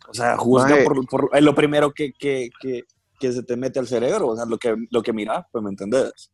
O 0.09 0.15
sea, 0.15 0.37
juzga 0.37 0.71
Maje. 0.71 0.85
por, 0.85 1.07
por- 1.09 1.31
es 1.33 1.43
lo 1.43 1.55
primero 1.55 1.93
que, 1.93 2.13
que, 2.13 2.51
que, 2.61 2.83
que 3.19 3.33
se 3.33 3.43
te 3.43 3.57
mete 3.57 3.79
al 3.81 3.89
cerebro, 3.89 4.29
o 4.29 4.37
sea, 4.37 4.45
lo 4.47 4.57
que, 4.59 4.75
lo 4.91 5.03
que 5.03 5.13
miras, 5.13 5.45
pues, 5.51 5.63
¿me 5.65 5.71
entendés? 5.71 6.31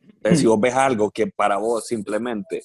Entonces, 0.00 0.38
si 0.40 0.46
vos 0.46 0.60
ves 0.60 0.74
algo 0.74 1.10
que 1.10 1.26
para 1.26 1.56
vos 1.56 1.84
simplemente 1.86 2.62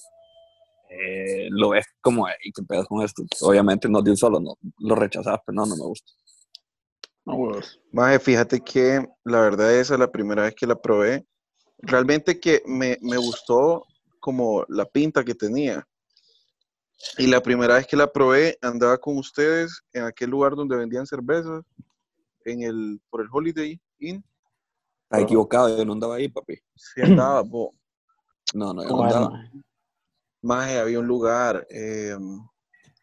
eh, 0.88 1.48
lo 1.50 1.70
ves 1.70 1.86
como, 2.02 2.28
"Ey, 2.28 2.52
¿qué 2.54 2.62
pedo 2.62 2.84
con 2.86 3.02
esto? 3.02 3.22
Obviamente 3.40 3.88
no 3.88 4.02
de 4.02 4.10
un 4.10 4.16
solo, 4.16 4.38
no, 4.40 4.54
lo 4.78 4.94
rechazás, 4.94 5.38
pero 5.44 5.56
no, 5.56 5.66
no 5.66 5.74
me 5.76 5.82
gusta. 5.84 6.12
No. 7.24 7.50
Maje, 7.92 8.18
fíjate 8.18 8.60
que 8.60 9.04
la 9.24 9.40
verdad 9.40 9.74
esa 9.74 9.94
es 9.94 10.00
la 10.00 10.10
primera 10.10 10.42
vez 10.42 10.54
que 10.54 10.66
la 10.66 10.74
probé. 10.76 11.24
Realmente 11.82 12.38
que 12.40 12.62
me, 12.66 12.96
me 13.02 13.16
gustó 13.16 13.86
como 14.20 14.64
la 14.68 14.84
pinta 14.84 15.24
que 15.24 15.34
tenía. 15.34 15.86
Y 17.18 17.26
la 17.26 17.42
primera 17.42 17.74
vez 17.74 17.86
que 17.86 17.96
la 17.96 18.10
probé 18.10 18.56
andaba 18.62 18.96
con 18.98 19.18
ustedes 19.18 19.82
en 19.92 20.04
aquel 20.04 20.30
lugar 20.30 20.54
donde 20.54 20.76
vendían 20.76 21.06
cervezas, 21.06 21.64
en 22.44 22.62
el, 22.62 23.00
por 23.10 23.20
el 23.22 23.28
Holiday 23.30 23.80
Inn. 23.98 24.24
Estás 25.04 25.20
equivocado, 25.22 25.76
yo 25.76 25.84
no 25.84 25.92
andaba 25.92 26.14
ahí, 26.16 26.28
papi. 26.28 26.58
Sí 26.74 27.02
andaba, 27.02 27.42
bo. 27.42 27.74
No, 28.54 28.74
no, 28.74 28.82
yo 28.84 28.90
no. 28.90 29.32
Maje, 30.42 30.78
había 30.78 30.98
un 30.98 31.06
lugar. 31.06 31.66
eh, 31.70 32.14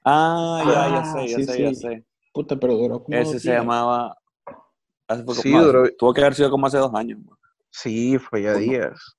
Ah, 0.06 0.62
ya, 0.64 0.72
ya 0.90 1.00
Ah, 1.00 1.04
sé, 1.04 1.28
ya 1.28 1.38
sí, 1.38 1.44
sé, 1.46 1.62
ya 1.64 1.74
sé. 1.74 2.06
Puta, 2.32 2.56
pero 2.60 2.76
duró 2.76 3.04
como 3.04 3.18
Ese 3.18 3.40
se 3.40 3.50
llamaba. 3.50 4.16
hace 5.08 5.24
poco- 5.24 5.42
Sí, 5.42 5.52
duró- 5.52 5.90
Tuvo 5.98 6.14
que 6.14 6.22
haber 6.22 6.36
sido 6.36 6.52
como 6.52 6.68
hace 6.68 6.78
dos 6.78 6.94
años. 6.94 7.18
man. 7.26 7.36
Sí, 7.72 8.18
fue 8.18 8.44
ya 8.44 8.52
Uno. 8.52 8.60
días. 8.60 9.18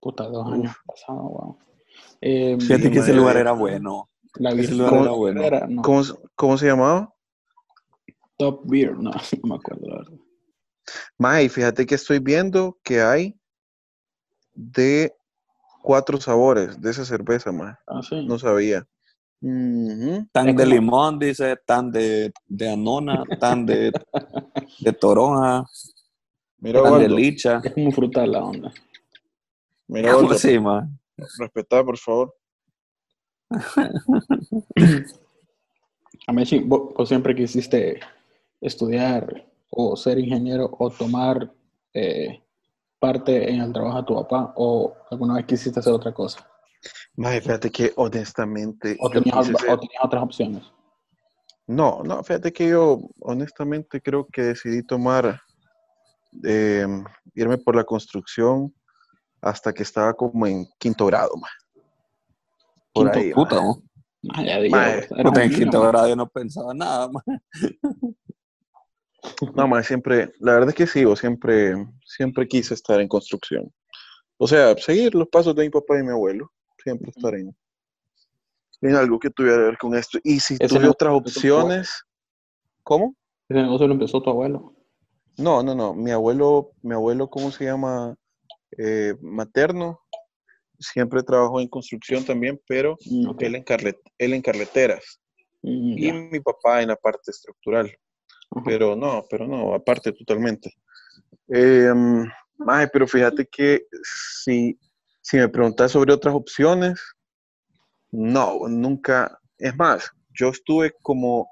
Puta, 0.00 0.24
dos 0.24 0.46
Uf. 0.46 0.54
años 0.54 0.76
pasados, 0.86 1.22
wow. 1.22 1.58
Eh, 2.20 2.56
Fíjate 2.60 2.90
que 2.90 2.98
ese 3.00 3.12
lugar 3.14 3.36
era 3.36 3.52
bueno. 3.52 4.08
la 4.34 4.50
ese 4.52 4.74
lugar 4.74 4.92
Top 4.94 5.02
era 5.02 5.10
bueno. 5.12 5.42
era- 5.42 5.66
no, 5.68 5.82
¿Cómo, 5.82 6.02
cómo 6.34 6.58
se 6.58 6.66
llamaba? 6.66 7.12
Top 8.36 8.62
Beer, 8.64 8.92
no, 8.98 9.10
no 9.42 9.48
me 9.48 9.54
acuerdo, 9.56 9.86
la 9.88 9.96
verdad. 9.98 10.12
Mae, 11.18 11.48
fíjate 11.48 11.84
que 11.86 11.94
estoy 11.96 12.18
viendo 12.20 12.78
que 12.84 13.00
hay 13.02 13.34
de 14.54 15.14
cuatro 15.82 16.20
sabores 16.20 16.80
de 16.80 16.90
esa 16.90 17.04
cerveza, 17.04 17.50
mae. 17.52 17.74
Ah, 17.86 18.00
sí. 18.02 18.24
No 18.26 18.38
sabía. 18.38 18.86
Tan 19.40 20.48
Es 20.48 20.56
de 20.56 20.64
como- 20.64 20.64
limón, 20.74 21.18
dice, 21.18 21.56
tan 21.66 21.90
de, 21.90 22.32
de 22.46 22.70
anona, 22.72 23.24
tan 23.40 23.66
de, 23.66 23.92
de 24.80 24.92
toronja, 24.92 25.64
Mira, 26.58 26.80
de 26.98 27.08
licha. 27.08 27.60
Es 27.62 27.72
como 27.72 27.90
frutal 27.92 28.32
la 28.32 28.42
onda. 28.44 28.72
Mira, 29.88 30.08
¿Cómo 30.12 30.22
Waldo. 30.22 30.34
así, 30.36 30.58
man? 30.58 30.98
Respetá, 31.38 31.84
por 31.84 31.96
favor. 31.98 32.34
A 36.28 36.32
mí 36.32 36.44
sí, 36.44 36.58
vos, 36.58 36.92
vos 36.94 37.08
siempre 37.08 37.34
quisiste 37.34 38.00
estudiar 38.60 39.46
o 39.70 39.96
ser 39.96 40.18
ingeniero 40.18 40.68
o 40.78 40.90
tomar 40.90 41.52
eh, 41.94 42.42
parte 42.98 43.48
en 43.50 43.60
el 43.60 43.72
trabajo 43.72 43.98
de 43.98 44.04
tu 44.06 44.14
papá 44.14 44.52
o 44.56 44.94
alguna 45.10 45.34
vez 45.34 45.46
quisiste 45.46 45.78
hacer 45.78 45.92
otra 45.92 46.12
cosa. 46.12 46.44
Mae, 47.16 47.40
fíjate 47.40 47.70
que 47.70 47.92
honestamente. 47.96 48.96
O 49.00 49.12
yo 49.12 49.22
tenías, 49.22 49.46
quise 49.46 49.58
ser- 49.58 49.70
o 49.70 49.78
tenías 49.78 50.04
otras 50.04 50.22
opciones. 50.22 50.64
No, 51.68 52.02
no, 52.04 52.22
fíjate 52.22 52.52
que 52.52 52.68
yo 52.68 53.00
honestamente 53.20 54.00
creo 54.00 54.26
que 54.26 54.42
decidí 54.42 54.82
tomar, 54.84 55.40
eh, 56.44 56.86
irme 57.34 57.58
por 57.58 57.76
la 57.76 57.84
construcción 57.84 58.74
hasta 59.40 59.72
que 59.72 59.82
estaba 59.82 60.14
como 60.14 60.46
en 60.46 60.66
quinto 60.78 61.06
grado. 61.06 61.32
Por 62.92 63.10
Quinto, 63.10 63.18
ahí, 63.18 63.32
Puta. 63.32 63.56
¿no? 63.56 63.82
Ah, 64.34 65.00
un 65.24 65.38
en 65.38 65.50
quinto 65.50 65.80
man. 65.80 65.88
grado 65.88 66.08
yo 66.08 66.16
no 66.16 66.28
pensaba 66.28 66.74
nada, 66.74 67.08
man. 67.08 67.22
No, 69.54 69.66
más 69.68 69.86
siempre, 69.86 70.32
la 70.38 70.52
verdad 70.52 70.68
es 70.70 70.74
que 70.74 70.86
sí, 70.86 71.02
yo 71.02 71.16
siempre, 71.16 71.74
siempre 72.04 72.46
quise 72.46 72.74
estar 72.74 73.00
en 73.00 73.08
construcción. 73.08 73.72
O 74.38 74.46
sea, 74.46 74.76
seguir 74.76 75.14
los 75.14 75.28
pasos 75.28 75.54
de 75.54 75.64
mi 75.64 75.70
papá 75.70 75.98
y 75.98 76.02
mi 76.02 76.10
abuelo, 76.10 76.52
siempre 76.82 77.10
estar 77.10 77.34
en, 77.34 77.56
en 78.82 78.94
algo 78.94 79.18
que 79.18 79.30
tuviera 79.30 79.56
que 79.56 79.62
ver 79.64 79.78
con 79.78 79.94
esto. 79.96 80.18
Y 80.22 80.38
si 80.40 80.58
tuve 80.58 80.88
otras 80.88 81.12
opciones, 81.12 82.04
¿cómo? 82.82 83.16
Ese 83.48 83.62
negocio 83.62 83.86
lo 83.88 83.94
empezó 83.94 84.22
tu 84.22 84.30
abuelo. 84.30 84.75
No, 85.38 85.62
no, 85.62 85.74
no, 85.74 85.94
mi 85.94 86.10
abuelo, 86.10 86.72
mi 86.82 86.94
abuelo, 86.94 87.28
¿cómo 87.28 87.50
se 87.50 87.64
llama? 87.64 88.14
Eh, 88.78 89.14
materno, 89.20 90.00
siempre 90.78 91.22
trabajó 91.22 91.60
en 91.60 91.68
construcción 91.68 92.24
también, 92.24 92.60
pero 92.66 92.96
Mm, 93.04 93.28
ok. 93.28 93.42
él 93.42 93.54
en, 93.56 93.64
carlet- 93.64 94.00
él 94.18 94.34
en 94.34 94.42
carreteras 94.42 95.20
Mm, 95.62 95.98
y 95.98 96.12
mi 96.12 96.40
papá 96.40 96.82
en 96.82 96.88
la 96.88 96.96
parte 96.96 97.30
estructural. 97.30 97.90
Pero 98.64 98.94
no, 98.94 99.24
pero 99.28 99.46
no, 99.46 99.74
aparte 99.74 100.12
totalmente. 100.12 100.72
Eh, 101.48 101.92
pero 102.92 103.06
fíjate 103.08 103.46
que 103.46 103.86
si, 104.42 104.78
si 105.20 105.36
me 105.36 105.48
preguntas 105.48 105.90
sobre 105.92 106.12
otras 106.12 106.34
opciones, 106.34 107.00
no, 108.10 108.68
nunca. 108.68 109.38
Es 109.58 109.74
más, 109.76 110.10
yo 110.38 110.48
estuve 110.50 110.92
como 111.02 111.50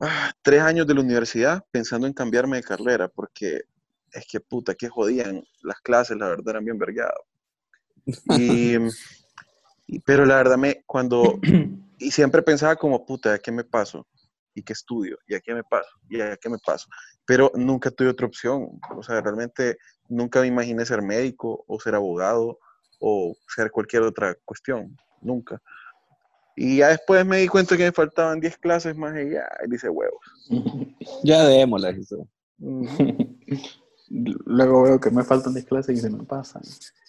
ah, 0.00 0.32
tres 0.42 0.62
años 0.62 0.86
de 0.86 0.94
la 0.94 1.00
universidad 1.00 1.64
pensando 1.70 2.06
en 2.06 2.12
cambiarme 2.12 2.56
de 2.58 2.62
carrera, 2.62 3.08
porque 3.08 3.62
es 4.12 4.26
que 4.30 4.40
puta, 4.40 4.74
que 4.74 4.88
jodían 4.88 5.42
las 5.62 5.80
clases, 5.80 6.16
la 6.16 6.28
verdad 6.28 6.48
eran 6.50 6.64
bien 6.64 6.78
vergadas. 6.78 7.18
Y, 8.26 8.74
y- 9.86 10.00
pero 10.00 10.24
la 10.24 10.36
verdad 10.36 10.56
me, 10.58 10.82
cuando, 10.86 11.38
y 11.98 12.10
siempre 12.10 12.42
pensaba 12.42 12.76
como, 12.76 13.04
puta, 13.04 13.34
¿a 13.34 13.38
qué 13.38 13.52
me 13.52 13.64
paso? 13.64 14.06
¿Y 14.54 14.62
qué 14.62 14.72
estudio? 14.72 15.18
¿Y 15.26 15.34
a 15.34 15.40
qué 15.40 15.54
me 15.54 15.62
paso? 15.64 15.90
¿Y 16.08 16.20
a 16.20 16.36
qué 16.36 16.48
me 16.48 16.58
paso? 16.58 16.88
Pero 17.26 17.52
nunca 17.54 17.90
tuve 17.90 18.08
otra 18.08 18.26
opción. 18.26 18.80
O 18.96 19.02
sea, 19.02 19.20
realmente 19.20 19.76
nunca 20.08 20.40
me 20.40 20.46
imaginé 20.46 20.86
ser 20.86 21.02
médico 21.02 21.62
o 21.66 21.78
ser 21.78 21.94
abogado 21.94 22.58
o 22.98 23.34
ser 23.54 23.70
cualquier 23.70 24.02
otra 24.02 24.34
cuestión. 24.46 24.96
Nunca. 25.20 25.60
Y 26.56 26.78
ya 26.78 26.88
después 26.88 27.24
me 27.26 27.36
di 27.36 27.48
cuenta 27.48 27.76
que 27.76 27.84
me 27.84 27.92
faltaban 27.92 28.40
10 28.40 28.56
clases 28.56 28.96
más 28.96 29.14
y 29.14 29.30
ya, 29.30 29.46
y 29.64 29.70
dice 29.70 29.90
huevos. 29.90 30.20
Ya 31.22 31.44
démosle. 31.44 31.92
dice. 31.92 32.16
Luego 34.08 34.82
veo 34.84 34.98
que 34.98 35.10
me 35.10 35.22
faltan 35.22 35.52
10 35.52 35.66
clases 35.66 35.98
y 35.98 36.00
se 36.00 36.08
me 36.08 36.24
pasan. 36.24 36.62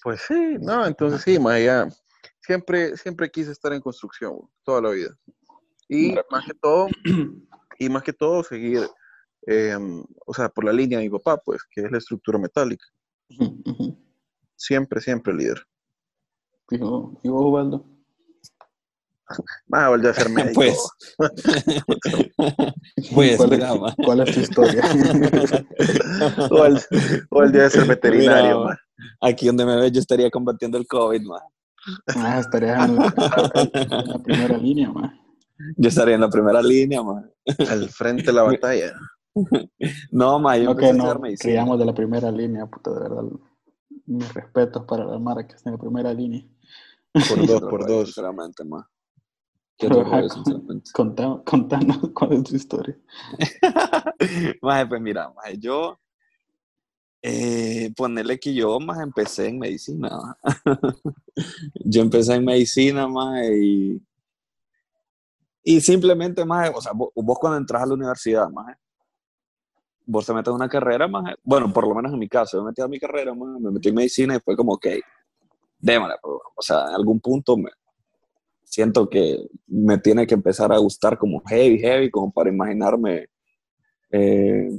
Pues 0.04 0.22
sí, 0.28 0.58
no, 0.60 0.86
entonces 0.86 1.22
sí, 1.22 1.40
más 1.40 1.56
allá. 1.56 1.88
Siempre, 2.42 2.98
siempre 2.98 3.32
quise 3.32 3.52
estar 3.52 3.72
en 3.72 3.82
construcción, 3.82 4.38
toda 4.64 4.82
la 4.82 4.90
vida. 4.90 5.18
Y 5.88 6.14
más 6.30 6.46
que 6.46 6.54
todo, 6.54 6.88
y 7.80 7.90
más 7.90 8.04
que 8.04 8.14
todo 8.14 8.44
seguir, 8.44 8.82
eh, 9.48 9.78
o 10.26 10.34
sea, 10.34 10.50
por 10.50 10.66
la 10.66 10.74
línea 10.74 11.00
de 11.00 11.06
mi 11.06 11.10
papá, 11.10 11.38
pues, 11.38 11.62
que 11.72 11.82
es 11.82 11.92
la 11.92 12.00
estructura 12.00 12.38
metálica. 12.38 12.86
Siempre, 14.56 15.00
siempre 15.00 15.34
líder. 15.34 15.66
¿Y 16.70 16.78
vos, 16.80 17.14
y 17.24 17.30
Ubaldo? 19.30 19.44
Más 19.68 19.90
volver 19.90 20.12
a 20.12 20.14
ser 20.14 20.30
médico. 20.30 20.62
Pues. 20.62 20.78
Pues, 23.14 23.38
¿Cuál, 23.38 23.50
mira, 23.52 23.74
es, 23.74 23.80
ma. 23.80 23.96
cuál 24.04 24.20
es 24.22 24.34
tu 24.34 24.40
historia? 24.42 24.84
o, 26.50 26.66
el, 26.66 26.80
o 27.30 27.44
el 27.44 27.52
día 27.52 27.64
de 27.64 27.70
ser 27.70 27.86
veterinario, 27.88 28.62
Mira. 28.64 28.80
Aquí 29.22 29.48
donde 29.48 29.66
me 29.66 29.76
ves, 29.76 29.92
yo 29.92 30.00
estaría 30.00 30.30
combatiendo 30.32 30.78
el 30.78 30.88
COVID, 30.88 31.22
man. 31.22 31.42
ah, 32.16 32.40
estarías 32.40 32.90
en 32.90 32.96
la, 32.96 33.14
en 33.74 34.08
la 34.08 34.20
primera 34.20 34.58
línea, 34.58 34.90
man. 34.92 35.20
Yo 35.78 35.90
estaría 35.90 36.16
en 36.16 36.22
la 36.22 36.30
primera 36.30 36.62
línea, 36.62 37.04
man. 37.04 37.32
Al 37.70 37.90
frente 37.90 38.24
de 38.26 38.34
la 38.34 38.44
batalla. 38.44 38.94
No, 40.12 40.40
man, 40.40 40.62
yo 40.62 40.70
a 40.70 40.74
estudiar 40.74 41.20
no 41.20 41.22
criamos 41.38 41.80
de 41.80 41.86
la 41.86 41.94
primera 41.94 42.32
línea, 42.32 42.66
puta, 42.66 42.92
de 42.92 43.00
verdad. 43.00 43.24
Mis 44.06 44.34
respetos 44.34 44.84
para 44.88 45.06
la 45.06 45.20
Mara 45.20 45.46
que 45.48 45.56
está 45.56 45.70
en 45.70 45.76
la 45.76 45.82
primera 45.82 46.14
línea. 46.14 46.44
Por 47.14 47.46
dos, 47.46 47.62
por 47.62 47.88
dos. 47.88 48.06
Sinceramente, 48.06 48.64
man. 48.64 48.84
Qué 49.78 49.88
sinceramente. 50.30 50.92
Contá- 50.92 51.42
contanos 51.46 52.00
cuál 52.14 52.34
es 52.34 52.44
tu 52.44 52.56
historia. 52.56 52.98
Maje, 54.62 54.86
pues 54.88 55.02
mira, 55.02 55.32
maje, 55.36 55.58
yo, 55.60 56.00
eh, 57.22 57.92
ponerle 57.96 58.40
que 58.40 58.54
yo 58.54 58.80
más 58.80 59.00
empecé 59.00 59.48
en 59.50 59.60
medicina. 59.60 60.10
yo 61.76 62.02
empecé 62.02 62.36
en 62.36 62.46
medicina, 62.46 63.08
más 63.08 63.40
y, 63.52 64.02
y 65.64 65.82
simplemente, 65.82 66.44
más, 66.44 66.72
o 66.74 66.82
sea, 66.82 66.94
vos, 66.94 67.10
vos 67.14 67.38
cuando 67.40 67.58
entras 67.60 67.84
a 67.84 67.86
la 67.86 67.94
universidad, 67.94 68.50
más, 68.50 68.76
vos 70.08 70.26
te 70.26 70.34
metes 70.34 70.50
en 70.50 70.56
una 70.56 70.70
carrera, 70.70 71.08
más, 71.08 71.36
bueno, 71.44 71.72
por 71.72 71.88
lo 71.88 71.94
menos 71.94 72.12
en 72.14 72.20
mi 72.20 72.28
caso, 72.30 72.58
yo 72.58 72.64
me 72.64 72.70
metí 72.70 72.82
a 72.82 72.88
mi 72.88 73.00
carrera, 73.00 73.34
maje, 73.36 73.60
me 73.60 73.70
metí 73.72 73.90
en 73.90 73.96
medicina 73.96 74.36
y 74.36 74.40
fue 74.40 74.56
como, 74.56 74.74
ok, 74.74 74.88
démosle, 75.78 76.16
pues, 76.20 76.36
o 76.56 76.62
sea, 76.62 76.88
en 76.88 76.96
algún 76.96 77.20
punto 77.20 77.56
me 77.58 77.70
siento 78.70 79.10
que 79.10 79.48
me 79.68 79.98
tiene 79.98 80.28
que 80.28 80.34
empezar 80.36 80.72
a 80.74 80.78
gustar 80.78 81.18
como 81.18 81.42
heavy, 81.46 81.80
heavy, 81.80 82.12
como 82.12 82.32
para 82.32 82.50
imaginarme 82.50 83.28
eh, 84.12 84.70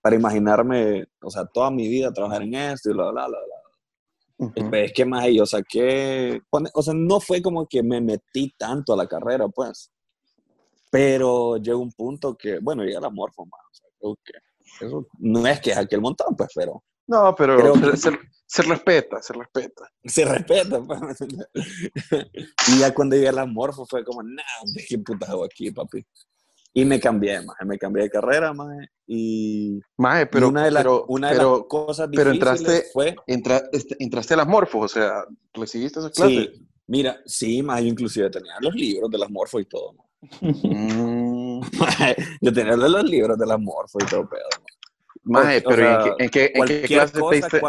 para 0.00 0.16
imaginarme, 0.16 1.06
o 1.22 1.30
sea, 1.30 1.44
toda 1.46 1.70
mi 1.70 1.86
vida 1.88 2.12
trabajar 2.12 2.42
en 2.42 2.54
esto 2.54 2.90
y 2.90 2.92
bla, 2.94 3.10
bla, 3.10 3.28
bla, 3.28 3.38
bla. 3.38 4.46
Ujú. 4.48 4.70
Pues 4.70 4.86
es 4.86 4.92
que 4.92 5.04
más 5.04 5.26
yo 5.28 5.46
saqué, 5.46 6.40
o 6.50 6.82
sea, 6.82 6.94
no 6.94 7.20
fue 7.20 7.40
como 7.40 7.66
que 7.66 7.82
me 7.82 8.00
metí 8.00 8.52
tanto 8.58 8.92
a 8.92 8.96
la 8.96 9.06
carrera, 9.06 9.46
pues, 9.48 9.92
pero 10.90 11.56
llegó 11.56 11.80
un 11.80 11.92
punto 11.92 12.36
que, 12.36 12.58
bueno, 12.58 12.84
ya 12.84 13.00
la 13.00 13.10
morfo 13.10 13.46
más, 13.46 13.60
o 13.70 13.74
sea, 13.74 13.88
creo 13.98 14.18
que 14.24 14.84
eso 14.86 15.06
no 15.18 15.46
es 15.46 15.60
que 15.60 15.72
aquel 15.74 16.00
montón, 16.00 16.34
pues, 16.36 16.50
pero 16.54 16.82
No, 17.06 17.34
pero 17.34 17.56
Creo 17.56 17.72
que- 17.74 17.96
se- 17.96 18.10
se 18.54 18.62
respeta, 18.62 19.22
se 19.22 19.32
respeta. 19.32 19.90
se 20.04 20.24
respeta, 20.26 20.78
pues, 20.82 21.00
y 22.68 22.78
ya 22.80 22.92
cuando 22.92 23.16
llegué 23.16 23.28
a 23.28 23.32
la 23.32 23.46
morfo 23.46 23.86
fue 23.86 24.04
como, 24.04 24.22
nah, 24.22 24.42
hombre, 24.62 24.84
¿qué 24.86 24.98
puta 24.98 25.26
hago 25.30 25.44
aquí, 25.44 25.70
papi? 25.70 26.04
Y 26.74 26.84
me 26.84 27.00
cambié, 27.00 27.40
más, 27.42 27.56
me 27.64 27.78
cambié 27.78 28.04
de 28.04 28.10
carrera, 28.10 28.52
más, 28.52 28.76
y, 29.06 29.80
Maje, 29.96 30.26
pero, 30.26 30.48
una 30.48 30.64
de 30.64 30.70
las, 30.70 30.82
pero, 30.82 31.04
una 31.08 31.28
de 31.30 31.34
pero 31.36 31.56
las 31.58 31.66
cosas 31.66 32.08
pero 32.14 32.30
difíciles 32.30 32.60
entraste- 32.60 32.90
fue 32.92 33.16
entra- 33.26 33.68
este- 33.72 33.96
entraste 33.98 34.34
a 34.34 34.36
las 34.38 34.46
morfos, 34.48 34.84
o 34.84 34.88
sea, 34.94 35.24
recibiste 35.54 36.00
esas 36.00 36.12
clases. 36.12 36.50
Sí, 36.54 36.66
mira, 36.86 37.20
sí, 37.26 37.62
más 37.62 37.80
yo 37.80 37.86
inclusive 37.88 38.28
tenía 38.30 38.54
los 38.60 38.74
libros 38.74 39.10
de 39.10 39.18
las 39.18 39.30
morfos 39.30 39.62
y 39.62 39.64
todo. 39.64 39.92
ma. 39.94 40.02
Mm, 40.40 41.60
yo 42.42 42.52
tenía 42.52 42.76
los 42.76 43.04
libros 43.04 43.38
de 43.38 43.46
las 43.46 43.58
morfos 43.60 44.02
y 44.02 44.06
todo 44.10 44.28
pedo. 44.28 44.42
maje, 45.24 45.62
O 45.64 45.68
pero 45.70 45.82
¿y 45.82 45.84
sea, 45.86 45.94
en 45.94 46.02
qué, 46.02 46.24
en 46.24 46.30
qué- 46.30 46.40
en 46.44 46.52
qué 46.52 46.52
Cualquier 46.58 46.86
clase 46.86 47.12
te 47.12 47.34
diste, 47.36 47.60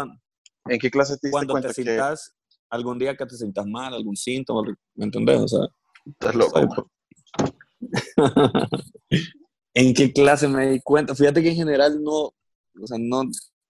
en 0.68 0.78
qué 0.78 0.90
clase 0.90 1.14
te 1.18 1.28
diste 1.28 1.30
cuando, 1.30 1.52
cuenta 1.52 1.68
te 1.68 1.74
que 1.74 1.82
sientas, 1.84 2.34
algún 2.70 2.98
día 2.98 3.16
que 3.16 3.26
te 3.26 3.36
sientas 3.36 3.66
mal, 3.66 3.94
algún 3.94 4.16
síntoma, 4.16 4.62
¿me 4.94 5.04
entendés? 5.04 5.40
O 5.40 5.48
sea, 5.48 5.60
estás 6.06 6.34
loco? 6.34 6.90
¿en 9.74 9.94
qué 9.94 10.12
clase 10.12 10.48
me 10.48 10.70
di 10.70 10.80
cuenta? 10.80 11.14
Fíjate 11.14 11.42
que 11.42 11.50
en 11.50 11.56
general 11.56 12.02
no, 12.02 12.12
o 12.12 12.86
sea, 12.86 12.96
no, 12.98 13.22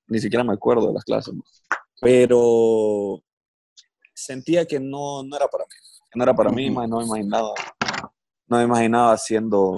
ni 0.06 0.18
siquiera 0.18 0.44
me 0.44 0.52
acuerdo 0.52 0.88
de 0.88 0.94
las 0.94 1.04
clases, 1.04 1.34
pero 2.00 3.22
sentía 4.14 4.66
que 4.66 4.78
no, 4.78 5.22
no 5.22 5.36
era 5.36 5.48
para 5.48 5.64
mí, 5.64 5.70
que 6.12 6.18
no 6.18 6.22
era 6.22 6.34
para 6.34 6.50
mí, 6.50 6.70
no 6.70 6.98
me 6.98 7.04
imaginaba, 7.04 7.52
no 8.46 8.58
me 8.58 8.64
imaginaba 8.64 9.16
siendo, 9.16 9.74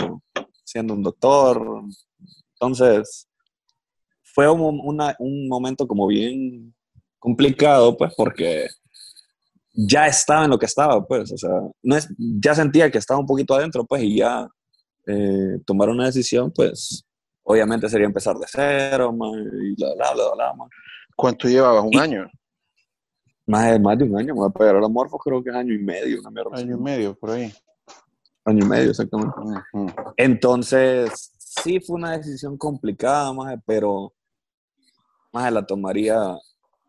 siendo 0.64 0.94
un 0.94 1.02
doctor, 1.02 1.83
entonces 2.55 3.29
fue 4.22 4.50
un, 4.50 4.81
una- 4.85 5.16
un 5.18 5.48
momento 5.48 5.87
como 5.87 6.07
bien 6.07 6.74
complicado, 7.18 7.96
pues, 7.96 8.12
porque 8.16 8.68
ya 9.72 10.07
estaba 10.07 10.44
en 10.44 10.50
lo 10.50 10.59
que 10.59 10.66
estaba, 10.66 11.05
pues, 11.07 11.33
o 11.33 11.37
sea, 11.37 11.50
no 11.83 11.96
es, 11.96 12.09
ya 12.18 12.55
sentía 12.55 12.90
que 12.90 12.98
estaba 12.98 13.20
un 13.20 13.26
poquito 13.26 13.55
adentro, 13.55 13.85
pues, 13.85 14.02
y 14.02 14.16
ya 14.18 14.48
eh, 15.07 15.59
tomar 15.66 15.88
una 15.88 16.07
decisión, 16.07 16.50
pues, 16.55 17.05
obviamente 17.42 17.88
sería 17.88 18.07
empezar 18.07 18.37
de 18.37 18.46
cero, 18.48 19.12
ma, 19.12 19.29
y 19.37 19.74
bla, 19.74 19.94
bla, 19.94 20.12
bla, 20.14 20.24
bla, 20.35 20.55
ma. 20.55 20.66
¿Cuánto 21.14 21.48
llevabas? 21.48 21.85
¿Un 21.85 21.92
Y- 21.94 21.98
año? 21.98 22.31
Más 23.48 23.70
de, 23.70 23.79
más 23.79 23.96
de 23.96 24.05
un 24.05 24.18
año, 24.18 24.35
me 24.35 24.40
voy 24.40 24.48
a 24.48 24.59
pegar 24.59 24.74
a 24.76 24.81
la 24.81 24.88
morfo, 24.88 25.18
creo 25.18 25.40
que 25.42 25.50
es 25.50 25.57
año 25.57 25.72
y 25.72 25.79
medio, 25.79 26.18
una 26.20 26.31
mierda. 26.31 26.50
Año 26.57 26.76
y 26.76 26.81
medio, 26.81 27.14
por 27.16 27.31
ahí. 27.31 27.52
Año 28.44 28.64
y 28.64 28.68
medio, 28.68 28.90
exactamente. 28.90 29.33
Entonces, 30.16 31.33
sí 31.38 31.79
fue 31.81 31.96
una 31.96 32.16
decisión 32.18 32.59
complicada, 32.59 33.33
más, 33.33 33.55
pero 33.64 34.12
más 35.33 35.52
la 35.52 35.64
tomaría 35.64 36.37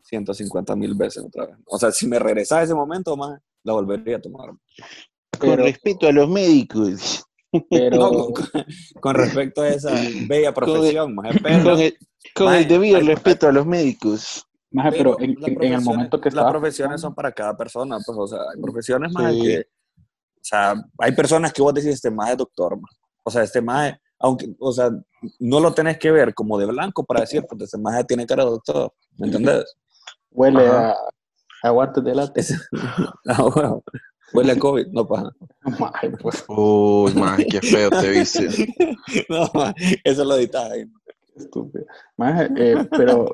150 0.07 0.75
mil 0.75 0.95
veces 0.95 1.23
otra 1.25 1.45
vez. 1.47 1.55
O 1.65 1.77
sea, 1.77 1.91
si 1.91 2.07
me 2.07 2.17
regresaba 2.19 2.61
a 2.61 2.63
ese 2.63 2.73
momento, 2.73 3.15
más 3.17 3.39
la 3.63 3.73
volvería 3.73 4.17
a 4.17 4.21
tomar. 4.21 4.51
Pero- 5.39 5.63
respecto 5.63 6.07
a 6.07 6.11
los 6.11 6.29
médicos. 6.29 7.23
Pero, 7.69 7.97
No, 7.99 8.09
con, 8.09 8.33
con- 8.33 8.65
con 9.01 9.15
respecto 9.15 9.61
a 9.61 9.69
esa 9.69 9.91
bella 10.27 10.53
profesión, 10.53 11.15
Con 11.15 11.25
el, 11.25 11.97
con 12.33 12.45
Maje, 12.47 12.59
el 12.61 12.67
debido 12.67 12.97
hay- 12.97 13.05
respeto 13.05 13.47
a 13.47 13.51
los 13.51 13.65
médicos. 13.65 14.43
maje, 14.71 14.91
pero 14.97 15.19
en, 15.19 15.35
las 15.39 15.49
en- 15.49 15.63
en 15.63 15.73
el 15.73 15.81
momento 15.81 16.19
que 16.19 16.29
profesiones- 16.29 16.33
estaba 16.33 16.45
Las 16.45 16.51
profesiones 16.59 17.01
son 17.01 17.15
para 17.15 17.31
cada 17.31 17.55
persona, 17.57 17.97
pues, 18.05 18.17
o 18.17 18.27
sea, 18.27 18.39
hay 18.53 18.61
profesiones 18.61 19.11
más 19.13 19.33
Sí. 19.33 19.41
que... 19.41 19.59
O 19.59 20.49
sea, 20.49 20.75
hay 20.99 21.11
personas 21.13 21.51
que 21.51 21.61
vos 21.61 21.73
decís, 21.73 21.89
este 21.91 22.09
más 22.09 22.29
es 22.31 22.37
doctor. 22.37 22.79
O 23.23 23.29
sea, 23.31 23.43
este 23.43 23.61
más, 23.61 23.93
aunque, 24.17 24.55
o 24.59 24.71
sea, 24.71 24.89
no 25.39 25.59
lo 25.59 25.73
tenés 25.73 25.97
que 25.97 26.09
ver 26.09 26.33
como 26.33 26.57
de 26.57 26.65
blanco 26.65 27.03
para 27.05 27.21
decir, 27.21 27.43
pues 27.49 27.63
este 27.63 27.77
más 27.77 28.07
tiene 28.07 28.25
cara 28.25 28.45
de 28.45 28.51
doctor, 28.51 28.93
¿me 29.17 29.27
entendés? 29.27 29.65
Huele 30.31 30.65
Ajá. 30.67 30.91
a, 31.63 31.67
a 31.67 31.69
guantes 31.71 32.03
de 32.03 32.15
lata. 32.15 32.39
Es- 32.39 32.69
Ah, 33.27 33.43
bueno, 33.53 33.83
huele 34.33 34.51
a 34.53 34.59
COVID, 34.59 34.87
no 34.87 35.05
pasa. 35.07 35.31
Maje, 35.79 36.09
pues, 36.21 36.43
Uy, 36.47 37.13
maje, 37.13 37.45
qué 37.47 37.61
feo 37.61 37.89
te 37.89 38.09
viste. 38.09 38.47
No, 39.29 39.49
ma, 39.53 39.73
eso 40.03 40.23
lo 40.25 40.35
editas 40.35 40.71
ahí. 40.71 40.85
estúpido. 41.35 41.85
Maje, 42.17 42.49
eh, 42.57 42.87
pero 42.91 43.31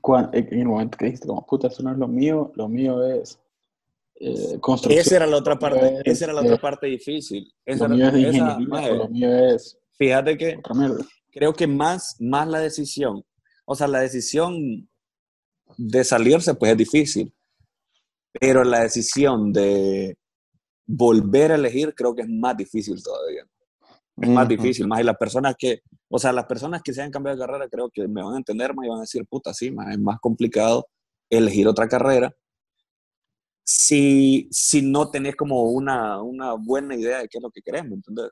cuan- 0.00 0.30
en 0.32 0.48
en 0.52 0.60
el 0.60 0.66
momento 0.66 0.98
que 0.98 1.04
dijiste, 1.06 1.26
como 1.28 1.44
puta, 1.46 1.68
eso 1.68 1.82
no 1.82 1.92
es 1.92 1.98
lo 1.98 2.08
mío, 2.08 2.52
lo 2.56 2.68
mío 2.68 3.04
es 3.04 3.38
eh, 4.20 4.58
construcción. 4.60 5.00
Esa 5.00 5.16
era 5.16 5.26
la 5.26 5.36
otra 5.36 5.58
parte, 5.58 6.00
Es, 6.04 6.16
esa 6.16 6.24
era 6.26 6.34
la 6.34 6.42
eh, 6.42 6.46
otra 6.46 6.58
parte 6.60 6.86
difícil. 6.86 7.52
Esa 7.64 7.86
lo 7.88 7.94
era- 7.94 8.10
mío 8.12 8.26
es 8.28 8.32
de 8.32 8.38
esa, 8.38 8.58
maje, 8.58 8.94
lo 8.94 9.08
mío 9.08 9.34
es 9.48 9.78
fíjate 9.98 10.36
que 10.36 10.60
creo 11.30 11.52
que 11.52 11.66
más, 11.66 12.16
más 12.20 12.48
la 12.48 12.58
decisión, 12.58 13.24
o 13.64 13.74
sea, 13.76 13.86
la 13.86 14.00
decisión 14.00 14.88
de 15.76 16.04
salirse, 16.04 16.54
pues 16.54 16.72
es 16.72 16.78
difícil, 16.78 17.34
pero 18.32 18.64
la 18.64 18.80
decisión 18.80 19.52
de 19.52 20.16
volver 20.86 21.52
a 21.52 21.56
elegir 21.56 21.94
creo 21.94 22.14
que 22.14 22.22
es 22.22 22.28
más 22.28 22.56
difícil 22.56 23.02
todavía. 23.02 23.44
Es 24.20 24.28
más 24.28 24.46
difícil, 24.46 24.86
más 24.86 25.00
y 25.00 25.04
las 25.04 25.16
personas 25.16 25.54
que, 25.58 25.80
o 26.08 26.18
sea, 26.18 26.32
las 26.32 26.44
personas 26.44 26.82
que 26.82 26.92
se 26.92 27.00
han 27.00 27.10
cambiado 27.10 27.38
de 27.38 27.46
carrera 27.46 27.68
creo 27.68 27.88
que 27.90 28.06
me 28.06 28.22
van 28.22 28.34
a 28.34 28.36
entender 28.36 28.74
más 28.74 28.84
y 28.84 28.88
van 28.88 28.98
a 28.98 29.02
decir, 29.02 29.24
puta, 29.26 29.54
sí, 29.54 29.70
más, 29.70 29.90
es 29.90 29.98
más 29.98 30.20
complicado 30.20 30.86
elegir 31.30 31.66
otra 31.66 31.88
carrera 31.88 32.32
si, 33.64 34.48
si 34.50 34.82
no 34.82 35.10
tenés 35.10 35.36
como 35.36 35.62
una, 35.64 36.20
una 36.22 36.54
buena 36.54 36.94
idea 36.94 37.18
de 37.18 37.28
qué 37.28 37.38
es 37.38 37.42
lo 37.42 37.50
que 37.50 37.62
querés, 37.62 37.84
¿me 37.84 37.94
entendés? 37.94 38.30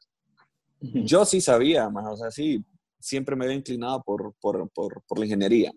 Yo 0.81 1.25
sí 1.25 1.41
sabía, 1.41 1.89
más, 1.89 2.07
o 2.09 2.17
sea, 2.17 2.31
sí, 2.31 2.65
siempre 2.99 3.37
me 3.37 3.45
había 3.45 3.57
inclinado 3.57 4.03
por, 4.03 4.35
por, 4.41 4.69
por, 4.71 5.03
por 5.07 5.19
la 5.19 5.27
ingeniería. 5.27 5.73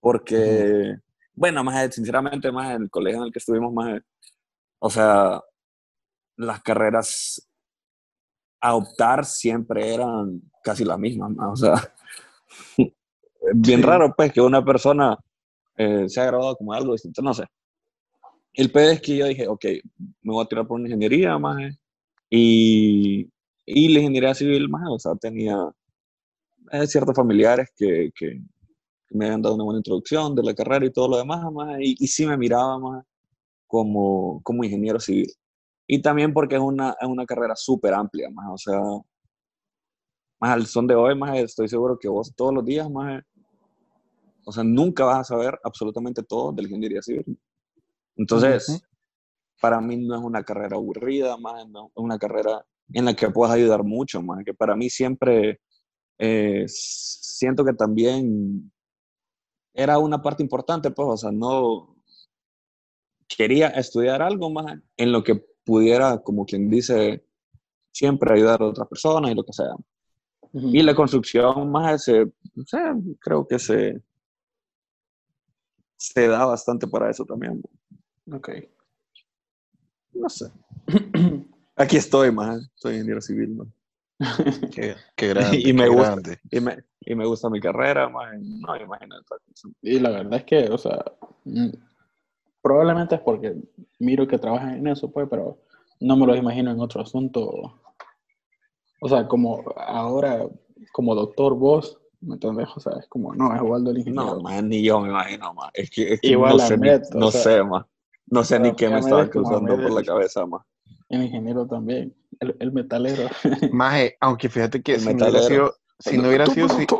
Porque, 0.00 0.96
bueno, 1.34 1.64
más 1.64 1.94
sinceramente, 1.94 2.52
más 2.52 2.74
en 2.76 2.82
el 2.82 2.90
colegio 2.90 3.20
en 3.20 3.26
el 3.26 3.32
que 3.32 3.38
estuvimos, 3.38 3.72
más, 3.72 4.00
o 4.78 4.90
sea, 4.90 5.40
las 6.36 6.62
carreras 6.62 7.48
a 8.60 8.74
optar 8.74 9.24
siempre 9.24 9.94
eran 9.94 10.40
casi 10.62 10.84
las 10.84 10.98
mismas, 10.98 11.32
o 11.38 11.56
sea, 11.56 11.74
bien 13.54 13.80
Sí. 13.80 13.86
raro, 13.86 14.14
pues, 14.16 14.32
que 14.32 14.40
una 14.40 14.64
persona 14.64 15.16
eh, 15.76 16.08
se 16.08 16.20
ha 16.20 16.26
graduado 16.26 16.56
como 16.56 16.72
algo 16.72 16.92
distinto, 16.92 17.22
no 17.22 17.34
sé. 17.34 17.44
El 18.54 18.70
pedo 18.72 18.90
es 18.90 19.00
que 19.02 19.16
yo 19.18 19.26
dije, 19.26 19.46
ok, 19.46 19.64
me 20.22 20.32
voy 20.32 20.44
a 20.44 20.48
tirar 20.48 20.66
por 20.66 20.76
una 20.80 20.88
ingeniería, 20.88 21.38
más, 21.38 21.58
y, 22.30 23.28
y 23.66 23.88
la 23.92 23.98
ingeniería 24.00 24.34
civil, 24.34 24.68
más, 24.68 24.88
o 24.88 24.98
sea, 24.98 25.14
tenía 25.14 25.56
eh, 26.72 26.86
ciertos 26.86 27.14
familiares 27.14 27.70
que, 27.76 28.10
que 28.14 28.40
me 29.10 29.26
habían 29.26 29.42
dado 29.42 29.54
una 29.54 29.64
buena 29.64 29.78
introducción 29.78 30.34
de 30.34 30.42
la 30.42 30.54
carrera 30.54 30.86
y 30.86 30.92
todo 30.92 31.08
lo 31.08 31.16
demás, 31.18 31.50
más, 31.52 31.78
y, 31.80 31.96
y 31.98 32.06
sí 32.06 32.26
me 32.26 32.36
miraba 32.36 32.78
más 32.78 33.04
como, 33.66 34.40
como 34.42 34.64
ingeniero 34.64 35.00
civil. 35.00 35.32
Y 35.86 36.02
también 36.02 36.32
porque 36.32 36.56
es 36.56 36.60
una, 36.60 36.96
es 37.00 37.08
una 37.08 37.24
carrera 37.24 37.54
súper 37.56 37.94
amplia, 37.94 38.28
más, 38.30 38.46
o 38.52 38.58
sea, 38.58 38.80
más 40.40 40.50
al 40.50 40.66
son 40.66 40.86
de 40.86 40.94
hoy, 40.94 41.16
más 41.16 41.38
estoy 41.38 41.68
seguro 41.68 41.98
que 41.98 42.08
vos 42.08 42.32
todos 42.34 42.52
los 42.52 42.64
días, 42.64 42.90
más, 42.90 43.22
o 44.44 44.52
sea, 44.52 44.64
nunca 44.64 45.04
vas 45.04 45.18
a 45.18 45.24
saber 45.24 45.58
absolutamente 45.64 46.22
todo 46.22 46.52
de 46.52 46.62
la 46.62 46.68
ingeniería 46.68 47.02
civil. 47.02 47.38
Entonces, 48.16 48.68
Ujú. 48.68 48.80
para 49.60 49.80
mí 49.80 49.96
no 49.96 50.16
es 50.16 50.22
una 50.22 50.42
carrera 50.42 50.76
aburrida, 50.76 51.36
más, 51.36 51.68
no, 51.68 51.86
es 51.86 51.92
una 51.96 52.18
carrera 52.18 52.64
en 52.92 53.04
la 53.04 53.14
que 53.14 53.30
puedas 53.30 53.54
ayudar 53.54 53.82
mucho, 53.82 54.22
más, 54.22 54.44
que 54.44 54.54
para 54.54 54.76
mí 54.76 54.88
siempre 54.88 55.60
eh, 56.18 56.64
siento 56.68 57.64
que 57.64 57.72
también 57.72 58.70
era 59.76 59.98
una 59.98 60.22
parte 60.22 60.42
importante, 60.42 60.90
pues, 60.90 61.08
o 61.08 61.16
sea, 61.16 61.30
no 61.30 61.96
quería 63.28 63.68
estudiar 63.68 64.22
algo 64.22 64.50
más 64.50 64.78
en 64.96 65.12
lo 65.12 65.22
que 65.22 65.44
pudiera, 65.64 66.22
como 66.22 66.46
quien 66.46 66.70
dice, 66.70 67.24
siempre 67.92 68.34
ayudar 68.34 68.62
a 68.62 68.66
otras 68.66 68.88
personas 68.88 69.30
y 69.30 69.34
lo 69.34 69.44
que 69.44 69.52
sea. 69.52 69.74
Y 70.52 70.82
la 70.82 70.94
construcción 70.94 71.70
más 71.70 72.04
se, 72.04 72.32
creo 73.20 73.46
que 73.46 73.58
se, 73.58 74.00
se 75.96 76.28
da 76.28 76.46
bastante 76.46 76.86
para 76.86 77.10
eso 77.10 77.26
también. 77.26 77.62
Ok. 78.32 78.50
No 80.14 80.28
sé. 80.30 80.50
Aquí 81.76 81.98
estoy, 81.98 82.32
más. 82.32 82.70
Soy 82.74 82.94
ingeniero 82.94 83.20
civil, 83.20 83.50
man. 83.50 83.72
Qué, 84.72 84.94
qué 85.14 85.28
grande. 85.34 85.60
Y 85.60 85.72
me 85.72 85.84
qué 85.84 85.88
gusta. 85.88 86.10
grande. 86.12 86.38
Y 86.50 86.60
me, 86.60 86.84
y 87.00 87.14
me 87.14 87.26
gusta 87.26 87.50
mi 87.50 87.60
carrera, 87.60 88.08
más. 88.08 88.38
No, 88.40 88.76
imagínate. 88.76 89.24
Y 89.82 89.98
la 89.98 90.10
verdad 90.10 90.34
es 90.34 90.44
que, 90.44 90.70
o 90.70 90.78
sea, 90.78 91.04
mm, 91.44 91.68
probablemente 92.62 93.14
es 93.14 93.20
porque 93.20 93.54
miro 93.98 94.26
que 94.26 94.38
trabajan 94.38 94.78
en 94.78 94.86
eso, 94.88 95.10
pues, 95.10 95.28
pero 95.30 95.58
no 96.00 96.16
me 96.16 96.26
los 96.26 96.36
imagino 96.36 96.70
en 96.70 96.80
otro 96.80 97.02
asunto. 97.02 97.80
O 99.00 99.08
sea, 99.08 99.28
como 99.28 99.62
ahora 99.76 100.46
como 100.92 101.14
doctor 101.14 101.54
vos, 101.54 101.98
¿me 102.20 102.34
entendés? 102.34 102.68
O 102.74 102.80
sea, 102.80 102.94
es 102.98 103.06
como, 103.08 103.34
no, 103.34 103.54
es 103.54 103.62
igual 103.62 103.84
del 103.84 103.98
ingeniero. 103.98 104.36
No, 104.36 104.40
man, 104.40 104.68
ni 104.68 104.82
yo 104.82 105.00
me 105.00 105.08
imagino, 105.08 105.52
man. 105.54 105.70
Es 105.74 105.90
que, 105.90 106.14
es 106.14 106.20
que 106.20 106.28
Igual 106.28 106.56
no 106.56 106.58
sé, 106.58 106.76
Met, 106.76 107.14
no 107.14 107.30
sea, 107.30 107.42
sé, 107.42 107.64
man. 107.64 107.84
No 108.28 108.42
sé 108.42 108.58
ni 108.58 108.74
qué 108.74 108.88
me 108.88 108.98
estaba 108.98 109.28
cruzando 109.28 109.76
por 109.76 109.92
la 109.92 110.02
cabeza, 110.02 110.46
man. 110.46 110.60
El 111.08 111.22
ingeniero 111.22 111.66
también, 111.66 112.14
el, 112.40 112.56
el 112.60 112.72
metalero. 112.72 113.28
Maje, 113.70 114.16
aunque 114.20 114.48
fíjate 114.48 114.82
que 114.82 114.96
El 114.96 115.00
si 115.00 115.14
no 115.14 115.22
hubiera 115.22 115.42
sido, 115.42 115.76
si 116.00 116.18
no 116.18 116.28
hubiera 116.28 116.48
sido, 116.48 116.66
ci- 116.68 116.90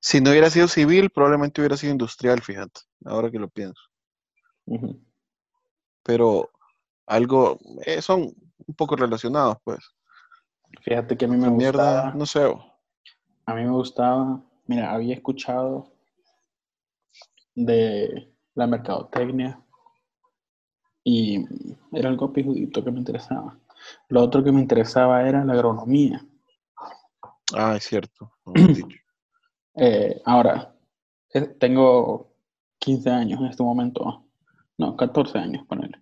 si 0.00 0.20
no 0.20 0.30
hubiera 0.30 0.50
sido 0.50 0.68
civil, 0.68 1.10
probablemente 1.10 1.60
hubiera 1.60 1.76
sido 1.76 1.92
industrial, 1.92 2.42
fíjate, 2.42 2.80
ahora 3.04 3.30
que 3.30 3.38
lo 3.38 3.48
pienso. 3.48 3.80
Pero 6.02 6.50
algo, 7.06 7.58
eh, 7.86 8.02
son 8.02 8.22
un 8.66 8.74
poco 8.76 8.96
relacionados, 8.96 9.58
pues. 9.64 9.80
Fíjate 10.82 11.16
que 11.16 11.24
a 11.26 11.28
mí 11.28 11.36
me 11.36 11.48
Mierda, 11.50 11.50
gustaba, 11.50 12.12
no 12.14 12.26
sé. 12.26 12.40
a 13.46 13.54
mí 13.54 13.64
me 13.64 13.70
gustaba, 13.72 14.40
mira, 14.68 14.92
había 14.92 15.14
escuchado 15.14 15.90
de 17.54 18.32
la 18.54 18.66
mercadotecnia 18.66 19.62
y 21.02 21.44
era 21.92 22.08
algo 22.08 22.32
pijudito 22.32 22.84
que 22.84 22.92
me 22.92 23.00
interesaba. 23.00 23.58
Lo 24.08 24.22
otro 24.22 24.42
que 24.42 24.52
me 24.52 24.60
interesaba 24.60 25.28
era 25.28 25.44
la 25.44 25.52
agronomía. 25.52 26.24
Ah, 27.54 27.76
es 27.76 27.84
cierto. 27.84 28.32
dicho. 28.54 28.86
Eh, 29.74 30.20
ahora, 30.24 30.74
tengo 31.58 32.32
15 32.78 33.10
años 33.10 33.40
en 33.40 33.46
este 33.46 33.62
momento, 33.62 34.24
no, 34.76 34.96
14 34.96 35.38
años, 35.38 35.66
ponele. 35.66 36.00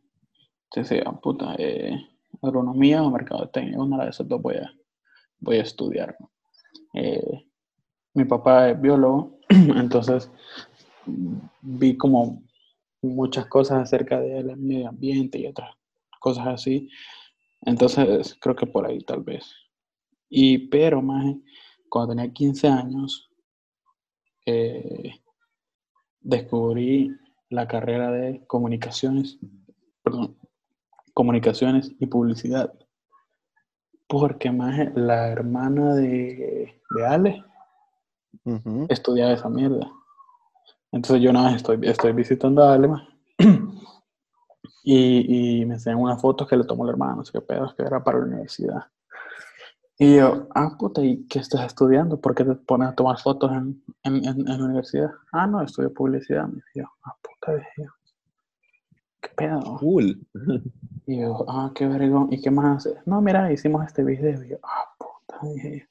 Entonces, 0.70 1.02
ah, 1.04 1.12
puta, 1.12 1.54
eh, 1.58 1.96
agronomía 2.42 3.02
o 3.02 3.10
mercadotecnia, 3.10 3.78
una 3.78 4.04
de 4.04 4.10
esas 4.10 4.28
dos 4.28 4.40
voy 4.40 4.56
a, 4.56 4.72
voy 5.40 5.56
a 5.58 5.62
estudiar. 5.62 6.16
Eh, 6.94 7.46
mi 8.14 8.24
papá 8.24 8.70
es 8.70 8.80
biólogo, 8.80 9.38
entonces 9.48 10.30
mm, 11.06 11.36
vi 11.60 11.96
como 11.96 12.42
muchas 13.02 13.46
cosas 13.46 13.82
acerca 13.82 14.20
del 14.20 14.56
medio 14.56 14.88
ambiente 14.88 15.38
y 15.38 15.46
otras 15.46 15.70
cosas 16.20 16.46
así. 16.46 16.88
Entonces, 17.62 18.36
creo 18.40 18.54
que 18.54 18.66
por 18.66 18.86
ahí 18.86 19.00
tal 19.00 19.22
vez. 19.22 19.44
Y, 20.28 20.68
pero, 20.68 21.02
más 21.02 21.24
cuando 21.88 22.14
tenía 22.14 22.32
15 22.32 22.68
años, 22.68 23.30
eh, 24.44 25.12
descubrí 26.20 27.10
la 27.48 27.66
carrera 27.66 28.10
de 28.10 28.44
comunicaciones, 28.46 29.38
perdón, 30.02 30.36
comunicaciones 31.14 31.92
y 31.98 32.06
publicidad. 32.06 32.72
Porque 34.08 34.52
más 34.52 34.78
la 34.94 35.28
hermana 35.28 35.94
de, 35.94 36.80
de 36.90 37.06
Ale 37.06 37.44
Ujú. 38.44 38.86
estudiaba 38.88 39.32
esa 39.32 39.48
mierda. 39.48 39.90
Entonces 40.92 41.22
yo 41.22 41.32
nada 41.32 41.50
más 41.50 41.56
estoy, 41.56 41.78
estoy 41.82 42.12
visitando 42.12 42.62
a 42.62 42.74
Ale. 42.74 42.88
Y, 44.86 45.60
y 45.62 45.66
me 45.66 45.74
enseñan 45.74 46.00
unas 46.00 46.22
fotos 46.22 46.48
que 46.48 46.56
le 46.56 46.64
tomó 46.64 46.86
la 46.86 46.92
hermana, 46.92 47.16
no 47.16 47.24
sé 47.26 47.32
qué 47.32 47.42
pedo, 47.42 47.74
que 47.76 47.82
era 47.84 48.02
para 48.04 48.20
la 48.20 48.26
universidad. 48.26 48.84
Y 49.98 50.16
yo, 50.16 50.48
ah, 50.54 50.74
puta, 50.78 51.02
¿y 51.04 51.26
qué 51.28 51.38
estás 51.38 51.66
estudiando? 51.66 52.20
¿Por 52.20 52.34
qué 52.34 52.44
te 52.44 52.54
pones 52.54 52.88
a 52.88 52.94
tomar 52.94 53.18
fotos 53.18 53.50
en, 53.52 53.82
en, 54.04 54.16
en- 54.24 54.48
en 54.48 54.58
la 54.58 54.64
universidad? 54.64 55.10
Ah, 55.32 55.46
no, 55.46 55.62
estudio 55.62 55.92
publicidad. 55.92 56.46
Me 56.48 56.56
dije 56.56 56.80
yo, 56.80 56.84
ah, 57.04 57.14
puta, 57.22 57.54
dije 57.56 57.70
yo. 57.84 57.90
¿Qué 59.20 59.28
pedo? 59.36 59.60
Cool. 59.78 60.26
Y 61.06 61.20
yo, 61.20 61.44
ah, 61.48 61.70
qué 61.74 61.86
vergón. 61.86 62.28
¿Y 62.32 62.40
qué 62.42 62.50
más 62.50 62.78
haces? 62.86 62.98
No, 63.06 63.20
mira, 63.20 63.52
hicimos 63.52 63.84
este 63.86 64.02
video. 64.04 64.42
Y 64.44 64.48
yo, 64.50 64.56
ah, 64.62 64.84
puta, 64.98 65.40
dije 65.54 65.80
yo. 65.80 65.86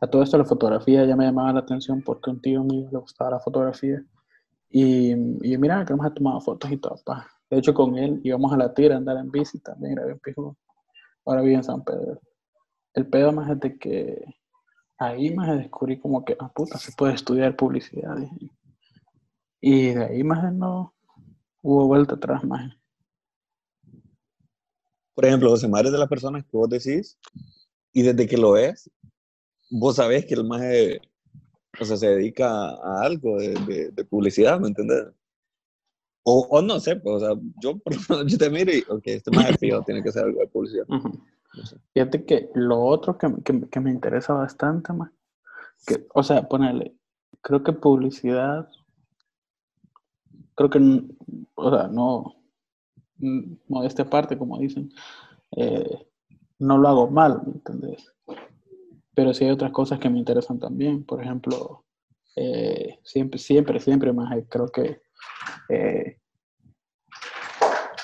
A 0.00 0.06
todo 0.08 0.22
esto 0.22 0.36
la 0.38 0.44
fotografía 0.44 1.04
ya 1.06 1.16
me 1.16 1.24
llamaba 1.24 1.52
la 1.52 1.60
atención 1.60 2.02
porque 2.02 2.30
a 2.30 2.34
un 2.34 2.42
tío 2.42 2.64
mío 2.64 2.88
le 2.92 2.98
gustaba 2.98 3.30
la 3.32 3.40
fotografía. 3.40 4.02
Y, 4.70 5.12
y 5.14 5.52
yo, 5.52 5.60
mira, 5.60 5.84
que 5.86 5.94
hemos 5.94 6.14
tomado 6.14 6.40
fotos 6.40 6.70
y 6.72 6.78
todo, 6.78 6.96
pa. 7.04 7.28
De 7.50 7.58
hecho, 7.58 7.72
con 7.72 7.96
él 7.96 8.20
íbamos 8.24 8.52
a 8.52 8.56
la 8.56 8.74
tira 8.74 8.94
a 8.94 8.98
andar 8.98 9.16
en 9.16 9.30
bici 9.30 9.58
también, 9.60 9.94
grabé 9.94 10.12
en 10.12 10.18
Pijudo. 10.18 10.56
Ahora 11.24 11.42
vive 11.42 11.54
en 11.56 11.64
San 11.64 11.82
Pedro. 11.82 12.20
El 12.94 13.06
pedo 13.08 13.32
más 13.32 13.50
es 13.50 13.60
de 13.60 13.78
que 13.78 14.24
ahí 14.98 15.34
más 15.34 15.56
descubrí 15.56 15.98
como 15.98 16.24
que, 16.24 16.36
ah, 16.38 16.50
puta, 16.52 16.78
se 16.78 16.92
puede 16.92 17.14
estudiar 17.14 17.56
publicidad. 17.56 18.16
Y 19.60 19.92
de 19.94 20.04
ahí 20.04 20.22
más 20.24 20.52
no 20.52 20.94
hubo 21.62 21.86
vuelta 21.86 22.14
atrás 22.16 22.44
más. 22.44 22.72
Por 25.14 25.24
ejemplo, 25.24 25.50
José 25.50 25.68
Mario 25.68 25.88
es 25.88 25.92
de 25.92 25.98
las 25.98 26.08
personas 26.08 26.44
que 26.44 26.56
vos 26.56 26.68
decís, 26.68 27.18
y 27.92 28.02
desde 28.02 28.26
que 28.26 28.36
lo 28.36 28.52
ves, 28.52 28.90
vos 29.70 29.96
sabés 29.96 30.26
que 30.26 30.34
el 30.34 30.44
más 30.44 30.62
o 31.80 31.84
sea, 31.84 31.96
se 31.96 32.08
dedica 32.08 32.48
a 32.48 33.02
algo 33.02 33.38
de- 33.38 33.90
de 33.92 34.04
publicidad, 34.04 34.58
¿me 34.60 34.68
entendés? 34.68 35.06
O, 36.30 36.46
o 36.50 36.60
no 36.60 36.78
sé, 36.78 36.96
pues, 36.96 37.16
o 37.16 37.20
sea, 37.20 37.30
yo, 37.62 37.78
por 37.78 37.94
lo 37.94 38.00
menos, 38.18 38.26
yo 38.32 38.38
te 38.38 38.50
miro 38.50 38.70
y, 38.72 38.84
ok, 38.88 39.02
este 39.06 39.30
más 39.30 39.56
fijo, 39.58 39.82
tiene 39.86 40.02
que 40.02 40.12
ser 40.12 40.24
algo 40.24 40.40
de 40.40 40.46
publicidad. 40.48 40.84
Ujú. 40.88 41.08
No 41.54 41.64
sé. 41.66 41.76
Fíjate 41.94 42.24
que 42.26 42.50
lo 42.54 42.80
otro 42.84 43.16
que, 43.16 43.28
que- 43.44 43.68
que 43.68 43.80
me 43.80 43.90
interesa 43.90 44.34
bastante 44.34 44.92
más, 44.92 45.10
que, 45.86 46.06
o 46.14 46.22
sea, 46.22 46.46
ponerle, 46.46 46.94
creo 47.40 47.62
que 47.62 47.72
publicidad, 47.72 48.68
creo 50.54 50.68
que, 50.70 50.78
o 51.54 51.70
sea, 51.70 51.88
no, 51.88 52.34
modestia 53.68 54.04
aparte, 54.04 54.36
como 54.36 54.58
dicen, 54.58 54.92
eh, 55.56 56.06
no 56.58 56.76
lo 56.78 56.88
hago 56.88 57.08
mal, 57.10 57.42
¿me 57.46 57.52
entendés? 57.54 58.12
Pero 59.14 59.32
sí 59.34 59.44
hay 59.44 59.50
otras 59.50 59.72
cosas 59.72 59.98
que 59.98 60.10
me 60.10 60.18
interesan 60.18 60.58
también, 60.58 61.04
por 61.04 61.22
ejemplo, 61.22 61.84
eh, 62.36 62.98
siempre, 63.02 63.38
siempre, 63.38 63.80
siempre 63.80 64.12
más, 64.12 64.36
creo 64.48 64.68
que 64.68 65.00
eh, 65.68 66.18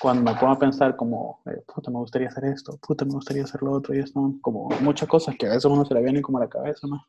cuando 0.01 0.31
me 0.31 0.39
pongo 0.39 0.53
a 0.53 0.59
pensar 0.59 0.97
como, 0.97 1.41
eh, 1.47 1.63
puta, 1.67 1.91
me 1.91 1.99
gustaría 1.99 2.29
hacer 2.29 2.45
esto, 2.45 2.77
puta, 2.87 3.05
me 3.05 3.13
gustaría 3.13 3.45
hacer 3.45 3.63
lo 3.63 3.73
otro, 3.73 3.95
y 3.95 4.01
esto, 4.01 4.35
como 4.43 4.69
muchas 4.81 5.09
cosas 5.09 5.35
que 5.39 5.47
a 5.47 5.51
veces 5.51 5.65
uno 5.65 5.85
se 5.85 5.95
le 5.95 6.03
vienen 6.03 6.23
como 6.23 6.39
a 6.39 6.43
la 6.43 6.49
cabeza, 6.49 6.87
más. 6.87 7.03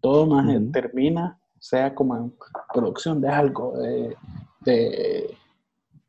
Todo 0.00 0.26
más 0.26 0.48
eh, 0.48 0.58
Ujú. 0.58 0.72
termina, 0.72 1.38
sea 1.58 1.94
como 1.94 2.16
en 2.16 2.34
producción 2.72 3.20
de 3.20 3.28
algo, 3.28 3.78
de, 3.78 4.16
de, 4.60 5.38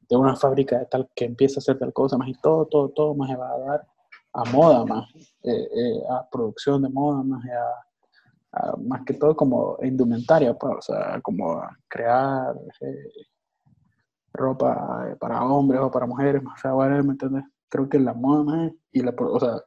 de 0.08 0.16
una 0.16 0.36
fábrica 0.36 0.80
de 0.80 0.86
tal 0.86 1.10
que 1.16 1.26
empieza 1.26 1.60
a 1.60 1.62
hacer 1.62 1.78
tal 1.78 1.92
cosa, 1.92 2.18
más 2.18 2.28
y 2.30 2.34
todo, 2.36 2.66
todo, 2.66 2.90
todo 2.90 3.14
más 3.16 3.30
se 3.30 3.36
va 3.36 3.52
a 3.52 3.60
dar 3.60 3.88
a 4.34 4.44
moda, 4.52 4.86
más, 4.86 5.10
eh, 5.16 5.70
eh, 5.74 6.02
a 6.10 6.30
producción 6.30 6.82
de 6.82 6.90
moda, 6.90 7.24
más, 7.24 7.44
a, 7.46 7.86
a- 8.56 8.76
más 8.78 9.04
que 9.06 9.14
todo 9.16 9.36
como 9.36 9.78
indumentaria, 9.84 10.54
pues, 10.56 10.76
o 10.78 10.82
sea, 10.82 11.20
como 11.22 11.62
crear 11.90 12.56
ropa 14.34 15.10
eh, 15.12 15.16
para 15.16 15.44
hombres 15.44 15.82
o 15.82 15.92
para 15.92 16.06
mujeres, 16.06 16.42
o 16.44 16.58
sea, 16.60 16.76
whatever, 16.76 17.04
¿me 17.04 17.12
entiendes? 17.14 17.44
Creo 17.70 17.90
que 17.90 18.00
la 18.00 18.14
moda, 18.14 18.72
y 18.92 19.02
la, 19.02 19.14
o 19.18 19.40
sea, 19.40 19.62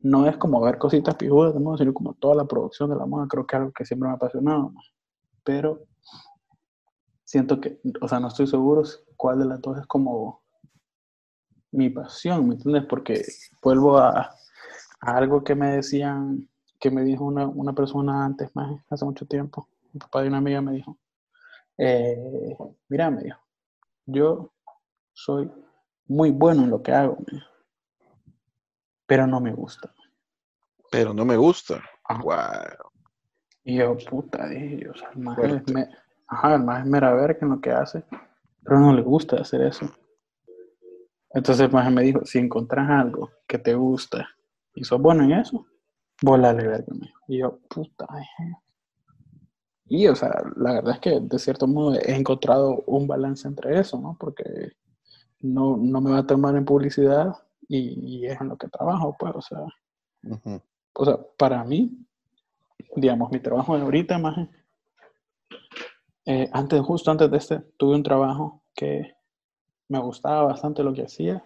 no 0.00 0.26
es 0.26 0.36
como 0.36 0.60
ver 0.60 0.78
cositas 0.78 1.14
pijudas 1.16 1.54
de 1.54 1.60
moda, 1.60 1.78
sino 1.78 1.94
como 1.94 2.14
toda 2.14 2.34
la 2.36 2.44
producción 2.44 2.90
de 2.90 2.96
la 2.96 3.06
moda, 3.06 3.26
creo 3.28 3.46
que 3.46 3.56
es 3.56 3.60
algo 3.60 3.72
que 3.72 3.84
siempre 3.84 4.08
me 4.08 4.12
ha 4.12 4.16
apasionado, 4.16 4.72
pero 5.44 5.80
siento 7.24 7.60
que, 7.60 7.80
o 8.00 8.08
sea, 8.08 8.20
no 8.20 8.28
estoy 8.28 8.46
seguro 8.46 8.82
cuál 9.16 9.38
de 9.40 9.46
las 9.46 9.60
dos 9.60 9.78
es 9.78 9.86
como 9.86 10.42
mi 11.70 11.88
pasión, 11.90 12.46
¿me 12.48 12.54
entiendes? 12.54 12.84
Porque 12.88 13.22
vuelvo 13.62 13.98
a 13.98 14.30
algo 15.00 15.42
que 15.42 15.54
me 15.54 15.76
decían, 15.76 16.48
que 16.82 16.90
me 16.90 17.04
dijo 17.04 17.24
una, 17.24 17.46
una 17.46 17.72
persona 17.72 18.24
antes, 18.24 18.50
más 18.56 18.82
hace 18.90 19.04
mucho 19.04 19.24
tiempo, 19.24 19.68
el 19.94 20.00
papá 20.00 20.22
de 20.22 20.28
una 20.28 20.38
amiga 20.38 20.60
me 20.60 20.72
dijo, 20.72 20.98
eh, 21.78 22.56
mira, 22.88 23.08
me 23.08 23.22
dijo, 23.22 23.38
yo 24.04 24.52
soy 25.12 25.48
muy 26.08 26.32
bueno 26.32 26.64
en 26.64 26.70
lo 26.70 26.82
que 26.82 26.92
hago, 26.92 27.18
me 27.20 27.38
dijo, 27.38 27.46
pero 29.06 29.28
no 29.28 29.40
me 29.40 29.52
gusta. 29.52 29.94
Pero 30.90 31.14
no 31.14 31.24
me 31.24 31.36
gusta. 31.36 31.80
Wow. 32.20 32.90
Y 33.62 33.76
yo, 33.76 33.96
puta, 34.10 34.48
dije 34.48 34.80
yo, 34.84 34.90
o 34.90 34.94
sea, 34.96 35.10
el 35.10 35.20
más 35.20 35.38
es, 35.38 35.44
Fuerte. 35.50 35.72
me- 35.72 35.88
ajá, 36.26 36.56
el 36.56 36.64
más 36.64 36.80
es 36.84 36.90
mera 36.90 37.14
verga 37.14 37.38
en 37.42 37.50
lo 37.50 37.60
que 37.60 37.70
hace, 37.70 38.04
pero 38.64 38.80
no 38.80 38.92
le 38.92 39.02
gusta 39.02 39.36
hacer 39.36 39.62
eso. 39.62 39.86
Entonces 41.30 41.64
el 41.66 41.72
maje 41.72 41.90
me 41.90 42.02
dijo, 42.02 42.24
si 42.26 42.38
encontrás 42.40 42.90
algo 42.90 43.30
que 43.46 43.58
te 43.58 43.74
gusta 43.74 44.28
y 44.74 44.82
sos 44.84 45.00
bueno 45.00 45.22
en 45.24 45.32
eso, 45.32 45.64
volale 46.22 46.66
verga. 46.66 46.94
Y 47.28 47.38
yo, 47.38 47.58
puta, 47.68 48.06
dije. 48.16 48.56
Y, 49.86 50.06
o 50.08 50.14
sea, 50.14 50.32
la 50.56 50.74
verdad 50.74 50.94
es 50.94 51.00
que 51.00 51.20
de 51.20 51.38
cierto 51.38 51.66
modo 51.66 51.94
he 51.94 52.14
encontrado 52.14 52.82
un 52.86 53.06
balance 53.06 53.46
entre 53.46 53.78
eso, 53.78 54.00
¿no? 54.00 54.16
Porque 54.18 54.72
no, 55.40 55.76
no 55.76 56.00
me 56.00 56.12
va 56.12 56.18
a 56.18 56.26
tomar 56.26 56.56
en 56.56 56.64
publicidad 56.64 57.34
y, 57.68 58.22
y 58.22 58.26
es 58.26 58.40
en 58.40 58.48
lo 58.48 58.56
que 58.56 58.68
trabajo, 58.68 59.14
pues, 59.18 59.34
o 59.34 59.42
sea, 59.42 59.58
Ujú. 60.22 60.62
o 60.94 61.04
sea, 61.04 61.18
para 61.36 61.62
mí, 61.64 61.90
digamos, 62.96 63.30
mi 63.30 63.40
trabajo 63.40 63.76
de 63.76 63.82
ahorita, 63.82 64.18
más 64.18 64.48
antes, 66.52 66.80
justo 66.82 67.10
antes 67.10 67.30
de 67.30 67.36
este, 67.36 67.58
tuve 67.76 67.96
un 67.96 68.02
trabajo 68.02 68.62
que 68.74 69.14
me 69.88 69.98
gustaba 69.98 70.44
bastante 70.44 70.82
lo 70.82 70.92
que 70.92 71.04
hacía, 71.04 71.44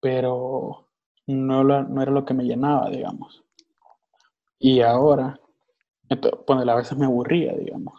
pero 0.00 0.87
no, 1.28 1.62
la- 1.62 1.84
no 1.84 2.02
era 2.02 2.10
lo 2.10 2.24
que 2.24 2.34
me 2.34 2.44
llenaba, 2.44 2.90
digamos. 2.90 3.44
Y 4.58 4.80
ahora, 4.80 5.38
entonces, 6.08 6.40
a 6.68 6.74
veces 6.76 6.98
me 6.98 7.06
aburría, 7.06 7.54
digamos. 7.54 7.94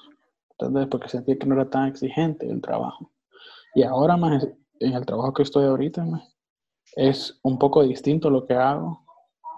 Entonces, 0.52 0.88
porque 0.90 1.10
sentía 1.10 1.38
que 1.38 1.48
no 1.48 1.56
era 1.56 1.70
tan 1.70 1.88
exigente 1.88 2.50
el 2.50 2.62
trabajo. 2.62 3.12
Y 3.76 3.84
ahora, 3.84 4.18
más 4.18 4.48
en 4.80 4.94
el 4.94 5.06
trabajo 5.06 5.34
que 5.34 5.44
estoy 5.44 5.66
ahorita, 5.66 6.06
más, 6.06 6.24
es 6.96 7.40
un 7.44 7.60
poco 7.60 7.84
distinto 7.84 8.30
lo 8.30 8.46
que 8.48 8.56
hago 8.56 9.06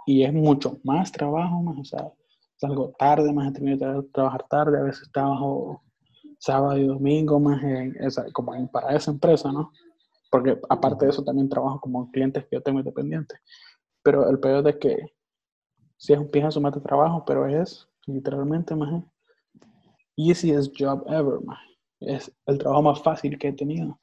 y 0.07 0.23
es 0.23 0.33
mucho 0.33 0.79
más 0.83 1.11
trabajo, 1.11 1.61
más, 1.63 1.77
o 1.79 1.85
sea, 1.85 2.11
salgo 2.57 2.93
tarde, 2.99 3.33
más 3.33 3.49
he 3.49 3.53
tenido 3.53 4.03
que 4.03 4.09
trabajar 4.09 4.45
tarde, 4.49 4.79
a 4.79 4.83
veces 4.83 5.09
trabajo 5.11 5.83
sábado 6.39 6.77
y 6.77 6.87
domingo, 6.87 7.39
más 7.39 7.63
en 7.63 7.95
como 8.33 8.71
para 8.71 8.95
esa 8.95 9.11
empresa, 9.11 9.51
¿no? 9.51 9.71
Porque 10.31 10.59
aparte 10.69 11.05
de 11.05 11.11
eso 11.11 11.23
también 11.23 11.49
trabajo 11.49 11.79
como 11.79 12.09
clientes 12.09 12.45
que 12.45 12.55
yo 12.55 12.63
tengo 12.63 12.79
independientes. 12.79 13.39
Pero 14.01 14.27
el 14.29 14.39
peor 14.39 14.63
de 14.63 14.79
que 14.79 15.13
si 15.97 16.13
es 16.13 16.19
un 16.19 16.31
pijazo 16.31 16.59
más 16.59 16.73
de 16.73 16.81
trabajo, 16.81 17.23
pero 17.25 17.45
es 17.45 17.87
literalmente 18.07 18.75
más 18.75 19.03
easiest 20.17 20.73
job 20.77 21.03
ever, 21.07 21.41
más. 21.45 21.59
Es 21.99 22.31
el 22.47 22.57
trabajo 22.57 22.81
más 22.81 23.03
fácil 23.03 23.37
que 23.37 23.49
he 23.49 23.53
tenido. 23.53 23.99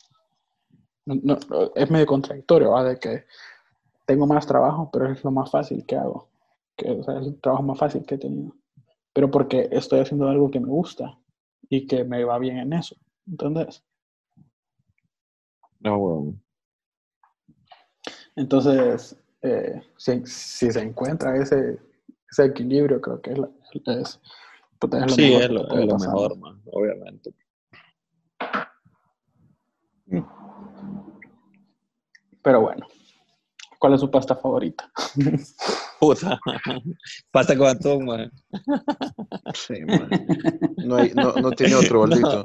No, 1.05 1.39
es 1.75 1.91
medio 1.91 2.07
contradictorio, 2.07 2.71
¿va? 2.71 2.85
De 2.85 2.99
que 2.99 3.25
tengo 4.07 4.27
más 4.27 4.47
trabajo, 4.47 4.91
pero 4.93 5.11
es 5.11 5.25
lo 5.25 5.31
más 5.31 5.51
fácil 5.51 5.85
que 5.87 5.97
hago. 5.97 6.29
Que, 6.77 6.91
o 6.91 7.03
sea, 7.03 7.19
es 7.19 7.27
el 7.27 7.41
trabajo 7.41 7.65
más 7.65 7.79
fácil 7.79 8.05
que 8.05 8.15
he 8.15 8.19
tenido. 8.19 8.55
Pero 9.13 9.31
porque 9.31 9.69
estoy 9.73 10.01
haciendo 10.01 10.29
algo 10.29 10.51
que 10.51 10.61
me 10.61 10.69
gusta 10.69 11.19
y 11.69 11.87
que 11.87 12.05
me 12.05 12.23
va 12.23 12.39
bien 12.39 12.59
en 12.59 12.75
eso. 12.75 12.95
¿Entendés? 13.27 13.83
No, 15.81 15.99
bueno. 15.99 16.35
Entonces, 18.37 19.17
eh, 19.43 19.83
si, 19.97 20.25
se 20.25 20.81
encuentra 20.81 21.37
ese, 21.37 21.79
ese 22.31 22.45
equilibrio, 22.45 23.01
creo 23.01 23.21
que 23.21 23.33
es, 23.33 23.39
es, 23.87 24.21
es 24.81 24.91
lo 24.91 25.09
sí, 25.09 25.23
mejor. 25.23 25.43
es 25.43 25.51
lo, 25.51 25.69
es 25.69 25.87
lo 25.87 25.99
mejor, 25.99 26.39
man, 26.39 26.63
obviamente. 26.67 27.35
Pero 32.43 32.61
bueno, 32.61 32.87
¿cuál 33.79 33.95
es 33.95 34.01
su 34.01 34.11
pasta 34.11 34.37
favorita? 34.37 34.91
Puta, 35.99 36.39
pasta 37.33 37.57
con 37.57 37.69
atún, 37.69 38.05
man. 38.05 38.31
Sí, 39.55 39.75
man. 39.85 40.09
No, 40.77 40.97
hay, 40.97 41.13
no, 41.15 41.33
no 41.35 41.51
tiene 41.53 41.75
otro 41.75 41.99
bolito. 42.01 42.43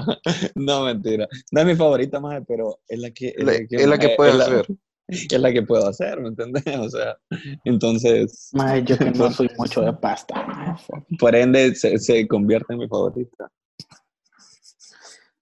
No, 0.55 0.85
mentira. 0.85 1.27
No 1.51 1.61
es 1.61 1.67
mi 1.67 1.75
favorita, 1.75 2.19
más, 2.19 2.41
pero 2.47 2.79
es 2.87 2.99
la 2.99 3.11
que... 3.11 3.27
Es 3.37 3.43
la, 3.43 3.53
que, 3.53 3.75
es 3.75 3.87
la 3.87 3.97
que 3.97 4.09
puedo 4.17 4.41
hacer. 4.41 4.65
es 5.07 5.39
la 5.39 5.53
que 5.53 5.61
puedo 5.61 5.87
hacer, 5.87 6.19
¿me 6.19 6.29
entiendes? 6.29 6.63
O 6.79 6.89
sea, 6.89 7.15
entonces... 7.63 8.49
Más 8.53 8.83
yo 8.85 8.97
que 8.97 9.11
no 9.11 9.31
soy 9.31 9.49
mucho 9.57 9.81
de 9.81 9.93
pasta. 9.93 10.77
Por 11.19 11.35
ende, 11.35 11.75
se, 11.75 11.97
se 11.99 12.27
convierte 12.27 12.73
en 12.73 12.79
mi 12.79 12.87
favorita. 12.87 13.51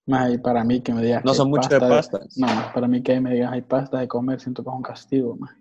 Más 0.05 0.37
para 0.39 0.63
mí 0.63 0.81
que 0.81 0.93
me 0.93 1.01
digas. 1.01 1.23
No 1.23 1.33
son 1.33 1.49
mucho 1.49 1.69
de 1.69 1.79
pasta. 1.79 2.19
No, 2.35 2.47
para 2.73 2.87
mí 2.87 3.01
que 3.01 3.21
me 3.21 3.33
digas 3.33 3.53
hay 3.53 3.61
pasta 3.61 3.99
de 3.99 4.07
comer, 4.07 4.41
siento 4.41 4.63
que 4.63 4.69
es 4.69 4.75
un 4.75 4.81
castigo, 4.81 5.37
más. 5.37 5.60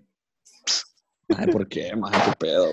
Ay, 1.36 1.46
¿por 1.48 1.68
qué? 1.68 1.94
Más 1.96 2.10
qué 2.10 2.32
pedo, 2.38 2.66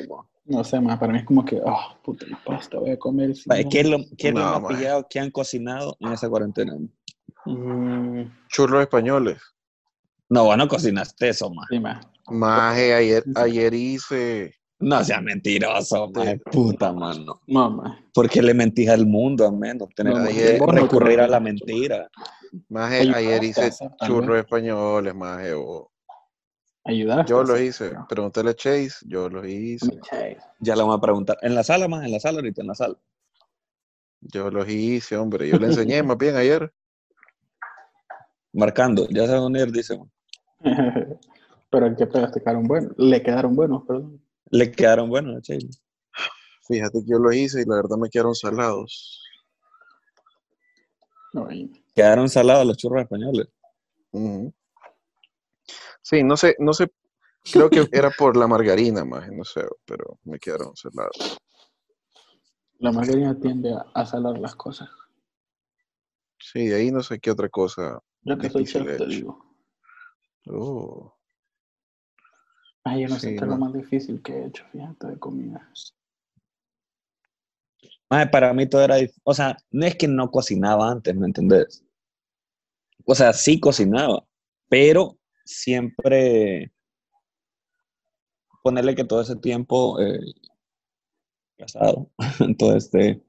No 0.46 0.64
sé, 0.64 0.80
más 0.80 0.98
para 1.00 1.14
mí 1.14 1.20
es 1.20 1.26
como 1.26 1.44
que, 1.46 1.62
oh, 1.64 1.98
puta, 2.04 2.26
la 2.28 2.40
pasta, 2.44 2.80
voy 2.80 2.92
a 2.92 2.98
comer. 2.98 3.34
¿Qué 3.70 3.80
es 3.82 3.90
lo, 3.90 3.98
qué 4.18 4.32
no, 4.32 4.40
lo 4.40 4.60
más 4.62 4.76
pillado 4.76 5.08
que 5.10 5.20
han 5.20 5.32
cocinado 5.32 5.96
en 6.00 6.14
esa 6.14 6.30
cuarentena? 6.30 6.78
Mm. 7.46 8.24
Churros 8.50 8.82
españoles. 8.82 9.38
No, 10.30 10.46
bueno, 10.46 10.68
cocinaste 10.68 11.30
eso, 11.30 11.50
más. 11.50 11.68
Sí, 11.70 11.80
más. 11.80 12.06
Maje, 12.30 12.94
ayer, 12.94 13.24
ayer 13.36 13.74
hice 13.74 14.52
no 14.80 15.04
sea 15.04 15.22
mentiroso, 15.22 16.08
maje, 16.14 16.40
puta 16.52 16.94
mano. 16.94 17.42
No, 17.48 17.70
maje. 17.72 18.04
¿Por 18.14 18.30
qué 18.30 18.42
le 18.44 18.54
mentís 18.54 18.90
al 18.90 19.08
mundo, 19.08 19.48
a 19.48 19.52
menos 19.52 19.90
tener 19.96 20.14
que 20.28 20.60
recurrir 20.60 21.20
a 21.20 21.28
la 21.28 21.40
mentira? 21.40 22.08
Maje, 22.70 23.12
ayer 23.14 23.44
hice 23.44 23.72
churros 24.06 24.38
españoles, 24.38 25.16
maje, 25.16 25.54
o... 25.54 25.90
Ayudar. 26.88 27.26
Yo 27.26 27.44
los 27.44 27.60
hice. 27.60 27.92
Pregúntale 28.08 28.52
a 28.52 28.56
Chase, 28.56 28.94
yo 29.02 29.28
los 29.28 29.46
hice. 29.46 30.00
Ya 30.60 30.74
le 30.74 30.82
vamos 30.82 30.98
a 30.98 31.02
preguntar. 31.02 31.38
¿En 31.42 31.54
la 31.54 31.62
sala, 31.62 31.90
más? 31.90 32.06
¿En 32.06 32.14
la 32.14 32.20
sala 32.22 32.38
ahorita? 32.38 32.62
¿En 32.62 32.68
la 32.68 32.76
sala? 32.76 32.96
Yo 34.22 34.50
los 34.50 34.70
hice, 34.70 35.18
hombre. 35.18 35.50
Yo 35.50 35.60
le 35.60 35.68
enseñé 35.68 36.02
más 36.04 36.18
bien 36.18 36.38
ayer. 36.38 36.74
Marcando. 38.54 39.06
Ya 39.10 39.28
se 39.28 39.34
dónde 39.34 39.64
ir, 39.64 39.72
dice. 39.74 40.00
Pero 41.70 41.96
¿qué 41.98 42.08
pedaste 42.08 42.40
quedaron 42.40 42.64
buenos? 42.64 42.94
Le 42.98 43.22
quedaron 43.22 43.54
buenos, 43.54 43.84
perdón. 43.86 44.24
Le 44.50 44.72
quedaron 44.72 45.10
buenos, 45.10 45.42
che. 45.42 45.60
Fíjate 46.70 47.00
que 47.00 47.12
yo 47.12 47.20
lo 47.20 47.34
hice 47.34 47.64
y 47.64 47.66
la 47.66 47.76
verdad 47.76 47.98
me 47.98 48.10
quedaron 48.10 48.34
salados. 48.34 49.22
quedaron 51.94 52.30
salados 52.30 52.66
los 52.66 52.78
churros 52.78 53.02
españoles. 53.02 53.48
Sí, 56.10 56.24
no 56.24 56.38
sé, 56.38 56.56
no 56.60 56.72
sé, 56.72 56.90
creo 57.52 57.70
que 57.70 57.86
era 57.92 58.10
por 58.18 58.38
la 58.38 58.48
margarina 58.48 59.04
más, 59.04 59.30
no 59.30 59.44
sé, 59.44 59.66
pero 59.84 60.18
me 60.24 60.40
quedaron 60.40 60.74
salados. 60.74 61.38
La 62.80 62.94
margarina 62.94 63.38
tiende 63.38 63.76
a, 63.94 64.06
salar 64.06 64.38
las 64.38 64.56
cosas. 64.56 64.90
Sí, 66.40 66.68
de 66.68 66.76
ahí 66.76 66.92
no 66.92 67.04
sé 67.04 67.20
qué 67.20 67.30
otra 67.30 67.50
cosa. 67.50 68.02
Yo 68.22 68.38
que 68.38 68.50
soy 68.50 68.64
chef, 68.64 68.86
te 68.86 69.06
digo. 69.06 69.54
Oh. 70.46 71.14
Ay, 72.86 73.02
yo 73.02 73.10
no 73.10 73.20
sé 73.20 73.32
qué 73.32 73.36
es 73.36 73.42
lo 73.42 73.58
más 73.58 73.74
difícil 73.74 74.22
que 74.22 74.32
he 74.32 74.46
hecho, 74.46 74.64
fíjate, 74.72 75.08
de 75.08 75.20
comida. 75.20 75.70
para 78.32 78.54
mí 78.54 78.66
todo 78.66 78.82
era, 78.82 78.96
o 79.26 79.34
sea, 79.34 79.58
no 79.72 79.86
es 79.86 79.98
que 79.98 80.08
no 80.08 80.32
cocinaba 80.32 80.90
antes, 80.90 81.14
¿me 81.14 81.26
entendés? 81.26 81.84
O 83.04 83.14
sea, 83.14 83.34
sí 83.34 83.60
cocinaba, 83.60 84.24
pero 84.70 85.18
siempre 85.48 86.72
ponerle 88.64 88.96
que 88.96 89.06
todo 89.06 89.22
ese 89.22 89.36
tiempo 89.36 90.00
eh, 90.00 90.20
casado, 91.58 92.12
todo 92.58 92.76
este 92.76 93.24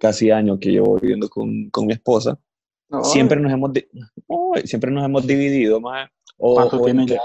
casi 0.00 0.30
año 0.30 0.58
que 0.58 0.70
llevo 0.70 0.98
viviendo 0.98 1.28
con, 1.28 1.70
con 1.70 1.86
mi 1.86 1.92
esposa, 1.92 2.38
siempre 3.02 3.40
nos 3.40 3.52
hemos 3.52 3.72
siempre 4.64 4.90
nos 4.90 5.04
hemos 5.04 5.26
dividido 5.26 5.80
más 5.80 6.08
o, 6.38 6.60
o 6.60 7.06
ya? 7.06 7.22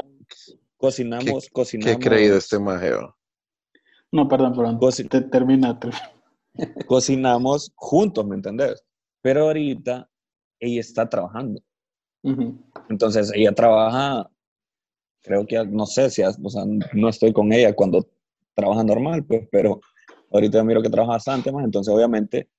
Cocinamos, 0.78 1.46
¿Qué, 1.46 1.52
cocinamos. 1.52 1.98
¿Qué 1.98 2.04
creído 2.04 2.38
este 2.38 2.58
majeo? 2.58 3.16
No, 4.12 4.28
perdón, 4.28 4.56
perdón. 4.56 4.80
Te, 5.10 5.22
termina. 5.22 5.80
cocinamos 6.88 7.72
juntos, 7.76 8.26
¿me 8.26 8.36
entendés? 8.36 8.84
Pero 9.22 9.44
ahorita 9.44 10.10
ella 10.60 10.82
está 10.82 11.08
trabajando. 11.08 11.62
Entonces 12.90 13.32
ella 13.34 13.52
trabaja, 13.52 14.30
creo 15.22 15.46
que, 15.46 15.66
no 15.66 15.86
sé 15.86 16.10
si, 16.10 16.22
o 16.22 16.50
sea, 16.50 16.64
no 16.94 17.10
estoy 17.10 17.34
con 17.34 17.52
ella 17.52 17.74
cuando 17.74 18.08
trabaja 18.54 18.84
normal, 18.84 19.24
pues, 19.24 19.48
pero 19.52 19.82
ahorita 20.32 20.64
miro 20.64 20.82
que 20.82 20.90
trabaja 20.90 21.14
bastante 21.14 21.52
más, 21.52 21.66
entonces 21.66 21.94
obviamente 21.94 22.50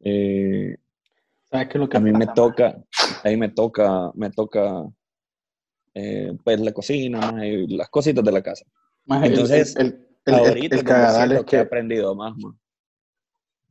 eh, 0.00 0.76
¿Sabes 1.50 1.68
qué 1.68 1.78
lo 1.78 1.88
que 1.88 1.96
a 1.96 2.00
mí 2.00 2.12
me 2.12 2.26
toca, 2.26 2.76
ahí 3.24 3.36
me 3.36 3.48
toca, 3.48 4.10
me 4.14 4.30
toca 4.30 4.84
eh, 5.94 6.36
pues 6.44 6.60
la 6.60 6.72
cocina, 6.72 7.46
y 7.46 7.66
las 7.68 7.88
cositas 7.88 8.22
de 8.22 8.32
la 8.32 8.42
casa. 8.42 8.64
Entonces, 9.22 9.74
el, 9.76 10.06
el, 10.26 10.34
ahorita 10.34 10.76
el, 10.76 11.44
que... 11.46 11.56
he 11.56 11.60
aprendido 11.60 12.14
más, 12.14 12.34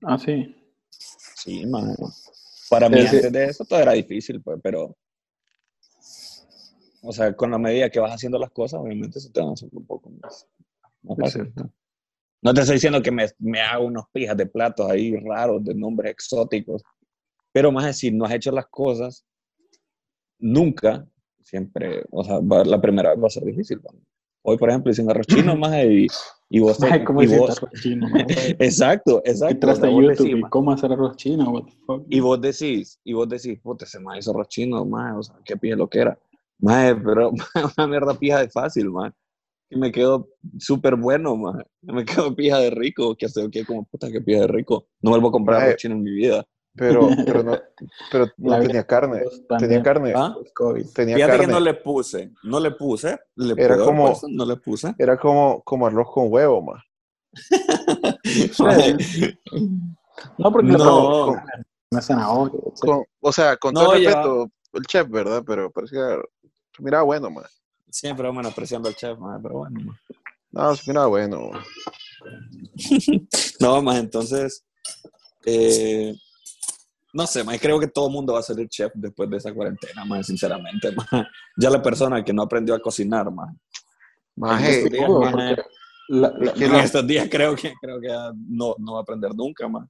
Ah, 0.04 0.18
sí. 0.18 0.56
Sí, 0.90 1.66
más. 1.66 2.68
Para 2.70 2.90
mí 2.90 3.00
antes 3.00 3.32
de 3.32 3.46
eso 3.46 3.64
todo 3.64 3.80
era 3.80 3.94
difícil, 3.94 4.42
pues, 4.42 4.60
pero 4.62 4.96
o 7.08 7.14
sea, 7.14 7.34
con 7.34 7.52
la 7.52 7.58
medida 7.58 7.90
que 7.90 8.02
vas 8.02 8.14
haciendo 8.14 8.38
las 8.38 8.52
cosas, 8.52 8.82
obviamente 8.82 9.22
se 9.22 9.32
te 9.32 9.40
van 9.40 9.52
a 9.52 9.54
hacer 9.54 9.70
un 9.72 9.86
poco 9.86 10.10
más, 10.22 10.46
fácil. 11.18 11.54
¿no? 12.42 12.54
te 12.54 12.60
estoy 12.60 12.76
diciendo 12.76 13.02
que 13.02 13.12
me, 13.12 13.26
me 13.40 13.62
hago 13.62 13.86
unos 13.86 14.10
pijas 14.12 14.36
de 14.36 14.46
platos 14.46 14.92
ahí 14.92 15.16
raros, 15.16 15.64
de 15.64 15.74
nombres 15.74 16.12
exóticos, 16.12 16.84
pero 17.54 17.72
más 17.72 17.86
decir, 17.86 18.14
no 18.14 18.26
has 18.26 18.34
hecho 18.34 18.52
las 18.52 18.68
cosas 18.68 19.26
nunca, 20.38 21.08
siempre, 21.42 22.04
o 22.12 22.26
sea, 22.26 22.42
la 22.42 22.82
primera 22.82 23.12
vez 23.12 23.24
va 23.24 23.28
a 23.28 23.30
ser 23.30 23.46
difícil. 23.46 23.80
Hoy, 24.42 24.58
por 24.58 24.70
ejemplo, 24.70 24.92
hice 24.92 25.02
un 25.02 25.10
arroz 25.10 25.28
chino 25.28 25.56
más 25.56 25.82
y, 25.86 26.08
y 26.50 26.60
vos... 26.60 26.78
Ay, 26.84 27.06
¿cómo 27.06 27.24
y 27.24 27.28
vos 27.28 27.58
arroz 27.58 27.72
chino? 27.82 28.06
exacto, 28.60 29.22
exacto. 29.24 29.88
Y 29.88 30.08
YouTube, 30.08 30.50
¿cómo 30.50 30.74
hacer 30.74 30.92
arroz 30.92 31.16
chino? 31.16 31.52
What 31.52 31.64
the 31.64 31.74
fuck? 31.86 32.06
Y 32.10 32.20
vos 32.20 32.42
decís, 32.42 33.00
y 33.06 33.14
vos 33.14 33.30
decís, 33.30 33.58
puta, 33.62 33.86
ese 33.86 34.02
más 34.02 34.20
hizo 34.20 34.32
arroz 34.32 34.50
chino, 34.50 34.84
más, 34.84 35.16
o 35.18 35.24
sea, 35.24 35.38
qué 35.46 35.56
pije 35.56 35.78
lo 35.78 35.90
que 35.90 36.00
era. 36.00 36.20
Más, 36.60 36.96
pero 37.04 37.32
una 37.78 37.88
mierda 37.88 38.14
pija 38.14 38.40
de 38.40 38.50
fácil, 38.50 38.90
más. 38.90 39.14
Y 39.70 39.78
me 39.78 39.92
quedo 39.92 40.30
súper 40.60 40.96
bueno, 40.96 41.36
más. 41.36 41.62
Me 41.82 42.06
quedo 42.06 42.34
pija 42.36 42.58
de 42.60 42.70
rico, 42.70 43.16
que 43.16 43.26
hace, 43.26 43.50
que 43.52 43.66
como 43.66 43.84
puta, 43.86 44.10
que 44.12 44.22
pija 44.22 44.42
de 44.42 44.48
rico. 44.48 44.88
No 45.02 45.12
vuelvo 45.12 45.28
a 45.28 45.32
comprar 45.32 45.62
arroz 45.62 45.76
chino 45.76 45.96
en 45.96 46.04
mi 46.04 46.12
vida. 46.12 46.46
Pero, 46.74 47.10
pero 47.26 47.44
no, 47.44 47.58
pero 48.12 48.28
no 48.38 48.60
tenía 48.60 48.86
carne. 48.86 49.24
Tenía 49.60 49.82
carne. 49.84 50.14
¿Ah? 50.16 50.36
Tenía 50.94 51.16
Fíjate 51.16 51.32
carne. 51.34 51.46
que 51.48 51.52
no 51.52 51.60
le 51.60 51.74
puse. 51.74 52.32
No 52.44 52.60
le 52.60 52.72
puse. 52.72 53.18
Le 53.36 53.54
era 53.58 53.78
como, 53.78 54.14
no 54.30 54.46
le 54.46 54.56
puse. 54.58 54.94
Era 54.98 55.18
como, 55.18 55.62
como 55.64 55.88
arroz 55.88 56.08
con 56.14 56.32
huevo. 56.32 56.62
Maje, 58.60 58.96
No, 60.38 60.52
porque 60.52 60.68
No. 60.72 61.36
zanahoria. 62.02 62.60
etc. 62.68 62.80
Con- 62.82 63.04
o 63.22 63.32
sea, 63.32 63.58
con 63.58 63.74
No, 63.74 63.84
todo 63.84 63.98
ya. 63.98 64.10
respeto, 64.10 64.52
el 64.78 64.86
chef, 64.86 65.10
¿verdad? 65.10 65.44
Pero 65.46 65.72
parecía, 65.72 66.18
se 66.76 66.84
miraba 66.84 67.04
bueno, 67.04 67.30
man. 67.30 67.46
Siempre 67.90 68.24
vamos 68.24 68.38
menospreciando 68.38 68.90
al 68.90 68.96
chef, 68.96 69.18
maje, 69.18 69.40
pero 69.42 69.60
bueno. 69.60 69.80
maje. 69.80 70.00
No, 70.52 70.76
se 70.76 70.90
miraba 70.90 71.08
bueno. 71.08 71.50
man. 71.52 71.64
No, 73.60 73.82
más 73.82 73.98
entonces, 73.98 74.64
eh, 75.46 76.14
no 77.14 77.26
sé, 77.26 77.44
más 77.44 77.60
creo 77.60 77.80
que 77.80 77.88
todo 77.88 78.08
el 78.08 78.14
mundo 78.14 78.34
va 78.34 78.40
a 78.40 78.44
ser 78.44 78.56
chef 78.68 78.92
después 78.94 79.30
de 79.30 79.38
esa 79.38 79.54
cuarentena, 79.54 80.06
más 80.06 80.28
sinceramente. 80.28 80.92
Más. 80.92 81.08
Ya 81.58 81.72
la 81.72 81.82
persona 81.82 82.24
que 82.24 82.34
no 82.34 82.44
aprendió 82.44 82.76
a 82.76 82.80
cocinar, 82.80 83.32
más. 83.32 83.56
Maje, 84.36 84.88
estos 86.84 87.08
días, 87.08 87.28
creo 87.30 87.56
que, 87.56 87.74
creo 87.82 88.00
que 88.00 88.08
no, 88.48 88.76
no 88.78 88.94
va 88.94 89.00
a 89.00 89.02
aprender 89.02 89.34
nunca, 89.34 89.68
más. 89.68 89.88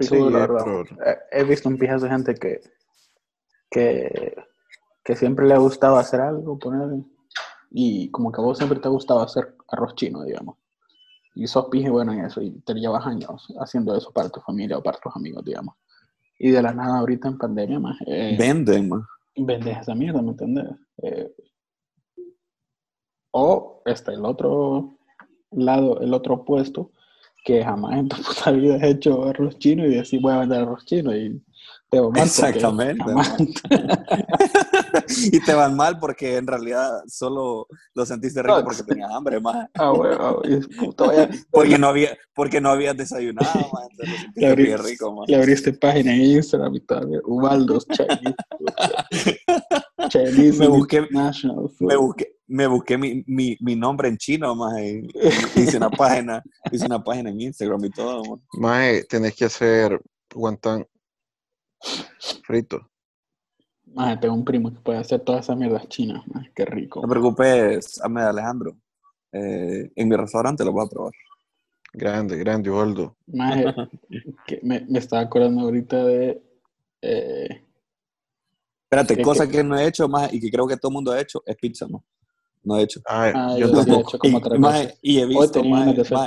Sí, 0.00 0.06
Sí, 0.08 0.18
la 0.18 0.38
verdad. 0.40 0.66
Eh, 1.06 1.16
He 1.32 1.44
visto 1.44 1.68
un 1.68 1.78
pijazo 1.78 2.04
de 2.04 2.10
gente 2.10 2.34
que, 2.34 2.60
que, 3.70 4.36
que 5.04 5.16
siempre 5.16 5.46
le 5.46 5.54
ha 5.54 5.58
gustado 5.58 5.96
hacer 5.96 6.20
algo, 6.20 6.58
poner, 6.58 7.02
y 7.70 8.10
como 8.10 8.32
que 8.32 8.40
a 8.40 8.44
vos 8.44 8.58
siempre 8.58 8.78
te 8.78 8.88
ha 8.88 8.90
gustado 8.90 9.20
hacer 9.20 9.54
arroz 9.68 9.94
chino, 9.94 10.22
digamos. 10.24 10.56
Y 11.34 11.46
sos 11.46 11.66
pije 11.66 11.90
bueno 11.90 12.12
en 12.12 12.24
eso, 12.24 12.40
y 12.40 12.50
te 12.60 12.74
llevas 12.74 13.06
años 13.06 13.46
haciendo 13.60 13.94
eso 13.96 14.10
para 14.12 14.28
tu 14.30 14.40
familia 14.40 14.78
o 14.78 14.82
para 14.82 14.98
tus 14.98 15.14
amigos, 15.14 15.44
digamos. 15.44 15.74
Y 16.38 16.50
de 16.50 16.62
la 16.62 16.72
nada, 16.72 16.98
ahorita 16.98 17.28
en 17.28 17.38
pandemia, 17.38 17.78
más, 17.78 17.96
eh, 18.06 18.36
Venden, 18.38 18.88
más. 18.88 19.02
vendes 19.36 19.78
esa 19.78 19.94
mierda, 19.94 20.20
¿me 20.22 20.30
entiendes? 20.30 20.64
Eh, 21.02 21.32
o 23.32 23.82
está 23.84 24.12
el 24.12 24.24
otro 24.24 24.96
lado, 25.50 26.00
el 26.00 26.12
otro 26.14 26.34
opuesto, 26.36 26.90
que 27.46 27.64
jamás 27.64 27.96
en 27.96 28.08
tu 28.08 28.16
puta 28.22 28.50
vida 28.50 28.74
has 28.76 28.82
hecho 28.82 29.24
arroz 29.24 29.58
chino 29.58 29.86
y 29.86 29.94
decís 29.94 30.20
voy 30.20 30.32
a 30.34 30.40
vender 30.40 30.60
arroz 30.62 30.84
chino 30.84 31.16
y 31.16 31.40
te 31.88 32.00
va 32.00 32.10
mal. 32.10 32.24
Exactamente, 32.24 33.04
y 35.32 35.38
te 35.40 35.54
van 35.54 35.76
mal 35.76 36.00
porque 36.00 36.36
en 36.36 36.46
realidad 36.48 36.90
solo 37.06 37.68
lo 37.94 38.04
sentiste 38.04 38.42
rico 38.42 38.64
porque 38.64 38.82
tenías 38.88 39.08
hambre, 39.12 39.38
más. 39.40 39.68
Ah, 39.74 39.92
vaya- 39.92 40.18
Porque 41.52 41.78
no 41.78 41.86
había, 41.86 42.18
porque 42.34 42.60
no 42.60 42.70
habías 42.70 42.96
desayunado, 42.96 43.48
más. 43.72 43.86
Le, 44.34 44.54
bien 44.56 44.82
rico, 44.82 45.14
más. 45.14 45.28
le 45.28 45.36
abriste 45.36 45.72
página 45.74 46.12
en 46.12 46.22
Instagram 46.22 46.74
y 46.74 46.80
tal, 46.80 47.22
Ubaldos 47.24 47.86
Chinese. 47.86 48.34
Chinese 50.08 50.58
Me 50.58 50.66
busqué- 50.68 51.06
me 51.80 51.96
busqué, 51.96 52.35
me 52.48 52.66
busqué 52.66 52.96
mi, 52.98 53.24
mi, 53.26 53.56
mi 53.60 53.74
nombre 53.76 54.08
en 54.08 54.16
chino, 54.16 54.54
más, 54.54 54.78
y 54.80 55.06
hice 55.56 55.76
una 55.78 55.90
página, 55.90 56.42
hice 56.70 56.86
una 56.86 57.02
página 57.02 57.30
en 57.30 57.40
Instagram 57.40 57.84
y 57.84 57.90
todo, 57.90 58.22
más. 58.24 58.40
maje, 58.52 59.04
tenés 59.04 59.34
que 59.34 59.44
hacer 59.46 60.00
guantán 60.34 60.86
frito. 62.44 62.88
Maje, 63.86 64.16
tengo 64.18 64.34
un 64.34 64.44
primo 64.44 64.72
que 64.72 64.80
puede 64.80 64.98
hacer 64.98 65.20
todas 65.20 65.44
esas 65.46 65.56
mierdas 65.56 65.88
chinas, 65.88 66.26
maje, 66.28 66.50
qué 66.54 66.64
rico. 66.64 67.00
No 67.00 67.08
te 67.08 67.10
preocupes, 67.12 68.00
Ahmed 68.02 68.22
Alejandro. 68.24 68.76
Eh, 69.32 69.90
en 69.94 70.08
mi 70.08 70.16
restaurante 70.16 70.64
lo 70.64 70.72
voy 70.72 70.84
a 70.86 70.88
probar. 70.88 71.12
Grande, 71.92 72.36
grande, 72.36 72.70
Waldo. 72.70 73.16
Maje, 73.26 73.64
que 74.46 74.60
me, 74.62 74.80
me 74.88 74.98
estaba 74.98 75.22
acordando 75.22 75.62
ahorita 75.62 76.04
de. 76.04 76.42
eh, 77.02 77.62
Espérate, 78.84 79.16
¿Qué- 79.16 79.22
cosa 79.22 79.48
que 79.48 79.64
no 79.64 79.76
he 79.78 79.86
hecho 79.86 80.08
más 80.08 80.32
y 80.32 80.40
que 80.40 80.50
creo 80.50 80.66
que 80.66 80.76
todo 80.76 80.90
el 80.90 80.94
mundo 80.94 81.12
ha 81.12 81.20
hecho 81.20 81.42
es 81.46 81.56
pizza, 81.56 81.86
¿no? 81.88 82.04
No 82.66 82.76
he 82.78 82.82
hecho. 82.82 83.00
Ay, 83.06 83.32
ah, 83.34 83.56
yo 83.58 83.68
yo 83.68 83.68
sí 83.68 83.72
he 83.72 83.84
tampoco. 83.84 84.08
hecho 84.08 84.18
como 84.18 84.38
Y, 84.38 84.58
veces. 84.60 84.98
y 85.02 85.18
he 85.20 85.26
visto, 85.26 85.64
maje, 85.64 85.92
pizza. 85.94 86.26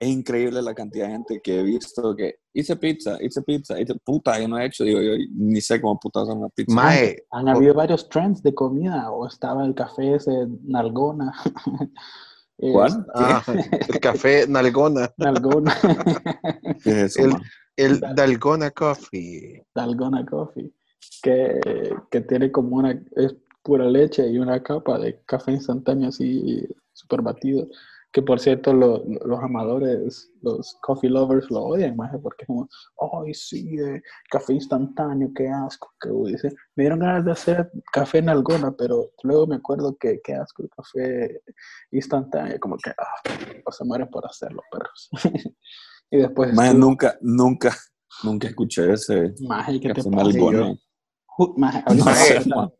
es 0.00 0.08
increíble 0.08 0.62
la 0.62 0.74
cantidad 0.74 1.06
de 1.06 1.12
gente 1.12 1.40
que 1.42 1.58
he 1.60 1.62
visto 1.62 2.14
que 2.14 2.36
hice 2.52 2.76
pizza, 2.76 3.16
hice 3.20 3.42
pizza, 3.42 3.80
hice 3.80 3.94
puta, 4.04 4.38
yo 4.38 4.46
no 4.46 4.58
he 4.58 4.66
hecho, 4.66 4.84
digo, 4.84 5.00
yo 5.00 5.12
ni 5.34 5.60
sé 5.60 5.80
cómo 5.80 5.98
puta 5.98 6.20
hacer 6.22 6.34
una 6.36 6.48
pizza. 6.50 6.74
Maje, 6.74 7.24
Han 7.32 7.48
habido 7.48 7.74
varios 7.74 8.08
trends 8.08 8.42
de 8.42 8.54
comida, 8.54 9.10
o 9.10 9.26
estaba 9.26 9.64
el 9.64 9.74
café 9.74 10.14
ese 10.16 10.46
Nalgona. 10.64 11.32
Eh, 12.60 12.72
¿Cuál? 12.72 13.06
ah, 13.14 13.40
el 13.88 14.00
café 14.00 14.44
Nalgona. 14.48 15.14
Nalgona. 15.16 15.72
¿Qué 16.82 16.90
es 16.90 17.16
eso, 17.16 17.22
El, 17.22 17.30
man? 17.30 17.42
el 17.76 18.00
Dalgona 18.16 18.70
Coffee. 18.72 19.64
Dalgona 19.72 20.26
Coffee. 20.26 20.72
Que, 21.22 21.60
que 22.10 22.20
tiene 22.22 22.50
como 22.50 22.74
una. 22.78 23.00
Es 23.14 23.36
pura 23.68 23.84
leche 23.84 24.26
y 24.26 24.38
una 24.38 24.62
capa 24.62 24.98
de 24.98 25.20
café 25.26 25.52
instantáneo 25.52 26.08
así, 26.08 26.66
súper 26.94 27.20
batido. 27.20 27.68
Que 28.10 28.22
por 28.22 28.40
cierto, 28.40 28.72
lo- 28.72 29.04
lo- 29.06 29.20
los 29.26 29.40
amadores, 29.42 30.32
los 30.40 30.74
coffee 30.80 31.10
lovers 31.10 31.50
lo 31.50 31.60
odian, 31.64 31.94
maje, 31.94 32.16
porque 32.18 32.44
es 32.44 32.46
como, 32.46 32.66
ay, 33.22 33.34
sí, 33.34 33.78
eh, 33.78 34.00
café 34.30 34.54
instantáneo, 34.54 35.30
qué 35.36 35.48
asco. 35.50 35.90
Que 36.00 36.08
dice, 36.32 36.48
me 36.76 36.84
dieron 36.84 37.00
ganas 37.00 37.26
de 37.26 37.32
hacer 37.32 37.70
café 37.92 38.18
en 38.18 38.30
algona, 38.30 38.72
pero 38.74 39.10
luego 39.22 39.46
me 39.46 39.56
acuerdo 39.56 39.94
que 40.00 40.22
qué 40.24 40.32
asco 40.32 40.62
el 40.62 40.70
café 40.70 41.42
instantáneo, 41.90 42.58
como 42.58 42.78
que, 42.78 42.88
ah, 42.96 43.70
se 43.70 43.84
mueren 43.84 44.08
por 44.08 44.24
hacerlo, 44.24 44.62
perros. 44.72 45.10
y 46.10 46.16
después, 46.16 46.54
estuvo- 46.70 46.86
nunca, 46.86 47.18
nunca, 47.20 47.76
nunca 48.24 48.48
escuché 48.48 48.90
ese 48.94 49.34
maje, 49.46 49.78
¿qué 49.80 49.88
te 49.92 50.00
café 50.00 50.10
pasa? 50.16 50.38
A- 51.84 51.94
no. 52.46 52.72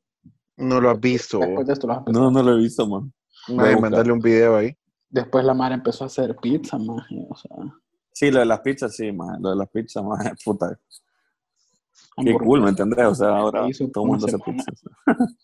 No 0.58 0.80
lo 0.80 0.90
has 0.90 1.00
visto. 1.00 1.38
Después 1.38 1.66
de 1.66 1.72
esto 1.72 1.86
lo 1.86 1.94
empezar. 1.94 2.20
No, 2.22 2.30
no 2.30 2.42
lo 2.42 2.52
he 2.52 2.58
visto, 2.58 2.86
man. 2.86 3.12
Maje, 3.48 3.54
Voy 3.54 3.58
a 3.58 3.62
buscar. 3.62 3.80
mandarle 3.80 4.12
un 4.12 4.20
video 4.20 4.56
ahí. 4.56 4.76
Después 5.08 5.44
la 5.44 5.54
madre 5.54 5.74
empezó 5.76 6.04
a 6.04 6.08
hacer 6.08 6.36
pizza, 6.36 6.76
o 6.76 7.36
sea, 7.36 7.56
Sí, 8.12 8.30
lo 8.30 8.40
de 8.40 8.46
las 8.46 8.60
pizzas, 8.60 8.94
sí, 8.96 9.12
man. 9.12 9.40
Lo 9.40 9.50
de 9.50 9.56
las 9.56 9.68
pizzas, 9.70 10.04
man, 10.04 10.18
puta. 10.44 10.78
Qué 12.22 12.34
cool, 12.34 12.60
¿me 12.62 12.70
entendés? 12.70 13.06
O 13.06 13.14
sea, 13.14 13.28
ahora 13.28 13.60
todo 13.92 14.04
el 14.04 14.08
mundo 14.10 14.26
hace 14.26 14.36
semana. 14.36 14.64
pizzas. 14.64 14.84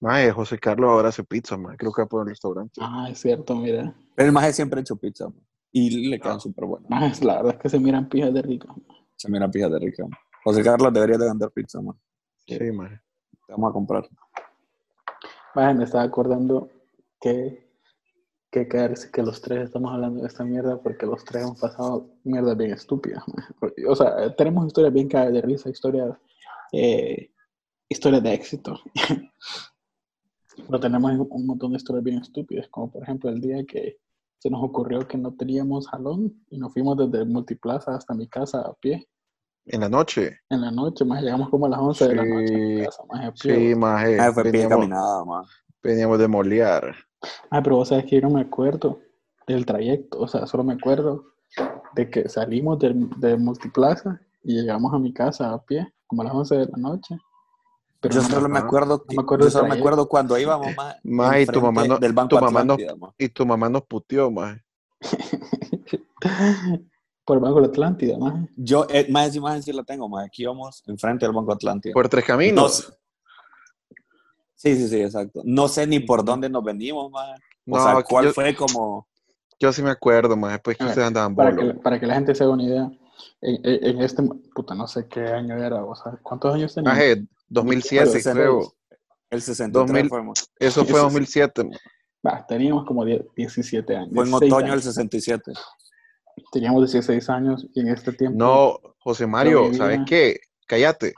Maje, 0.00 0.30
José 0.30 0.58
Carlos 0.58 0.90
ahora 0.90 1.08
hace 1.08 1.24
pizza, 1.24 1.56
maje. 1.56 1.78
Creo 1.78 1.90
que 1.90 2.02
va 2.02 2.08
por 2.08 2.22
el 2.22 2.28
restaurante. 2.28 2.80
Ah, 2.82 3.08
es 3.10 3.18
cierto, 3.18 3.56
mira. 3.56 3.94
Pero 4.14 4.26
el 4.28 4.32
maje 4.32 4.52
siempre 4.52 4.78
ha 4.78 4.82
hecho 4.82 4.94
pizza, 4.96 5.24
man. 5.24 5.40
Y 5.72 6.08
le 6.08 6.20
quedan 6.20 6.38
súper 6.38 6.66
buenas. 6.66 6.88
Maje, 6.90 7.24
la 7.24 7.36
verdad 7.36 7.54
es 7.54 7.60
que 7.60 7.68
se 7.70 7.80
miran 7.80 8.08
pijas 8.08 8.32
de 8.32 8.42
rico. 8.42 8.74
Se 9.16 9.30
mira 9.30 9.50
pija 9.50 9.68
de 9.68 9.78
rica, 9.78 10.02
man. 10.04 10.18
José 10.44 10.62
Carlos 10.62 10.92
debería 10.92 11.16
de 11.18 11.26
vender 11.26 11.50
pizza, 11.50 11.80
man. 11.80 11.98
Sí, 12.46 12.58
maje. 12.72 13.00
Te 13.46 13.52
vamos 13.52 13.70
a 13.70 13.72
comprar. 13.72 14.08
Maje, 15.54 15.74
me 15.74 15.84
estaba 15.84 16.04
acordando 16.04 16.68
que, 17.20 17.66
que 18.50 18.66
que 18.68 19.22
los 19.22 19.40
tres 19.40 19.64
estamos 19.64 19.92
hablando 19.92 20.20
de 20.20 20.28
esta 20.28 20.44
mierda 20.44 20.80
porque 20.82 21.06
los 21.06 21.24
tres 21.24 21.44
hemos 21.44 21.60
pasado 21.60 22.10
mierdas 22.24 22.56
bien 22.56 22.72
estúpidas. 22.72 23.22
maje. 23.28 23.54
O 23.88 23.94
sea, 23.94 24.34
tenemos 24.34 24.66
historias 24.66 24.92
bien 24.92 25.08
cagadas 25.08 25.34
de 25.34 25.42
risa, 25.42 25.70
historias, 25.70 26.16
eh, 26.72 27.30
historias 27.88 28.22
de 28.22 28.34
éxito. 28.34 28.78
Pero 30.56 30.80
tenemos 30.80 31.12
un 31.12 31.46
montón 31.46 31.72
de 31.72 31.76
historias 31.76 32.04
bien 32.04 32.18
estúpidas, 32.18 32.68
como 32.68 32.90
por 32.90 33.02
ejemplo 33.02 33.30
el 33.30 33.40
día 33.40 33.64
que 33.64 33.98
se 34.38 34.50
nos 34.50 34.62
ocurrió 34.62 35.06
que 35.06 35.18
no 35.18 35.34
teníamos 35.34 35.88
jalón 35.88 36.44
y 36.50 36.58
nos 36.58 36.72
fuimos 36.72 36.96
desde 36.96 37.24
Multiplaza 37.24 37.94
hasta 37.94 38.14
mi 38.14 38.26
casa 38.28 38.60
a 38.60 38.74
pie. 38.74 39.08
En 39.66 39.80
la 39.80 39.88
noche. 39.88 40.38
En 40.48 40.60
la 40.60 40.70
noche, 40.70 41.04
más 41.04 41.22
llegamos 41.22 41.48
como 41.48 41.66
a 41.66 41.68
las 41.68 41.80
11 41.80 42.08
de 42.08 42.14
la 42.14 42.24
noche 42.24 42.88
Sí, 43.34 43.74
más 43.74 44.00
maje. 44.00 44.20
Ah, 44.20 44.32
fue 44.32 44.44
Veníamos, 44.44 44.78
caminada, 44.78 45.24
man. 45.24 45.44
veníamos 45.82 46.18
de 46.18 46.28
molear. 46.28 46.94
Ah, 47.50 47.60
pero 47.62 47.76
vos 47.76 47.88
sabes 47.88 48.04
que 48.04 48.16
yo 48.16 48.22
no 48.22 48.30
me 48.34 48.42
acuerdo 48.42 49.00
del 49.46 49.66
trayecto, 49.66 50.20
o 50.20 50.28
sea, 50.28 50.46
solo 50.46 50.62
me 50.64 50.74
acuerdo 50.74 51.24
de 51.94 52.08
que 52.10 52.28
salimos 52.28 52.78
del- 52.78 53.10
de, 53.18 53.36
Multiplaza 53.36 54.20
y 54.44 54.54
llegamos 54.54 54.92
a 54.94 54.98
mi 54.98 55.12
casa 55.12 55.52
a 55.52 55.62
pie, 55.64 55.92
como 56.06 56.22
a 56.22 56.26
las 56.26 56.34
11 56.34 56.56
de 56.56 56.66
la 56.66 56.78
noche. 56.78 57.16
Pero 58.00 58.14
Yo 58.14 58.22
no 58.22 58.28
solo 58.28 58.48
me 58.48 58.58
acuerdo, 58.60 59.02
que- 59.04 59.14
No 59.16 59.22
me 59.22 59.24
acuerdo 59.24 59.42
yo 59.42 59.46
del 59.46 59.52
solo 59.52 59.68
me 59.68 59.74
acuerdo 59.74 60.08
cuando 60.08 60.38
íbamos 60.38 60.76
más, 60.76 60.96
Maje, 61.04 61.42
y 61.42 61.46
tu 61.46 61.60
mamá 61.60 61.84
no- 61.86 61.98
del 61.98 62.12
Banco 62.12 62.36
tu 62.36 62.44
mamá 62.44 62.62
no- 62.62 62.74
Atlántida, 62.74 62.94
man. 62.96 63.10
Y 63.18 63.28
tu 63.30 63.44
mamá 63.46 63.68
nos 63.68 63.82
puteó, 63.82 64.30
maje. 64.30 64.62
por 67.26 67.40
Banco 67.40 67.60
de 67.60 67.66
Atlántida, 67.66 68.16
más. 68.16 68.48
Yo, 68.56 68.86
eh, 68.88 69.06
más 69.10 69.28
esa 69.28 69.38
imagen 69.38 69.62
sí 69.62 69.72
la 69.72 69.82
tengo, 69.82 70.08
más. 70.08 70.24
Aquí 70.26 70.46
vamos 70.46 70.82
enfrente 70.86 71.26
del 71.26 71.34
Banco 71.34 71.52
Atlántida. 71.52 71.92
Por 71.92 72.08
tres 72.08 72.24
No 72.24 72.26
caminos. 72.28 72.76
sé- 72.76 72.92
Sí, 74.54 74.74
sí, 74.76 74.88
sí, 74.88 75.00
exacto. 75.02 75.42
No 75.44 75.68
sé 75.68 75.86
ni 75.86 76.00
por 76.00 76.24
dónde 76.24 76.48
nos 76.48 76.64
venimos, 76.64 77.10
man. 77.10 77.34
O 77.68 77.76
No, 77.76 77.82
sea, 77.84 78.02
cuál 78.02 78.26
yo- 78.26 78.32
fue 78.32 78.54
como... 78.56 79.06
Yo 79.58 79.72
sí 79.72 79.82
me 79.82 79.90
acuerdo, 79.90 80.36
maje. 80.36 80.58
Pues 80.60 80.76
que 80.76 80.84
A 80.84 80.86
ver, 80.86 80.92
ustedes 80.92 81.08
andaban 81.08 81.34
Para 81.34 81.50
bolo. 81.50 81.72
que, 81.74 81.78
para 81.80 82.00
que 82.00 82.06
la 82.06 82.14
gente 82.14 82.34
se 82.34 82.44
haga 82.44 82.52
una 82.52 82.62
idea, 82.62 82.90
en, 83.40 83.54
en- 83.64 83.84
en 83.86 84.02
este, 84.02 84.22
puta, 84.54 84.74
no 84.74 84.86
sé 84.86 85.06
qué 85.08 85.20
año 85.26 85.56
era, 85.56 85.84
o 85.84 85.94
sea, 85.94 86.12
¿cuántos 86.22 86.54
años 86.54 86.74
teníamos? 86.74 86.96
Maje, 86.98 87.26
2007, 87.48 88.02
el 88.04 88.10
60 88.10 88.40
creo. 88.40 88.72
El 89.30 89.42
63 89.42 89.72
2000. 89.72 90.08
fuimos. 90.08 90.38
Eso 90.58 90.84
fue 90.84 90.90
Eso 90.94 90.98
sí. 90.98 91.02
2007. 91.04 91.64
maje. 91.64 91.78
Va, 92.26 92.46
teníamos 92.46 92.84
como 92.86 93.04
10 93.04 93.22
17 93.34 93.96
años. 93.96 94.10
Fue 94.14 94.24
en 94.24 94.30
16 94.30 94.52
otoño 94.52 94.64
del 94.66 94.72
años. 94.72 94.84
67. 94.84 95.52
Teníamos 96.52 96.82
16 96.82 97.28
años 97.30 97.66
y 97.74 97.80
en 97.80 97.88
este 97.88 98.12
tiempo... 98.12 98.38
No, 98.38 98.94
José 98.98 99.26
Mario, 99.26 99.64
vivía- 99.64 99.78
¿sabes 99.78 100.00
qué? 100.06 100.40
Cállate. 100.66 101.14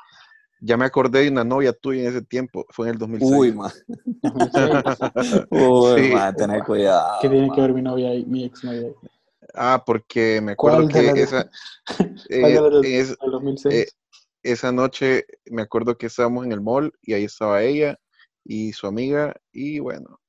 Ya 0.60 0.76
me 0.76 0.84
acordé 0.84 1.22
de 1.22 1.30
una 1.30 1.44
novia 1.44 1.72
tuya 1.72 2.02
en 2.02 2.08
ese 2.08 2.22
tiempo, 2.22 2.66
fue 2.70 2.88
en 2.88 2.94
el 2.94 2.98
2006. 2.98 3.32
Uy, 3.32 3.52
man. 3.52 3.70
Uy, 5.50 6.02
Sí. 6.02 6.10
man, 6.12 6.34
tener 6.36 6.64
cuidado. 6.64 7.18
¿Qué 7.22 7.28
tiene 7.28 7.46
man. 7.46 7.54
que 7.54 7.60
ver 7.62 7.72
mi 7.74 7.82
novia 7.82 8.10
ahí, 8.10 8.24
mi 8.24 8.44
ex 8.44 8.64
novia 8.64 8.80
ahí? 8.88 8.94
Ah, 9.54 9.82
porque 9.84 10.40
me 10.40 10.52
acuerdo 10.52 10.88
¿Cuál 10.88 10.88
de 10.92 11.12
que 11.14 11.22
esa, 11.22 11.48
¿Cuál 11.86 12.08
eh, 12.28 12.60
de 12.60 12.70
las- 12.70 12.84
es- 12.84 13.18
del 13.18 13.30
2006? 13.30 13.74
eh, 13.74 13.86
esa 14.42 14.72
noche 14.72 15.26
me 15.46 15.62
acuerdo 15.62 15.96
que 15.96 16.06
estábamos 16.06 16.44
en 16.44 16.52
el 16.52 16.60
mall 16.60 16.92
y 17.02 17.12
ahí 17.14 17.24
estaba 17.24 17.62
ella 17.62 17.98
y 18.44 18.72
su 18.72 18.86
amiga 18.86 19.34
y 19.52 19.78
bueno, 19.78 20.20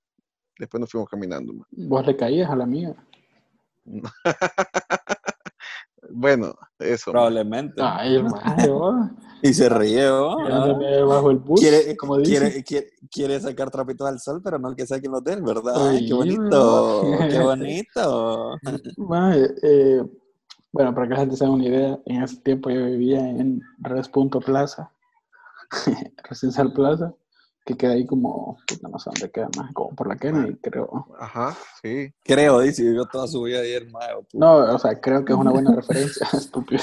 después 0.58 0.80
nos 0.82 0.92
fuimos 0.92 1.10
caminando. 1.10 1.54
man. 1.54 1.66
Vos 1.72 2.06
le 2.06 2.16
caías 2.16 2.50
a 2.50 2.56
la 2.56 2.66
mía. 2.66 2.96
Bueno, 6.12 6.56
eso. 6.80 7.12
Probablemente. 7.12 7.82
Ay. 7.84 8.24
Y 9.42 9.54
se 9.54 9.70
ríe, 9.70 10.06
¿no? 10.06 10.36
Quedándome 10.36 11.02
bajo 11.04 11.32
el 11.32 11.38
bus. 11.38 11.62
Quiere, 11.62 11.96
como 11.96 12.18
dicen. 12.18 12.40
quiere, 12.40 12.64
quiere, 12.66 12.88
quiere 13.10 13.40
sacar 13.40 13.72
trapitos 13.72 14.06
al 14.06 14.20
sol, 14.20 14.42
pero 14.44 14.60
no 14.60 14.76
que 14.76 14.86
saquen 14.86 15.14
los 15.14 15.24
de 15.24 15.32
él, 15.32 15.42
¿verdad? 15.42 15.76
Ay, 15.78 15.98
Ay, 16.00 16.08
qué 16.08 16.14
bonito, 16.14 17.02
qué 17.30 17.40
bonito. 17.42 18.58
Eh, 19.64 20.04
bueno, 20.74 20.94
para 20.94 21.08
que 21.08 21.14
la 21.14 21.20
gente 21.22 21.38
se 21.38 21.46
haga 21.46 21.54
una 21.54 21.66
idea, 21.66 21.98
en 22.06 22.22
ese 22.22 22.36
tiempo 22.42 22.70
yo 22.70 22.84
vivía 22.84 23.30
en 23.30 23.62
Res.plaza, 23.78 24.92
Residencial 26.30 26.74
Plaza, 26.74 27.14
que 27.70 27.78
queda 27.78 27.92
ahí 27.94 28.06
como, 28.06 28.58
no 28.82 29.00
sé 29.00 29.12
dónde 29.12 29.30
queda 29.32 29.48
más, 29.56 29.72
como 29.74 29.96
por 29.96 30.08
la 30.08 30.16
Kennedy, 30.18 30.56
creo. 30.56 31.08
Ajá, 31.20 31.56
sí. 31.82 32.12
Creo, 32.24 32.60
dice, 32.62 32.84
vivió 32.84 33.06
toda 33.06 33.28
su 33.28 33.44
vida 33.44 33.60
ahí 33.60 33.74
el 33.74 33.90
mayo. 33.92 34.26
No, 34.34 34.56
o 34.58 34.80
sea, 34.80 35.00
creo 35.00 35.24
que 35.24 35.34
es 35.34 35.40
una 35.40 35.52
buena 35.52 35.72
referencia, 35.76 36.28
estúpido. 36.34 36.82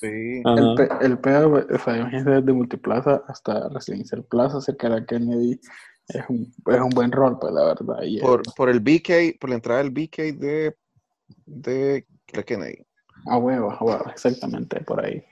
Sí. 0.00 0.42
El, 0.44 0.74
pe- 0.76 0.88
el 1.00 1.18
pedo, 1.18 1.52
o 1.54 1.78
sea, 1.78 1.96
imagínate 1.98 2.30
desde 2.30 2.52
Multiplaza 2.52 3.22
hasta 3.28 3.68
Residencial 3.68 4.24
Plaza, 4.24 4.60
cerca 4.60 4.88
de 4.88 5.00
la 5.00 5.06
Kennedy, 5.06 5.60
es 6.08 6.24
un, 6.28 6.52
es 6.66 6.80
un 6.80 6.90
buen 6.90 7.12
rol, 7.12 7.38
pues 7.38 7.52
la 7.54 7.64
verdad. 7.64 8.02
Y, 8.02 8.18
eh, 8.18 8.22
Por, 8.22 8.42
por 8.54 8.68
el 8.68 8.80
BK, 8.80 9.38
por 9.40 9.50
la 9.50 9.56
entrada 9.56 9.82
del 9.82 9.90
BK 9.92 10.16
de, 10.38 10.76
de 11.46 12.06
la 12.32 12.42
Kennedy. 12.42 12.84
a 13.26 13.38
huevo, 13.38 13.70
a 13.70 13.82
huevo, 13.84 14.10
exactamente, 14.10 14.80
por 14.80 15.04
ahí. 15.04 15.24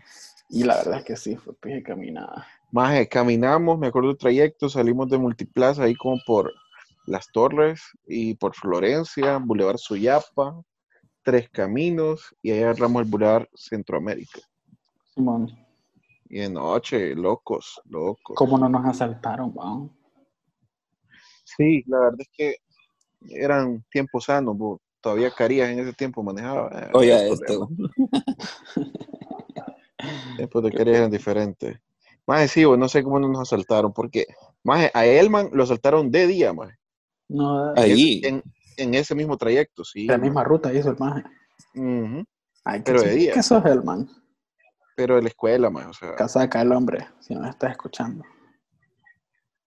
Y 0.50 0.62
la 0.62 0.76
verdad 0.76 0.98
es 0.98 1.04
que 1.04 1.16
sí, 1.16 1.36
fue 1.36 1.54
pije 1.54 1.82
caminada. 1.82 2.46
Más 2.70 3.06
caminamos, 3.08 3.78
me 3.78 3.86
acuerdo 3.86 4.08
del 4.08 4.18
trayecto, 4.18 4.68
salimos 4.68 5.08
de 5.08 5.18
Multiplaza 5.18 5.84
ahí 5.84 5.94
como 5.94 6.18
por 6.26 6.52
Las 7.06 7.30
Torres 7.30 7.80
y 8.06 8.34
por 8.34 8.54
Florencia, 8.54 9.38
Boulevard 9.38 9.78
Suyapa, 9.78 10.60
Tres 11.22 11.48
Caminos 11.50 12.34
y 12.42 12.50
ahí 12.50 12.62
agarramos 12.62 13.02
el 13.02 13.10
Boulevard 13.10 13.46
Centroamérica. 13.54 14.40
Simón. 15.14 15.50
Y 16.28 16.40
de 16.40 16.50
noche, 16.50 17.14
locos, 17.14 17.80
locos. 17.84 18.34
¿Cómo 18.36 18.58
no 18.58 18.68
nos 18.68 18.84
asaltaron, 18.86 19.52
weón? 19.54 19.92
Sí, 21.44 21.84
la 21.86 21.98
verdad 22.00 22.20
es 22.20 22.28
que 22.32 22.56
eran 23.30 23.84
tiempos 23.90 24.24
sanos, 24.24 24.56
bo. 24.56 24.80
todavía 25.00 25.30
Carías 25.30 25.70
en 25.70 25.78
ese 25.78 25.92
tiempo 25.92 26.22
manejaba. 26.22 26.70
eh, 26.72 26.90
Oye, 26.94 27.28
esto. 27.30 27.68
Tiempos 30.36 30.62
de 30.64 30.72
Carías 30.72 30.96
eran 30.98 31.10
diferentes. 31.10 31.78
Más 32.26 32.50
sí, 32.50 32.62
no 32.64 32.88
sé 32.88 33.02
cómo 33.02 33.18
no 33.20 33.28
nos 33.28 33.42
asaltaron, 33.42 33.92
porque 33.92 34.26
más 34.62 34.90
a 34.94 35.04
Elman 35.06 35.50
lo 35.52 35.64
asaltaron 35.64 36.10
de 36.10 36.26
día, 36.26 36.52
más. 36.52 36.72
No, 37.28 37.72
Ahí. 37.76 38.20
En, 38.24 38.42
en 38.76 38.94
ese 38.94 39.14
mismo 39.14 39.36
trayecto, 39.36 39.84
sí. 39.84 40.06
la 40.06 40.18
misma 40.18 40.42
ruta 40.44 40.72
hizo 40.72 40.90
el 40.90 40.96
maje. 40.98 41.22
Ujú, 41.74 42.24
Ay, 42.64 42.82
Pero 42.84 43.02
qué 43.02 43.08
de 43.08 43.14
día. 43.14 43.32
¿Qué 43.34 43.42
sos 43.42 43.64
el 43.66 43.82
man? 43.84 44.08
Pero 44.96 45.16
de 45.16 45.22
la 45.22 45.28
escuela, 45.28 45.70
más, 45.70 45.86
o 45.86 45.92
sea, 45.92 46.14
Casaca 46.14 46.62
el 46.62 46.72
hombre, 46.72 47.06
si 47.20 47.34
nos 47.34 47.48
estás 47.48 47.72
escuchando. 47.72 48.24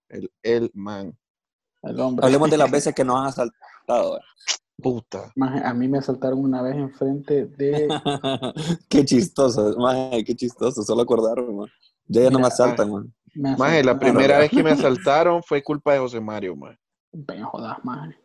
el, 0.08 0.30
el 0.42 0.70
man. 0.74 1.16
El 1.82 2.00
hombre. 2.00 2.24
Hablemos 2.26 2.50
de 2.50 2.56
las 2.58 2.70
veces 2.70 2.94
que 2.94 3.04
nos 3.04 3.18
han 3.20 3.26
asaltado. 3.26 4.18
eh. 4.18 4.22
Puta. 4.80 5.32
Maje, 5.34 5.60
a 5.64 5.74
mí 5.74 5.88
me 5.88 5.98
asaltaron 5.98 6.38
una 6.38 6.62
vez 6.62 6.76
enfrente 6.76 7.46
de. 7.46 7.88
qué 8.88 9.04
chistoso, 9.04 9.76
maje, 9.76 10.24
qué 10.24 10.34
chistoso, 10.34 10.82
solo 10.82 11.02
acordarme, 11.02 11.52
man. 11.52 11.68
Ya 12.08 12.22
ya 12.22 12.30
no 12.30 12.38
me 12.40 12.46
asaltan, 12.46 12.90
man. 12.90 13.14
Me 13.34 13.56
Más, 13.56 13.84
la 13.84 13.98
primera 13.98 14.38
vez 14.38 14.50
que 14.50 14.62
me 14.62 14.70
asaltaron 14.72 15.42
fue 15.42 15.62
culpa 15.62 15.92
de 15.92 15.98
José 15.98 16.20
Mario, 16.20 16.56
más. 16.56 16.76
Ven, 17.12 17.42
jodas, 17.44 17.78
maje. 17.84 18.16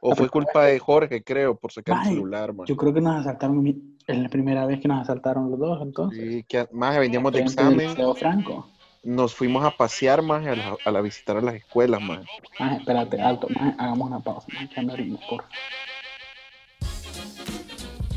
O 0.00 0.10
La 0.10 0.16
fue 0.16 0.28
culpa 0.28 0.64
de 0.64 0.78
Jorge, 0.78 1.22
creo, 1.22 1.56
por 1.56 1.72
sacar 1.72 1.96
Maje, 1.96 2.10
el 2.10 2.14
celular, 2.16 2.52
más. 2.54 2.68
Yo 2.68 2.76
creo 2.76 2.92
que 2.94 3.00
nos 3.00 3.16
asaltaron 3.16 3.66
en 4.06 4.22
la 4.22 4.28
primera 4.28 4.66
vez 4.66 4.80
que 4.80 4.88
nos 4.88 5.00
asaltaron 5.00 5.50
los 5.50 5.58
dos, 5.58 5.80
entonces. 5.82 6.18
Sí, 6.18 6.44
que 6.48 6.66
más 6.72 6.98
veníamos 6.98 7.32
de 7.32 7.40
examen, 7.40 7.96
Franco. 8.18 8.68
nos 9.02 9.34
fuimos 9.34 9.64
a 9.64 9.70
pasear 9.70 10.22
más 10.22 10.46
a, 10.46 10.56
la- 10.56 10.76
a 10.84 10.90
la 10.90 11.00
visitar 11.00 11.36
a 11.36 11.40
las 11.40 11.54
escuelas, 11.54 12.00
más. 12.00 12.20
Maje, 12.58 12.76
espérate, 12.76 13.20
alto, 13.20 13.48
maje, 13.54 13.74
hagamos 13.78 14.08
una 14.08 14.20
pausa, 14.20 14.46
maje, 14.54 14.68
que 14.68 14.82
me 14.82 14.92
orino, 14.92 15.18
por. 15.28 15.44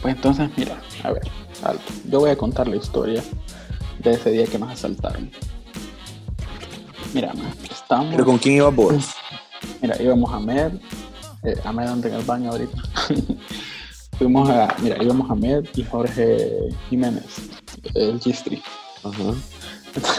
Pues 0.02 0.16
entonces, 0.16 0.50
mira, 0.58 0.80
a 1.04 1.12
ver, 1.12 1.24
alto. 1.64 1.84
Yo 2.10 2.20
voy 2.20 2.30
a 2.30 2.38
contar 2.38 2.68
la 2.68 2.78
historia 2.78 3.22
de 4.00 4.12
ese 4.12 4.32
día 4.32 4.46
que 4.46 4.60
nos 4.60 4.72
asaltaron. 4.72 5.30
Mira, 7.14 7.34
maje, 7.34 7.58
estábamos. 7.72 8.12
¿Pero 8.12 8.26
con 8.26 8.38
quién 8.38 8.56
ibas 8.56 8.76
vos? 8.76 8.94
Mira, 9.82 10.02
íbamos 10.02 10.32
a 10.34 10.40
Med, 10.40 10.74
eh, 11.44 11.56
a 11.64 11.72
Med 11.72 11.88
anda 11.88 12.08
en 12.10 12.16
el 12.16 12.24
baño 12.24 12.52
ahorita. 12.52 12.78
Fuimos 14.18 14.50
a, 14.50 14.76
mira, 14.82 15.02
íbamos 15.02 15.30
a 15.32 15.36
Med 15.36 15.66
y 15.76 15.84
Jorge 15.84 16.70
Jiménez, 16.90 17.50
el 17.96 18.20
Gistri. 18.20 18.62
Ajá. 19.04 19.34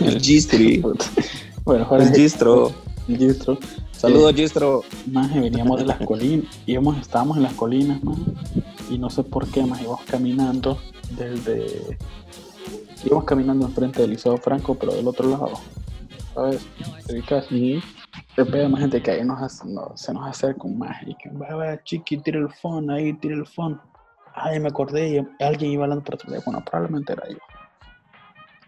El 0.01 0.21
Gistri. 0.21 0.83
bueno, 1.65 1.85
Jorge 1.85 2.09
El 2.09 2.15
Gistro. 2.15 2.73
el 3.09 3.19
Gistro. 3.19 3.59
Saludos, 3.93 4.35
Gistro. 4.35 4.83
Más 5.07 5.33
veníamos 5.35 5.79
de 5.79 5.87
las 5.87 5.99
colinas, 5.99 6.47
íbamos, 6.67 6.99
estábamos 6.99 7.37
en 7.37 7.43
las 7.43 7.53
colinas, 7.53 8.03
más, 8.03 8.17
y 8.91 8.99
no 8.99 9.11
sé 9.11 9.23
por 9.23 9.47
qué, 9.49 9.63
más 9.65 9.83
íbamos 9.83 10.01
caminando 10.07 10.79
desde, 11.11 11.99
íbamos 13.05 13.25
caminando 13.25 13.67
enfrente 13.67 14.03
del 14.03 14.11
Liceo 14.13 14.37
Franco, 14.39 14.75
pero 14.75 14.93
del 14.95 15.07
otro 15.07 15.29
lado, 15.29 15.53
¿sabes? 16.35 16.67
¿Te 17.07 17.15
ubicas? 17.15 17.47
Se 18.37 18.45
pega 18.47 18.69
más 18.69 18.81
gente 18.81 19.03
que 19.03 19.11
ahí 19.11 19.25
nos, 19.25 19.65
no, 19.65 19.93
se 19.97 20.13
nos 20.15 20.27
acerca 20.29 20.63
un 20.65 20.79
más 20.79 20.97
y 21.07 21.15
que 21.15 21.31
va, 21.31 21.55
va, 21.55 21.83
chiqui, 21.83 22.19
tira 22.19 22.39
el 22.39 22.49
phone, 22.51 22.91
ahí, 22.91 23.13
tira 23.15 23.35
el 23.35 23.47
phone. 23.47 23.81
Ay, 24.35 24.61
me 24.61 24.69
acordé, 24.69 25.17
y 25.17 25.43
alguien 25.45 25.73
iba 25.73 25.85
hablando 25.85 26.05
por 26.05 26.17
teléfono, 26.17 26.65
probablemente 26.65 27.13
era 27.13 27.29
yo. 27.29 27.39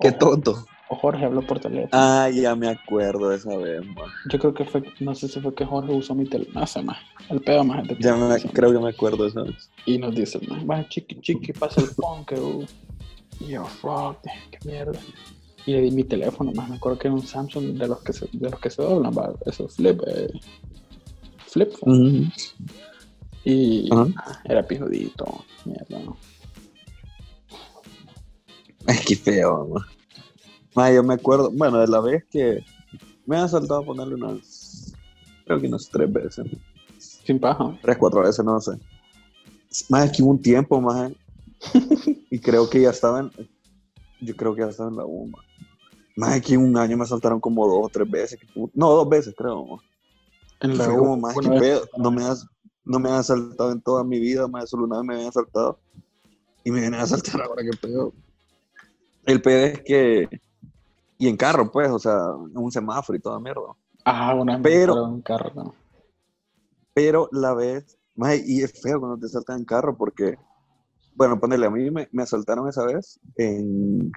Qué 0.01 0.09
O- 0.09 0.19
tonto. 0.19 0.67
O 0.89 0.97
Jorge 0.97 1.25
habló 1.25 1.41
por 1.47 1.59
teléfono. 1.59 1.89
Ah, 1.93 2.29
ya 2.29 2.55
me 2.55 2.69
acuerdo 2.69 3.31
de 3.31 3.37
esa 3.37 3.57
vez, 3.57 3.81
man. 3.87 4.11
Yo 4.29 4.39
creo 4.39 4.53
que 4.53 4.65
fue, 4.67 4.83
no 5.01 5.15
sé 5.15 5.29
si 5.29 5.41
fue 5.41 5.55
que 5.55 5.65
Jorge 5.65 5.91
usó 5.93 6.15
mi 6.15 6.27
teléfono, 6.27 6.61
no 6.61 6.67
sé 6.67 6.83
más. 6.83 6.99
El 7.31 7.41
pedo 7.41 7.65
más 7.65 7.79
gente. 7.79 7.97
Ya 8.01 8.15
me, 8.15 8.39
creo 8.53 8.73
que 8.73 8.79
me 8.79 8.91
acuerdo 8.91 9.23
de 9.23 9.31
esa 9.31 9.43
vez. 9.43 9.71
Y 9.87 9.97
nos 9.97 10.15
dice, 10.15 10.39
"Man, 10.49 10.67
va 10.69 10.87
chiqui 10.89 11.19
chiqui, 11.21 11.53
pasa 11.55 11.81
el 11.81 11.87
phone, 11.87 12.27
que 12.27 12.35
uh". 12.39 12.67
Y 13.43 13.51
yo, 13.51 13.65
fuck, 13.65 14.19
qué 14.23 14.59
mierda. 14.65 14.99
Y 15.67 15.73
le 15.73 15.81
di 15.83 15.91
mi 15.91 16.05
teléfono, 16.05 16.53
más 16.53 16.69
me 16.69 16.77
acuerdo 16.77 16.99
que 16.99 17.09
era 17.09 17.15
un 17.15 17.23
Samsung 17.23 17.79
de 17.79 17.89
los 17.89 18.01
que 18.03 18.13
se, 18.13 18.29
de 18.33 18.51
los 18.51 18.61
que 18.61 18.71
se 18.71 18.83
doblan, 18.83 19.13
va, 19.17 19.33
eso 19.47 19.69
flip, 19.69 20.01
eh, 20.07 20.29
flip 21.47 21.73
phone. 21.79 22.33
Y 23.45 23.89
ah, 23.93 24.07
era 24.45 24.67
pijudito, 24.67 25.45
mierda. 25.65 25.99
¿no? 26.05 26.17
Ay, 28.87 28.99
qué 29.07 29.17
feo, 29.17 29.69
man. 29.69 29.85
Ma, 30.75 30.91
yo 30.93 31.03
me 31.03 31.15
acuerdo, 31.15 31.51
bueno, 31.53 31.79
de 31.79 31.87
la 31.87 32.01
vez 32.01 32.25
que 32.31 32.65
me 33.27 33.37
han 33.37 33.45
asaltado 33.45 33.81
a 33.81 33.85
ponerle 33.85 34.15
unas, 34.15 34.95
creo 35.45 35.61
que 35.61 35.67
unas 35.67 35.89
tres 35.89 36.13
veces, 36.13 36.47
Sin 36.99 37.39
paja. 37.39 37.79
tres, 37.83 37.97
cuatro 37.99 38.23
veces, 38.23 38.45
no 38.45 38.61
sé. 38.61 38.73
Más 39.89 40.07
es 40.07 40.13
que 40.13 40.23
hubo 40.23 40.31
un 40.31 40.43
tiempo, 40.43 40.81
más, 40.81 41.13
y 42.31 42.39
creo 42.41 42.69
que 42.69 42.81
ya 42.83 42.91
estaba 42.91 43.21
en, 43.21 43.31
yo 44.21 44.37
creo 44.37 44.55
que 44.55 44.63
ya 44.63 44.69
estaba 44.69 44.89
en 44.91 44.97
la 44.97 45.05
U. 45.05 45.31
Más 46.17 46.41
que 46.43 46.57
un 46.57 46.77
año 46.77 46.97
me 46.97 47.05
asaltaron 47.05 47.41
como 47.41 47.67
dos 47.67 47.87
o 47.87 47.89
tres 47.89 48.11
veces, 48.11 48.39
no, 48.75 48.91
dos 48.91 49.09
veces 49.09 49.35
creo. 49.37 49.81
En 50.61 50.77
la 50.77 50.89
U, 50.93 50.99
como, 50.99 51.17
más 51.17 51.37
que 51.37 51.49
pedo, 51.49 51.83
no 51.97 52.11
me, 52.11 52.25
has, 52.25 52.47
no 52.85 52.99
me 52.99 53.09
han 53.09 53.17
asaltado 53.17 53.73
en 53.73 53.81
toda 53.81 54.05
mi 54.05 54.21
vida, 54.21 54.47
más 54.47 54.71
solo 54.71 54.85
una 54.85 54.99
vez 54.99 55.07
me 55.07 55.15
habían 55.15 55.29
asaltado. 55.29 55.79
Y 56.65 56.71
me 56.71 56.81
vienen 56.81 57.01
a 57.01 57.05
asaltar 57.05 57.43
ahora, 57.43 57.63
que 57.63 57.77
pedo. 57.77 58.13
El 59.27 59.43
pedo 59.43 59.67
es 59.67 59.81
que, 59.81 60.29
y 61.19 61.29
en 61.29 61.37
carro, 61.37 61.71
pues, 61.73 61.91
o 61.91 61.99
sea, 61.99 62.17
en 62.51 62.57
un 62.57 62.71
semáforo 62.71 63.17
y 63.17 63.21
toda 63.21 63.41
mierda. 63.41 63.63
Ah, 64.05 64.35
una 64.35 64.59
vez 64.59 64.63
Pero- 64.63 65.09
en 65.09 65.23
carro, 65.23 65.51
¿no? 65.55 65.75
Pero 66.95 67.29
la 67.33 67.55
vez, 67.55 67.99
más, 68.15 68.39
y 68.47 68.63
es 68.63 68.81
feo 68.81 69.01
cuando 69.01 69.19
te 69.19 69.27
asaltan 69.27 69.61
en 69.61 69.65
carro 69.65 69.97
porque, 69.97 70.37
bueno, 71.15 71.39
ponerle 71.39 71.67
a 71.67 71.71
mí 71.71 71.91
me, 71.91 72.09
me 72.13 72.23
asaltaron 72.23 72.69
esa 72.69 72.85
vez 72.85 73.19
en, 73.37 74.11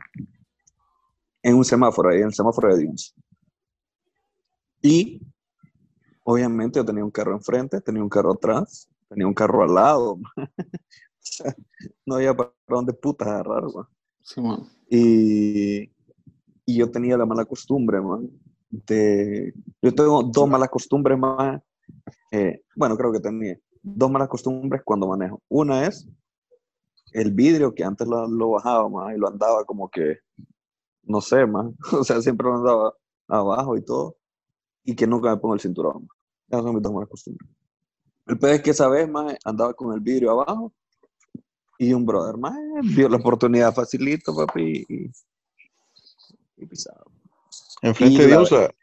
en 1.43 1.55
un 1.55 1.65
semáforo, 1.65 2.09
ahí 2.09 2.19
en 2.19 2.27
el 2.27 2.33
semáforo 2.33 2.75
de 2.75 2.83
Dunes. 2.85 3.13
Y 4.81 5.21
obviamente 6.23 6.79
yo 6.79 6.85
tenía 6.85 7.03
un 7.03 7.11
carro 7.11 7.33
enfrente, 7.33 7.81
tenía 7.81 8.03
un 8.03 8.09
carro 8.09 8.33
atrás, 8.33 8.89
tenía 9.09 9.27
un 9.27 9.33
carro 9.33 9.63
al 9.63 9.73
lado. 9.73 10.19
No 12.05 12.15
había 12.15 12.35
para 12.35 12.51
dónde 12.67 12.93
putas 12.93 13.27
agarrar, 13.27 13.63
güey. 13.63 13.85
Simón. 14.21 14.69
Y, 14.87 15.91
y 16.65 16.77
yo 16.77 16.91
tenía 16.91 17.17
la 17.17 17.25
mala 17.25 17.45
costumbre, 17.45 17.99
man, 17.99 18.29
de... 18.69 19.51
Yo 19.81 19.93
tengo 19.95 20.21
dos 20.21 20.47
malas 20.47 20.69
costumbres 20.69 21.17
más. 21.17 21.59
eh, 22.31 22.61
bueno, 22.75 22.95
creo 22.95 23.11
que 23.11 23.19
tenía 23.19 23.57
dos 23.81 24.11
malas 24.11 24.27
costumbres 24.29 24.83
cuando 24.85 25.07
manejo. 25.07 25.41
Una 25.49 25.87
es 25.87 26.07
el 27.15 27.31
vidrio, 27.31 27.73
que 27.73 27.83
antes 27.85 28.05
lo, 28.07 28.27
lo 28.27 28.51
bajaba 28.51 28.89
más 28.89 29.15
y 29.15 29.17
lo 29.17 29.29
andaba 29.29 29.63
como 29.63 29.89
que, 29.89 30.19
no 31.03 31.21
sé, 31.21 31.45
más. 31.45 31.67
O 31.93 32.03
sea, 32.03 32.21
siempre 32.21 32.47
lo 32.47 32.55
andaba 32.55 32.93
abajo 33.27 33.77
y 33.77 33.83
todo. 33.83 34.17
Y 34.83 34.95
que 34.95 35.07
nunca 35.07 35.29
me 35.29 35.37
pongo 35.37 35.53
el 35.53 35.61
cinturón. 35.61 36.03
ma. 36.03 36.13
Esas 36.49 36.63
son 36.63 36.73
mis 36.75 36.83
dos 36.83 36.93
malas 36.93 37.09
costumbres. 37.09 37.49
El 38.27 38.37
peor 38.37 38.53
es 38.55 38.61
que 38.61 38.71
esa 38.71 38.89
vez 38.89 39.09
más 39.09 39.33
andaba 39.45 39.73
con 39.73 39.93
el 39.93 40.01
vidrio 40.01 40.31
abajo 40.31 40.73
y 41.77 41.93
un 41.93 42.05
brother 42.05 42.37
más 42.37 42.55
vio 42.95 43.07
la 43.07 43.17
oportunidad 43.17 43.73
facilito, 43.73 44.35
papi, 44.35 44.85
y, 44.87 45.11
y 46.57 46.65
pisado. 46.65 47.05
Enfrente 47.81 48.27
de 48.27 48.37
USA. 48.37 48.73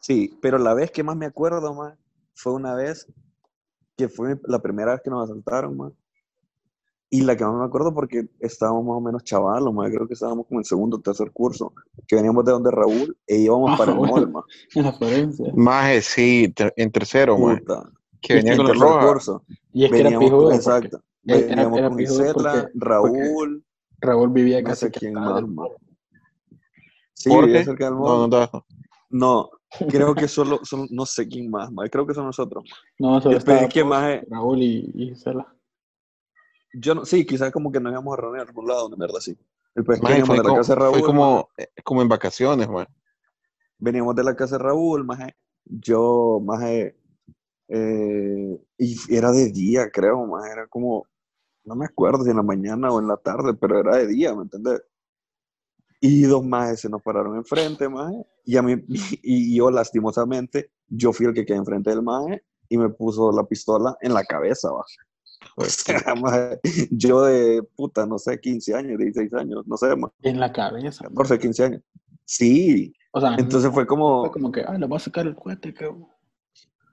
Sí, 0.00 0.38
pero 0.40 0.58
la 0.58 0.74
vez 0.74 0.90
que 0.90 1.02
más 1.02 1.16
me 1.16 1.26
acuerdo, 1.26 1.74
más, 1.74 1.98
fue 2.34 2.52
una 2.52 2.74
vez 2.74 3.06
que 3.96 4.08
fue 4.08 4.38
la 4.44 4.60
primera 4.60 4.92
vez 4.92 5.00
que 5.02 5.10
nos 5.10 5.28
asaltaron, 5.28 5.76
más. 5.76 5.92
Y 7.12 7.22
la 7.22 7.36
que 7.36 7.44
más 7.44 7.54
me 7.54 7.64
acuerdo 7.64 7.92
porque 7.92 8.28
estábamos 8.38 8.84
más 8.84 8.96
o 8.96 9.00
menos 9.00 9.24
chavalos, 9.24 9.74
más. 9.74 9.90
Creo 9.90 10.06
que 10.06 10.14
estábamos 10.14 10.46
como 10.46 10.60
en 10.60 10.64
segundo 10.64 10.96
o 10.96 11.00
tercer 11.00 11.32
curso, 11.32 11.72
que 12.06 12.14
veníamos 12.16 12.44
de 12.44 12.52
donde 12.52 12.70
Raúl 12.70 13.16
e 13.26 13.38
íbamos 13.38 13.70
Ah, 13.74 13.76
para 13.76 13.92
el 13.92 13.98
bueno. 13.98 14.12
mall, 14.14 14.30
más. 14.30 14.44
En 14.76 14.84
la 14.84 14.92
Florencia. 14.92 15.52
Maje, 15.56 16.02
sí, 16.02 16.52
ter- 16.54 16.72
en 16.76 16.92
tercero. 16.92 17.36
Puta. 17.36 17.90
Que 18.20 18.34
venía 18.34 18.52
En 18.52 18.64
tercer 18.64 18.86
curso. 19.08 19.42
Y 19.72 19.84
es 19.86 19.90
que 19.90 19.96
era 20.00 20.04
Veníamos 20.10 20.24
pijudo. 20.28 20.42
porque 20.44 20.56
exacto. 20.56 21.02
era- 21.24 21.38
Veníamos 21.46 21.78
era 21.78 21.88
con 21.88 21.96
porque- 22.34 22.68
Raúl, 22.74 23.64
Raúl 24.00 24.28
vivía 24.30 24.62
no 24.62 24.68
casi 24.68 24.86
sé 24.88 25.10
más, 25.10 25.34
del 25.34 25.46
más. 25.46 25.54
mall. 25.54 25.70
Sí, 27.14 27.28
¿Por 27.28 27.44
vivía 27.46 27.58
qué? 27.60 27.64
cerca 27.66 27.84
del 27.86 27.94
No, 27.94 28.00
mall. 28.00 28.18
no 28.18 28.24
andaba. 28.24 28.64
No, 29.10 29.50
creo 29.88 30.14
que 30.14 30.28
solo, 30.28 30.60
son, 30.62 30.86
no 30.90 31.04
sé 31.06 31.26
quién 31.26 31.50
más, 31.50 31.72
más. 31.72 31.90
Creo 31.90 32.06
que 32.06 32.14
son 32.14 32.26
nosotros. 32.26 32.64
No, 32.98 33.20
solo 33.20 33.32
El 33.32 33.38
estaba 33.38 33.58
es 33.62 33.68
que 33.74 33.82
más 33.84 34.20
Raúl 34.30 34.62
y, 34.62 34.90
y 34.94 35.10
Isela. 35.10 35.52
Yo 36.72 36.94
no, 36.94 37.04
sí, 37.04 37.26
quizás 37.26 37.50
como 37.50 37.72
que 37.72 37.80
nos 37.80 37.92
íbamos 37.92 38.16
a 38.16 38.20
reunir 38.20 38.42
en 38.42 38.48
algún 38.48 38.66
lado, 38.66 38.88
de 38.88 38.96
verdad, 38.96 39.20
sí. 39.20 39.36
El 39.74 39.84
pues 39.84 40.00
que 40.00 40.06
veníamos 40.06 40.36
de 40.36 40.42
la 40.42 40.42
como, 40.42 40.56
casa 40.56 40.74
de 40.74 40.80
Raúl, 40.80 40.98
fue 40.98 41.06
como, 41.06 41.48
maje, 41.56 41.70
eh, 41.76 41.82
como 41.82 42.02
en 42.02 42.08
vacaciones, 42.08 42.68
maje. 42.68 42.92
veníamos 43.78 44.14
de 44.14 44.24
la 44.24 44.36
casa 44.36 44.56
de 44.56 44.64
Raúl, 44.64 45.04
maje, 45.04 45.36
yo, 45.64 46.40
maje, 46.44 46.96
eh, 47.68 48.60
y 48.78 49.14
era 49.14 49.32
de 49.32 49.50
día, 49.50 49.90
creo, 49.90 50.26
maje, 50.26 50.52
era 50.52 50.66
como, 50.66 51.06
no 51.64 51.74
me 51.74 51.86
acuerdo 51.86 52.24
si 52.24 52.30
en 52.30 52.36
la 52.36 52.42
mañana 52.42 52.90
o 52.90 53.00
en 53.00 53.08
la 53.08 53.16
tarde, 53.16 53.54
pero 53.54 53.78
era 53.78 53.96
de 53.96 54.06
día, 54.06 54.34
¿me 54.34 54.42
entiendes? 54.42 54.82
Y 56.00 56.22
dos 56.22 56.44
majes 56.44 56.80
se 56.80 56.88
nos 56.88 57.02
pararon 57.02 57.36
enfrente, 57.36 57.88
maje, 57.88 58.24
y 58.44 58.56
a 58.56 58.62
mí, 58.62 58.76
y 59.22 59.56
yo 59.56 59.70
lastimosamente, 59.70 60.70
yo 60.88 61.12
fui 61.12 61.26
el 61.26 61.34
que 61.34 61.44
quedé 61.44 61.58
enfrente 61.58 61.90
del 61.90 62.02
maje, 62.02 62.44
y 62.70 62.78
me 62.78 62.88
puso 62.88 63.32
la 63.32 63.44
pistola 63.44 63.96
en 64.00 64.14
la 64.14 64.24
cabeza, 64.24 64.70
va. 64.70 64.84
Maje, 66.20 66.60
yo 66.90 67.22
de 67.22 67.62
puta, 67.76 68.06
no 68.06 68.18
sé, 68.18 68.40
15 68.40 68.74
años, 68.74 68.98
16 68.98 69.32
años, 69.34 69.66
no 69.66 69.76
sé, 69.76 69.94
más, 69.96 70.10
En 70.22 70.38
la 70.40 70.52
cabeza. 70.52 71.04
man. 71.04 71.14
14, 71.14 71.38
15 71.38 71.64
años. 71.64 71.82
Sí, 72.24 72.92
O 73.12 73.20
sea, 73.20 73.34
entonces 73.36 73.70
fue 73.72 73.86
como, 73.86 74.22
fue 74.22 74.32
como 74.32 74.52
que, 74.52 74.60
ah, 74.62 74.76
le 74.78 74.86
voy 74.86 74.96
a 74.96 75.00
sacar 75.00 75.26
el 75.26 75.34
cohete, 75.34 75.74
que 75.74 75.90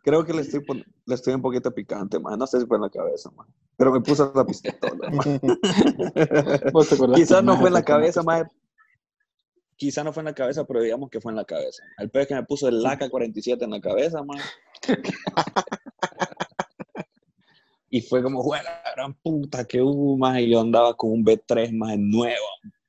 creo 0.03 0.25
que 0.25 0.33
le 0.33 0.41
estoy, 0.41 0.61
pon- 0.61 0.83
le 1.05 1.15
estoy 1.15 1.33
un 1.33 1.41
poquito 1.41 1.71
picante, 1.73 2.19
más, 2.19 2.37
no 2.37 2.47
sé 2.47 2.59
si 2.59 2.65
fue 2.65 2.77
en 2.77 2.83
la 2.83 2.89
cabeza, 2.89 3.29
más, 3.31 3.47
pero 3.75 3.91
me 3.91 4.01
puso 4.01 4.31
la 4.33 4.45
pistola, 4.45 5.09
maje. 5.11 5.39
¿Vos 6.73 6.89
te 6.89 6.95
acordás 6.95 7.19
Quizás 7.19 7.43
no 7.43 7.57
fue 7.57 7.67
en 7.67 7.73
la 7.73 7.83
cabeza, 7.83 8.23
más. 8.23 8.45
Quizás 9.75 10.03
no 10.03 10.11
fue 10.11 10.21
en 10.21 10.25
la 10.25 10.33
cabeza, 10.33 10.65
pero 10.65 10.81
digamos 10.81 11.11
que 11.11 11.21
fue 11.21 11.31
en 11.31 11.35
la 11.35 11.45
cabeza. 11.45 11.83
El 11.99 12.09
pez 12.09 12.27
que 12.27 12.33
me 12.33 12.41
puso 12.43 12.67
el 12.67 12.81
LACA 12.81 13.09
47 13.11 13.63
en 13.65 13.69
la 13.71 13.79
cabeza, 13.79 14.23
más. 14.23 14.41
Y 17.89 18.01
fue 18.01 18.21
como, 18.21 18.41
juega 18.43 18.63
la 18.63 18.91
gran 18.95 19.13
puta 19.13 19.65
que 19.65 19.81
hubo, 19.81 20.17
más. 20.17 20.39
Y 20.39 20.49
yo 20.49 20.59
andaba 20.61 20.93
con 20.95 21.11
un 21.11 21.23
B3 21.25 21.71
más 21.73 21.97
nuevo. 21.97 22.45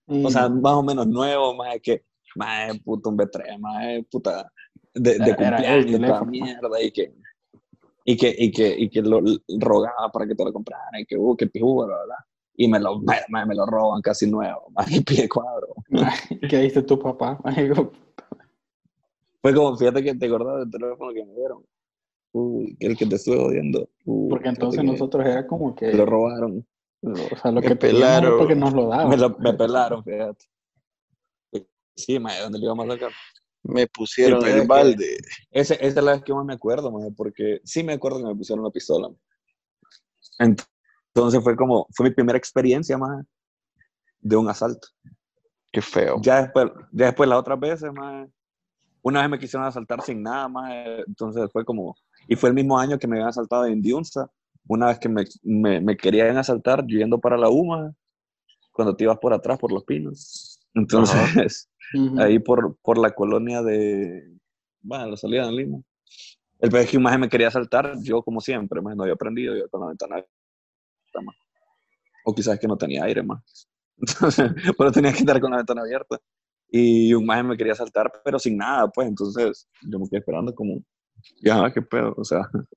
O 0.07 0.30
sea, 0.30 0.49
Mm. 0.49 0.61
más 0.62 0.72
o 0.74 0.82
menos 0.82 1.07
nuevo, 1.07 1.55
más 1.55 1.76
que, 1.82 2.05
más 2.34 2.78
puta, 2.80 3.09
un 3.11 3.16
B3, 3.18 3.59
más 3.59 3.84
puta, 4.11 4.51
de, 4.94 5.18
de 5.18 5.30
Era- 5.30 5.32
era 5.32 5.57
cumpleaños, 5.57 5.86
y 5.90 5.99
toda 6.07 6.24
mierda. 6.24 6.82
Y 6.82 6.90
que, 6.90 7.14
y 8.05 8.16
que, 8.16 8.34
y 8.38 8.51
que, 8.51 8.74
y 8.78 8.88
que 8.88 9.03
lo, 9.03 9.20
rogaba 9.61 10.11
para 10.11 10.26
que 10.26 10.34
te 10.34 10.44
lo 10.44 10.53
comprara. 10.53 10.99
Y 10.99 11.05
que, 11.05 11.16
uh, 11.16 11.36
que 11.36 11.46
pijudo, 11.46 11.86
bla, 11.86 12.05
bla. 12.07 12.16
Y 12.57 12.66
me 12.66 12.80
lo, 12.80 12.99
me, 12.99 13.16
me- 13.46 13.55
lo 13.55 13.66
roban 13.66 14.01
casi 14.01 14.28
nuevo, 14.28 14.68
más 14.74 14.86
que 14.90 15.01
pie 15.03 15.28
cuadro. 15.28 15.74
¿Qué 16.51 16.57
dice 16.59 16.82
tu 16.82 16.99
papá? 16.99 17.38
Fue 19.40 19.55
como, 19.55 19.76
fíjate 19.76 20.03
que 20.03 20.14
te 20.14 20.26
acordás 20.26 20.61
del 20.61 20.70
teléfono 20.70 21.12
que 21.12 21.24
me 21.24 21.34
dieron. 21.34 21.62
Uy, 22.33 22.76
que 22.79 22.87
el 22.87 22.97
que 22.97 23.07
te 23.07 23.16
estuve 23.16 23.39
odiando. 23.39 23.89
Uy, 24.05 24.29
Porque 24.31 24.49
entonces 24.49 24.81
que 24.81 24.87
nosotros 24.87 25.24
era 25.26 25.47
como 25.47 25.74
que, 25.74 25.93
lo 25.93 26.05
robaron. 26.07 26.66
o 27.03 27.14
sea, 27.41 27.51
lo 27.51 27.61
Me 27.61 27.68
que 27.68 27.76
pelaron. 27.76 28.39
porque 28.39 28.55
nos 28.55 28.72
lo 28.74 28.89
daban. 28.89 29.09
Me, 29.09 29.16
lo, 29.16 29.31
me 29.39 29.53
pelaron, 29.55 30.05
fíjate. 30.05 30.45
Sí, 31.97 32.18
mae, 32.20 32.41
¿dónde 32.43 32.59
lo 32.59 32.66
íbamos 32.66 32.89
a 32.89 32.93
sacar? 32.93 33.11
Me 33.64 33.87
pusieron 33.89 34.43
Sí, 34.45 34.51
el 34.51 34.66
balde. 34.68 35.18
Ese, 35.51 35.74
esa 35.74 35.87
es 36.01 36.05
la 36.05 36.12
vez 36.12 36.22
que 36.22 36.33
más 36.33 36.45
me 36.45 36.55
acuerdo, 36.55 36.93
mae, 36.93 37.11
porque 37.11 37.61
sí 37.64 37.83
me 37.83 37.95
acuerdo 37.95 38.18
que 38.18 38.24
me 38.26 38.37
pusieron 38.37 38.64
la 38.64 38.70
pistola. 38.70 39.09
Ent- 40.39 40.64
Entonces 41.12 41.43
fue 41.43 41.57
como, 41.57 41.87
fue 41.93 42.09
mi 42.09 42.14
primera 42.14 42.39
experiencia, 42.39 42.97
más 42.97 43.24
de 44.20 44.37
un 44.37 44.49
asalto. 44.49 44.89
Qué 45.72 45.83
feo. 45.83 46.20
Ya 46.22 46.43
después, 46.43 46.70
ya 46.93 47.07
después 47.07 47.29
las 47.29 47.39
otras 47.41 47.59
veces, 47.59 47.93
más 47.93 48.29
una 49.03 49.20
vez 49.22 49.31
me 49.31 49.39
quisieron 49.39 49.66
asaltar 49.66 50.01
sin 50.03 50.22
nada 50.22 50.49
más, 50.49 50.72
entonces 51.07 51.51
fue 51.53 51.64
como, 51.64 51.97
y 52.29 52.37
fue 52.37 52.51
el 52.51 52.55
mismo 52.55 52.79
año 52.79 52.99
que 52.99 53.09
me 53.09 53.16
habían 53.16 53.31
asaltado 53.31 53.64
en 53.66 53.81
Diunza, 53.81 54.31
una 54.68 54.89
vez 54.89 54.99
que 54.99 55.09
me, 55.09 55.24
me, 55.43 55.81
me 55.81 55.97
querían 55.97 56.37
asaltar 56.37 56.85
yo 56.87 56.99
yendo 56.99 57.18
para 57.18 57.39
la 57.39 57.49
UMA, 57.49 57.95
cuando 58.70 58.95
te 58.95 59.05
ibas 59.05 59.18
por 59.18 59.33
atrás, 59.33 59.59
por 59.59 59.72
los 59.72 59.83
pinos. 59.85 60.61
Entonces, 60.74 61.68
ahí 62.18 62.39
por, 62.39 62.76
por 62.83 62.99
la 62.99 63.11
colonia 63.11 63.62
de, 63.62 64.39
bueno, 64.83 65.07
la 65.07 65.16
salida 65.16 65.47
de 65.47 65.53
Lima. 65.53 65.79
El 66.61 66.70
pez 66.70 66.91
que 66.91 66.97
un 66.97 67.05
maje 67.05 67.18
me 67.18 67.29
quería 67.29 67.49
asaltar, 67.49 67.95
yo 68.03 68.22
como 68.22 68.41
siempre, 68.41 68.81
más 68.83 68.95
no 68.95 69.05
había 69.05 69.14
aprendido, 69.14 69.57
yo 69.57 69.68
con 69.70 69.81
la 69.81 69.89
ventana 69.89 70.16
abierta, 70.16 71.20
más. 71.24 71.37
O 72.24 72.35
quizás 72.35 72.59
que 72.59 72.68
no 72.68 72.76
tenía 72.76 73.05
aire 73.05 73.22
más. 73.22 73.68
Entonces, 73.97 74.53
pero 74.76 74.93
tenía 74.93 75.12
que 75.12 75.20
estar 75.20 75.41
con 75.41 75.51
la 75.51 75.59
ventana 75.59 75.83
abierta. 75.83 76.18
Y 76.70 77.14
un 77.14 77.24
maje 77.24 77.43
me 77.43 77.57
quería 77.57 77.72
asaltar, 77.72 78.12
pero 78.22 78.39
sin 78.39 78.59
nada, 78.59 78.89
pues. 78.89 79.09
Entonces, 79.09 79.66
yo 79.83 79.99
me 79.99 80.09
quedé 80.09 80.18
esperando 80.18 80.55
como, 80.55 80.83
ya, 81.43 81.71
qué 81.73 81.83
pedo, 81.83 82.14
o 82.16 82.25
sea, 82.25 82.49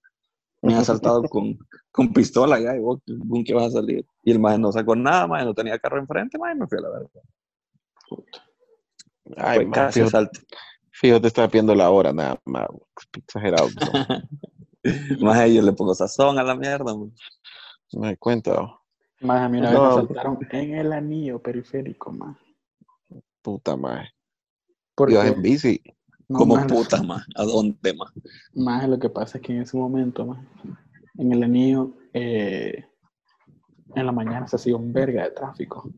me 0.62 0.74
han 0.74 0.80
asaltado 0.82 1.24
con, 1.30 1.58
con 1.92 2.14
pistola 2.14 2.60
ya, 2.60 2.76
y 2.76 2.80
vos, 2.80 3.00
¿con 3.30 3.44
qué 3.44 3.54
vas 3.54 3.68
a 3.68 3.72
salir? 3.72 4.06
Y 4.24 4.32
el 4.32 4.39
maje 4.39 4.58
no 4.60 4.72
sacó 4.72 4.96
nada, 4.96 5.28
maje, 5.28 5.46
no 5.46 5.54
tenía 5.54 5.80
carro 5.80 6.00
enfrente, 6.00 6.38
maje, 6.38 6.56
me 6.56 6.68
fui 6.68 6.78
a 6.78 6.82
la 6.82 6.89
verga. 6.89 7.10
Ay, 9.38 9.56
Fue 9.60 9.66
man, 9.66 9.72
casi 9.74 10.00
fijo, 10.00 10.08
asalto. 10.08 10.39
fijo, 10.92 11.22
te 11.22 11.28
estaba 11.28 11.48
viendo 11.48 11.74
la 11.76 11.89
hora, 11.89 12.12
nada 12.12 12.39
más. 12.46 12.68
Exagerado. 13.18 13.70
No 13.78 14.24
Maje, 15.26 15.54
yo 15.54 15.62
le 15.62 15.74
pongo 15.74 15.94
sazón 15.96 16.38
a 16.39 16.44
la 16.44 16.56
mierda, 16.56 16.94
man. 16.96 17.12
no 17.94 18.02
me 18.02 18.08
doy 18.08 18.18
cuenta. 18.18 18.62
oh. 18.62 18.82
Más 19.22 19.42
a 19.42 19.50
mí 19.50 19.60
una 19.60 19.70
vez 19.70 19.80
No. 19.80 19.84
me 19.84 19.89
asaltaron 20.04 20.39
en 20.52 20.74
el 20.76 20.92
anillo 20.94 21.39
periférico, 21.42 22.12
más. 22.12 22.38
Puta 23.42 23.76
madre. 23.78 24.10
Porque, 24.96 25.14
Ibas 25.14 25.28
en 25.28 25.42
bici. 25.42 25.82
No, 26.32 26.40
Como 26.40 26.56
más, 26.56 26.66
puta, 26.66 27.04
más. 27.04 27.26
¿A 27.36 27.44
dónde, 27.44 27.94
más? 27.94 28.12
más 28.54 28.88
lo 28.88 29.00
que 29.00 29.10
pasa 29.10 29.38
es 29.38 29.44
que 29.44 29.54
en 29.54 29.62
ese 29.62 29.78
momento, 29.78 30.26
más, 30.26 30.46
en 31.18 31.32
el 31.32 31.44
anillo, 31.44 31.92
eh, 32.14 32.86
en 33.96 34.06
la 34.06 34.12
mañana 34.12 34.48
se 34.48 34.56
hacía 34.56 34.76
un 34.76 34.94
verga 34.94 35.24
de 35.24 35.32
tráfico. 35.32 35.90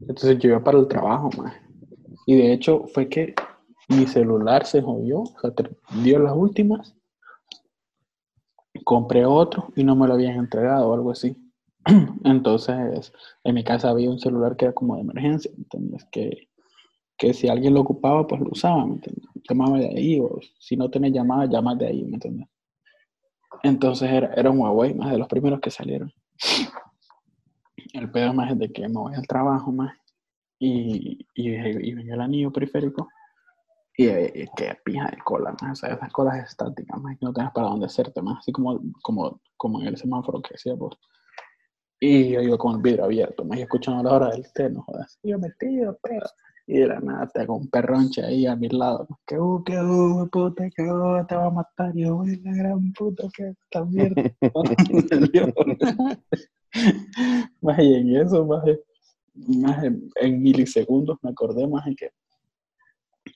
Entonces 0.00 0.38
yo 0.38 0.50
iba 0.50 0.64
para 0.64 0.78
el 0.78 0.88
trabajo, 0.88 1.30
más. 1.36 1.54
Y 2.26 2.36
de 2.36 2.52
hecho 2.52 2.86
fue 2.92 3.08
que 3.08 3.34
mi 3.88 4.06
celular 4.06 4.66
se 4.66 4.82
jodió, 4.82 5.20
o 5.20 5.40
sea, 5.40 5.52
dio 6.02 6.18
las 6.18 6.34
últimas. 6.34 6.94
Compré 8.84 9.24
otro 9.24 9.72
y 9.76 9.84
no 9.84 9.96
me 9.96 10.06
lo 10.06 10.14
habían 10.14 10.36
entregado 10.36 10.88
o 10.88 10.94
algo 10.94 11.10
así. 11.10 11.36
Entonces, 12.24 13.12
en 13.44 13.54
mi 13.54 13.64
casa 13.64 13.90
había 13.90 14.10
un 14.10 14.18
celular 14.18 14.56
que 14.56 14.66
era 14.66 14.74
como 14.74 14.96
de 14.96 15.02
emergencia, 15.02 15.50
¿entiendes? 15.56 16.04
Que, 16.10 16.48
que 17.16 17.32
si 17.32 17.48
alguien 17.48 17.74
lo 17.74 17.80
ocupaba, 17.80 18.26
pues 18.26 18.40
lo 18.40 18.50
usaba, 18.50 18.84
¿me 18.86 18.94
entiendes? 18.94 19.24
Llamaba 19.48 19.78
de 19.78 19.88
ahí, 19.88 20.20
o 20.20 20.38
si 20.58 20.76
no 20.76 20.90
tenía 20.90 21.10
llamada, 21.10 21.46
llamas 21.46 21.78
de 21.78 21.86
ahí, 21.86 22.04
¿me 22.04 22.14
entiendes? 22.14 22.48
Entonces 23.62 24.10
era, 24.10 24.32
era 24.34 24.50
un 24.50 24.58
Huawei, 24.58 24.94
más 24.94 25.10
de 25.10 25.18
los 25.18 25.28
primeros 25.28 25.60
que 25.60 25.70
salieron. 25.70 26.12
El 27.92 28.10
pedo 28.10 28.34
más 28.34 28.52
es 28.52 28.58
de 28.58 28.72
que 28.72 28.86
me 28.88 28.94
voy 28.94 29.14
al 29.14 29.26
trabajo, 29.26 29.72
más, 29.72 29.96
y, 30.58 31.26
y, 31.34 31.50
y 31.54 31.94
venía 31.94 32.14
el 32.14 32.20
anillo 32.20 32.52
periférico, 32.52 33.08
y, 33.96 34.08
eh, 34.08 34.48
que 34.54 34.76
pija 34.84 35.08
de 35.10 35.16
cola, 35.24 35.54
más, 35.62 35.72
o 35.72 35.86
sea, 35.86 35.94
esas 35.94 36.12
colas 36.12 36.50
estáticas, 36.50 37.00
más, 37.00 37.18
que 37.18 37.24
no 37.24 37.32
tienes 37.32 37.52
para 37.52 37.68
dónde 37.68 37.86
hacerte, 37.86 38.20
más, 38.20 38.38
así 38.40 38.52
como, 38.52 38.78
como, 39.02 39.40
como 39.56 39.80
en 39.80 39.88
el 39.88 39.96
semáforo 39.96 40.42
que 40.42 40.50
decía 40.52 40.74
vos. 40.74 40.98
Y 41.98 42.32
yo 42.32 42.42
iba 42.42 42.58
con 42.58 42.76
el 42.76 42.82
vidrio 42.82 43.04
abierto, 43.04 43.44
más, 43.44 43.58
y 43.58 43.62
escuchando 43.62 44.02
la 44.02 44.14
hora 44.14 44.28
del 44.28 44.52
té, 44.52 44.68
no 44.68 44.82
jodas. 44.82 45.18
Y 45.22 45.30
yo 45.30 45.38
metido, 45.38 45.98
pero. 46.02 46.26
Y 46.68 46.78
de 46.78 46.86
la 46.88 46.98
nada 47.00 47.28
te 47.28 47.40
hago 47.42 47.56
un 47.56 47.68
perronche 47.68 48.24
ahí 48.24 48.44
a 48.46 48.56
mi 48.56 48.68
lado. 48.68 49.06
Que 49.26 49.38
uh, 49.38 49.62
que 49.62 49.80
uh, 49.80 50.28
puta, 50.28 50.68
que 50.70 50.82
uh, 50.82 51.24
te 51.26 51.36
va 51.36 51.46
a 51.46 51.50
matar. 51.50 51.96
Y 51.96 52.02
yo, 52.02 52.16
"Uy, 52.16 52.40
la 52.42 52.54
gran 52.54 52.92
puta, 52.92 53.28
que 53.36 53.50
esta 53.50 53.84
mierda. 53.84 54.22
más 57.60 57.78
y 57.78 57.94
en 57.94 58.16
eso, 58.16 58.44
más, 58.46 58.64
más 59.34 59.84
en, 59.84 60.10
en 60.16 60.42
milisegundos 60.42 61.18
me 61.22 61.30
acordé 61.30 61.66
más 61.66 61.84
que 61.96 62.10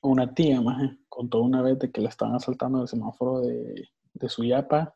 una 0.02 0.32
tía 0.32 0.60
más 0.60 0.90
contó 1.08 1.40
una 1.42 1.62
vez 1.62 1.78
de 1.78 1.90
que 1.90 2.00
le 2.00 2.08
estaban 2.08 2.34
asaltando 2.34 2.80
el 2.82 2.88
semáforo 2.88 3.40
de, 3.40 3.88
de 4.14 4.28
Suyapa, 4.28 4.94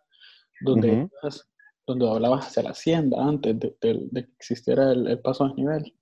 donde, 0.61 1.09
ibas- 1.23 1.47
donde 1.87 2.09
hablabas 2.09 2.47
hacia 2.47 2.63
la 2.63 2.71
hacienda 2.71 3.23
antes 3.25 3.59
de, 3.59 3.77
de- 3.81 4.09
de 4.11 4.25
que 4.25 4.33
existiera 4.39 4.93
el, 4.93 5.07
el 5.09 5.19
paso 5.21 5.45
a 5.45 5.49
desnivel, 5.49 5.95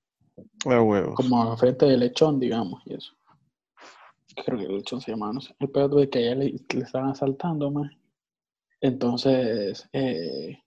Ah, 0.67 0.83
huevos. 0.83 1.15
como 1.15 1.57
frente 1.57 1.87
del 1.87 2.01
lechón, 2.01 2.39
digamos, 2.41 2.83
y 2.87 2.95
eso. 2.95 3.13
Creo 4.45 4.59
que 4.59 4.65
el 4.65 4.77
lechón 4.77 5.01
se 5.01 5.11
llamaba, 5.11 5.33
no 5.35 5.41
sé. 5.41 5.55
El 5.59 5.71
peor 5.71 5.95
de 5.95 6.09
que 6.09 6.19
a 6.19 6.23
ella 6.23 6.35
le, 6.37 6.55
le 6.75 6.83
estaban 6.83 7.11
asaltando 7.11 7.71
más. 7.71 7.91
Entonces, 8.81 9.89
eh, 9.93 10.59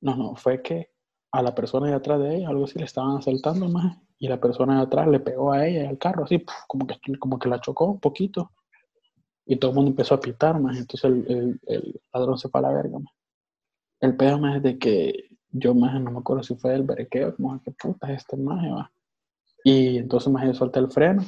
no, 0.00 0.16
no, 0.16 0.36
fue 0.36 0.62
que 0.62 0.90
a 1.32 1.42
la 1.42 1.54
persona 1.54 1.88
de 1.88 1.94
atrás 1.94 2.20
de 2.20 2.36
ella, 2.36 2.48
algo 2.48 2.64
así, 2.64 2.78
le 2.78 2.84
estaban 2.84 3.16
asaltando 3.18 3.68
más, 3.68 3.98
y 4.18 4.28
la 4.28 4.40
persona 4.40 4.76
de 4.76 4.82
atrás 4.82 5.08
le 5.08 5.20
pegó 5.20 5.52
a 5.52 5.66
ella 5.66 5.88
al 5.88 5.98
carro, 5.98 6.24
así, 6.24 6.38
puf, 6.38 6.54
como 6.68 6.86
que, 6.86 6.96
como 7.18 7.38
que 7.38 7.48
la 7.48 7.60
chocó 7.60 7.86
un 7.86 8.00
poquito. 8.00 8.52
Y 9.46 9.56
todo 9.56 9.70
el 9.70 9.74
mundo 9.76 9.90
empezó 9.90 10.14
a 10.14 10.20
pitar 10.20 10.60
más, 10.60 10.76
entonces 10.78 11.04
el, 11.10 11.26
el- 11.28 11.60
el 11.66 12.00
ladrón 12.12 12.38
se 12.38 12.48
fue 12.48 12.60
a 12.60 12.62
la 12.64 12.72
verga 12.72 12.98
más. 12.98 13.12
El 14.00 14.16
pedo 14.16 14.38
más 14.38 14.56
es 14.56 14.62
de 14.62 14.78
que 14.78 15.30
yo 15.50 15.74
más 15.74 16.00
no 16.00 16.10
me 16.10 16.18
acuerdo 16.18 16.42
si 16.42 16.54
fue 16.54 16.74
el 16.74 16.82
berequeo, 16.82 17.34
como 17.36 17.60
que 17.62 17.70
puta 17.70 18.12
es 18.12 18.18
este 18.22 18.36
más, 18.36 18.64
va. 18.64 18.90
Y 19.64 19.98
entonces 19.98 20.32
más 20.32 20.44
yo 20.44 20.54
solté 20.54 20.78
el 20.78 20.90
freno 20.90 21.24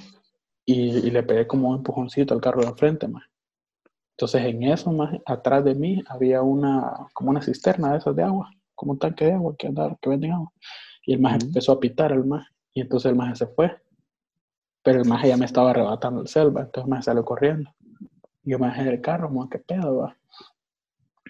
y, 0.65 0.99
y 0.99 1.11
le 1.11 1.23
pegué 1.23 1.47
como 1.47 1.71
un 1.71 1.77
empujoncito 1.79 2.35
al 2.35 2.41
carro 2.41 2.61
de 2.61 2.69
enfrente 2.69 3.09
más. 3.09 3.25
Entonces 4.19 4.43
en 4.47 4.65
eso 4.65 4.91
más, 4.91 5.17
atrás 5.27 5.65
de 5.65 5.77
mí 5.77 6.03
había 6.09 6.43
una, 6.43 7.09
como 7.13 7.31
una 7.31 7.41
cisterna 7.41 7.93
de 7.93 7.99
esas 7.99 8.17
de 8.17 8.25
agua, 8.25 8.51
como 8.75 8.93
un 8.93 8.99
tanque 8.99 9.27
de 9.27 9.33
agua 9.33 9.55
que, 9.57 9.69
andaba, 9.69 9.97
que 10.01 10.11
venden 10.11 10.33
agua. 10.33 10.53
Y 11.07 11.15
el 11.15 11.21
más 11.21 11.37
Ujú. 11.37 11.47
empezó 11.47 11.73
a 11.73 11.81
pitar 11.81 12.11
el 12.11 12.25
más, 12.25 12.47
y 12.75 12.81
entonces 12.81 13.11
el 13.11 13.17
más 13.17 13.39
se 13.39 13.47
fue. 13.47 13.81
Pero 14.83 15.03
el 15.03 15.09
más 15.09 15.25
ya 15.25 15.37
me 15.37 15.45
estaba 15.45 15.71
arrebatando 15.71 16.21
el 16.21 16.27
selva, 16.27 16.63
entonces 16.63 16.91
me 16.91 17.01
salió 17.01 17.25
corriendo. 17.25 17.73
Y 18.43 18.51
yo 18.51 18.59
me 18.59 18.67
bajé 18.67 18.85
del 18.85 19.01
carro, 19.01 19.29
como, 19.29 19.49
¿qué 19.49 19.59
pedo, 19.59 19.99
va? 19.99 20.17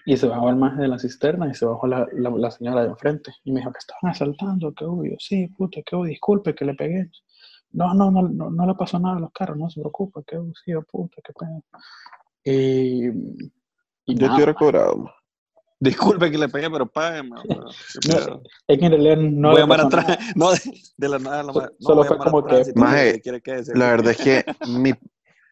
Y 0.05 0.17
se 0.17 0.27
bajó 0.27 0.49
el 0.49 0.55
más 0.55 0.77
de 0.77 0.87
la 0.87 0.97
cisterna 0.99 1.49
y 1.49 1.53
se 1.55 1.65
bajó 1.65 1.87
la, 1.87 2.07
la, 2.13 2.29
la 2.29 2.51
señora 2.51 2.81
de 2.83 2.89
enfrente. 2.89 3.31
Y 3.43 3.51
me 3.51 3.59
dijo 3.59 3.71
que 3.71 3.79
estaban 3.79 4.11
asaltando, 4.11 4.73
que 4.73 4.85
hubo. 4.85 5.03
Yo, 5.05 5.15
sí, 5.19 5.47
puta, 5.49 5.81
que 5.85 5.95
hubo, 5.95 6.05
disculpe 6.05 6.55
que 6.55 6.65
le 6.65 6.73
pegué. 6.73 7.09
No, 7.71 7.93
no, 7.93 8.09
no, 8.09 8.23
no, 8.23 8.49
no 8.49 8.65
le 8.65 8.73
pasó 8.73 8.97
nada 8.99 9.17
a 9.17 9.19
los 9.19 9.31
carros, 9.31 9.57
no 9.57 9.69
se 9.69 9.79
preocupe, 9.79 10.21
que 10.25 10.37
hubo, 10.37 10.51
sí, 10.65 10.73
oh, 10.73 10.81
puta, 10.83 11.21
qué 11.23 11.33
pedo. 11.33 11.63
Y, 12.43 13.07
y 13.07 14.13
Yo 14.13 14.15
te 14.15 14.21
nada, 14.23 14.35
hubiera 14.35 14.53
cobrado, 14.53 14.97
ma. 14.97 15.13
Disculpe 15.81 16.29
que 16.29 16.37
le 16.37 16.49
pegué, 16.49 16.69
pero 16.69 16.85
págame. 16.87 17.29
No, 17.29 18.43
es 18.67 18.79
que 18.79 18.85
en 18.85 18.91
realidad 18.91 19.17
no 19.17 19.49
voy 19.49 19.57
a 19.57 19.59
llamar 19.61 19.81
atrás. 19.81 20.17
No, 20.35 20.49
de, 20.97 21.09
la 21.09 21.19
nada. 21.19 21.43
la 21.43 21.53
So- 21.53 21.61
no, 21.61 21.67
solo 21.79 22.03
fue 22.03 22.17
como 22.17 22.43
que- 22.43 22.49
tránsito, 22.49 22.79
Maje, 22.79 23.13
¿qué 23.13 23.21
quiere 23.21 23.41
que? 23.41 23.63
La 23.75 23.91
verdad 23.91 24.11
es 24.11 24.17
que 24.17 24.43
mi, 24.67 24.93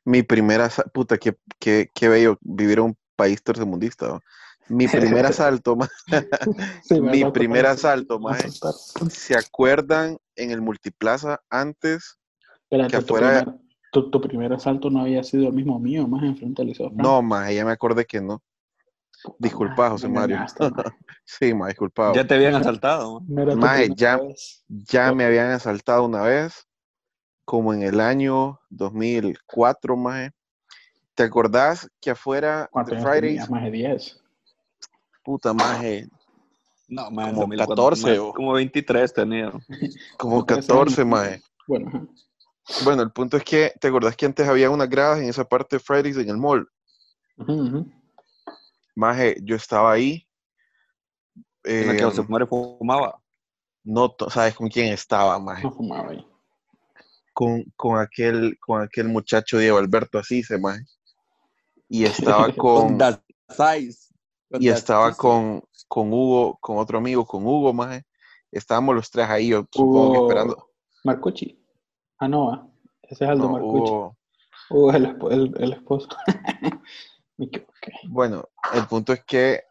mi 0.03 0.23
primera, 0.23 0.69
puta, 0.93 1.17
qué, 1.17 1.37
qué, 1.59 1.89
qué 1.93 2.09
bello 2.09 2.37
vivir 2.41 2.81
un 2.81 2.97
país 3.18 3.43
tercermundista. 3.43 4.07
¿no? 4.07 4.22
Mi 4.70 4.88
primer 4.88 5.26
asalto, 5.26 5.76
Sí, 6.84 7.01
me 7.01 7.11
mi 7.11 7.26
primer 7.32 7.63
me 7.63 7.70
asalto. 7.70 8.20
¿se 9.09 9.36
acuerdan 9.36 10.18
en 10.36 10.51
el 10.51 10.61
multiplaza 10.61 11.41
antes? 11.49 12.18
Espérate, 12.63 12.91
que 12.97 13.03
tu, 13.03 13.15
afuera- 13.15 13.43
primer, 13.43 13.59
tu, 13.91 14.09
tu 14.09 14.22
primer 14.22 14.53
asalto 14.53 14.89
no 14.89 15.01
había 15.01 15.24
sido 15.24 15.47
el 15.47 15.53
mismo 15.53 15.80
mío, 15.80 16.07
más 16.07 16.24
enfrente 16.24 16.61
del 16.61 16.70
Liceo. 16.70 16.89
No, 16.93 17.22
más, 17.22 17.51
ya 17.53 17.65
me 17.65 17.72
acordé 17.72 18.05
que 18.05 18.22
no. 18.22 18.41
Disculpa, 19.39 19.76
madre, 19.76 19.91
José 19.91 20.07
Mario. 20.07 20.38
maje. 20.38 20.53
Sí, 21.26 21.53
ma, 21.53 21.68
disculpado. 21.68 22.13
Ya 22.13 22.26
te 22.26 22.36
habían 22.36 22.55
asaltado. 22.55 23.22
primera 23.82 23.95
ya- 23.95 24.18
vez. 24.18 24.63
Ya 24.70 25.11
me 25.11 25.26
habían 25.26 25.51
asaltado 25.51 26.05
una 26.05 26.22
vez, 26.22 26.65
como 27.43 27.74
en 27.74 27.84
el 27.84 27.99
año 27.99 28.59
2004, 28.70 29.97
maje. 29.97 30.32
¿Te 31.18 31.24
acordás 31.24 31.89
que 31.99 32.11
afuera 32.11 32.70
¿Cuántos 32.72 32.95
de 32.99 33.01
Fridays? 33.03 33.49
Más 33.49 33.63
de 33.63 33.72
10. 33.72 34.20
puta 35.24 35.51
maje, 35.51 36.07
No, 36.88 37.05
Como 37.05 37.32
2004, 37.41 37.76
14 37.76 38.07
más, 38.09 38.20
o- 38.20 38.34
Como 38.34 38.53
23 38.53 39.13
tenía. 39.13 39.51
como 40.20 40.45
13 40.45 40.61
14, 40.68 41.01
años. 41.01 41.11
maje. 41.11 41.41
Bueno. 41.68 42.07
Bueno, 42.84 43.01
el 43.01 43.11
punto 43.11 43.36
es 43.38 43.43
que, 43.43 43.74
¿te 43.82 43.88
acordás 43.88 44.15
que 44.15 44.28
antes 44.28 44.47
había 44.47 44.70
unas 44.70 44.88
gradas 44.88 45.18
en 45.20 45.28
esa 45.28 45.43
parte 45.43 45.78
de 45.78 45.80
Fridays 45.80 46.18
en 46.18 46.30
el 46.30 46.38
mall? 46.38 46.70
Ujú, 47.38 47.51
ujú. 47.53 47.91
Maje, 48.95 49.38
yo 49.41 49.55
estaba 49.55 49.91
ahí. 49.93 50.28
En 51.63 51.88
la 51.88 51.93
que 51.95 52.01
eh, 52.01 52.05
José 52.05 52.24
Mario 52.30 52.45
fumaba. 52.47 53.20
no 53.84 54.15
sabes 54.30 54.53
con 54.53 54.70
quién 54.70 54.93
estaba, 54.93 55.39
maje. 55.39 55.63
no 55.63 55.72
fumaba 55.72 56.11
ahí. 56.11 56.24
Con, 57.34 57.63
con 57.76 57.97
aquel, 57.99 58.57
con 58.59 58.84
aquel 58.84 59.07
muchacho 59.07 59.57
Diego 59.57 59.78
Alberto 59.80 60.20
Asise, 60.20 60.59
maje. 60.59 60.84
Y 61.89 62.05
estaba 62.05 62.51
con, 62.55 62.97
Con 62.97 63.21
Size. 63.49 64.13
y 64.59 64.69
estaba 64.69 65.13
con, 65.13 65.63
con 65.88 66.11
Hugo, 66.11 66.57
con 66.59 66.77
otro 66.77 66.97
amigo, 66.97 67.25
con 67.25 67.45
Hugo, 67.45 67.73
maje. 67.73 68.03
Estábamos 68.51 68.95
los 68.95 69.09
tres 69.11 69.27
ahí, 69.29 69.49
yo 69.49 69.65
supongo 69.71 70.11
que 70.13 70.19
esperando. 70.19 70.69
Marcucci. 71.03 71.63
Ah, 72.19 72.27
no, 72.27 72.51
ah. 72.51 72.67
ese 73.03 73.25
es 73.25 73.29
Aldo 73.29 73.45
No, 73.47 73.51
Marcucci. 73.53 73.91
Hugo- 73.91 74.17
Hugo 74.69 74.91
el, 74.93 75.05
el, 75.31 75.53
el 75.59 75.73
esposo. 75.73 76.09
Me 77.38 77.45
equivoqué. 77.45 77.91
Bueno, 78.09 78.49
el 78.73 78.85
punto 78.88 79.13
es 79.13 79.23
que, 79.23 79.63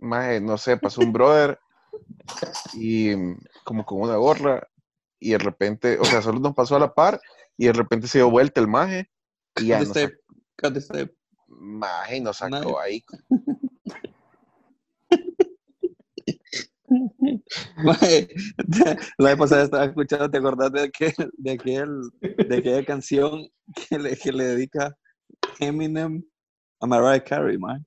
maje, 0.00 0.40
no 0.40 0.58
sé, 0.58 0.76
pasó 0.76 1.00
un 1.00 1.12
brother 1.12 1.58
y 2.74 3.12
como 3.64 3.84
con 3.86 4.00
una 4.00 4.16
gorra 4.16 4.66
y 5.20 5.30
de 5.30 5.38
repente, 5.38 5.98
o 5.98 6.04
sea, 6.04 6.20
solo 6.22 6.40
nos 6.40 6.54
pasó 6.54 6.76
a 6.76 6.80
la 6.80 6.92
par 6.92 7.20
y 7.56 7.66
de 7.66 7.72
repente 7.72 8.08
se 8.08 8.18
dio 8.18 8.30
vuelta 8.30 8.60
el 8.60 8.68
maje 8.68 9.10
y 9.56 9.66
ya 9.68 9.78
Cut 9.78 9.92
the 9.92 9.94
sacó, 9.94 10.08
step, 10.08 10.20
cut 10.60 10.72
the 10.74 10.80
step. 10.80 11.14
Maje, 11.58 12.16
y 12.16 12.20
nos 12.20 12.38
sacó 12.38 12.80
ahí. 12.80 13.04
La 19.18 19.28
vez 19.30 19.36
pasada 19.36 19.64
estaba 19.64 19.84
escuchando, 19.84 20.30
¿te 20.30 20.38
acordás 20.38 20.72
de, 20.72 20.82
aquel, 20.82 21.12
de, 21.36 21.52
aquel, 21.52 22.00
de 22.20 22.56
aquella 22.56 22.84
canción 22.84 23.48
que 23.88 23.98
le, 23.98 24.16
que 24.16 24.32
le 24.32 24.44
dedica 24.44 24.96
Eminem 25.60 26.22
a 26.80 26.86
Mariah 26.86 27.22
Carey, 27.24 27.58
man? 27.58 27.84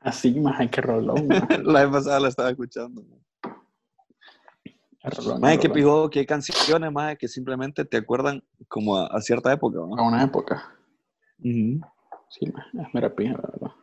Así, 0.00 0.38
más 0.40 0.58
hay 0.58 0.68
que 0.68 0.80
rolón. 0.80 1.28
maje. 1.28 1.62
La 1.62 1.82
vez 1.84 1.92
pasada 1.92 2.20
la 2.20 2.28
estaba 2.28 2.50
escuchando. 2.50 3.02
man. 3.02 3.20
Rolón, 5.02 5.40
Mae, 5.40 5.54
el 5.54 5.60
que 5.60 5.68
rolón. 5.68 5.82
pijó, 5.82 6.10
que 6.10 6.18
hay 6.20 6.26
canciones, 6.26 6.92
más 6.92 7.16
que 7.16 7.28
simplemente 7.28 7.84
te 7.84 7.98
acuerdan 7.98 8.42
como 8.68 8.96
a, 8.98 9.06
a 9.06 9.20
cierta 9.20 9.52
época, 9.52 9.78
¿no? 9.78 9.96
A 9.96 10.06
una 10.08 10.22
época. 10.22 10.74
Ujú. 11.38 11.80
Sí, 12.30 12.46
maje, 12.46 12.70
es 12.80 12.94
mera 12.94 13.14
pija, 13.14 13.32
la 13.32 13.48
verdad. 13.52 13.76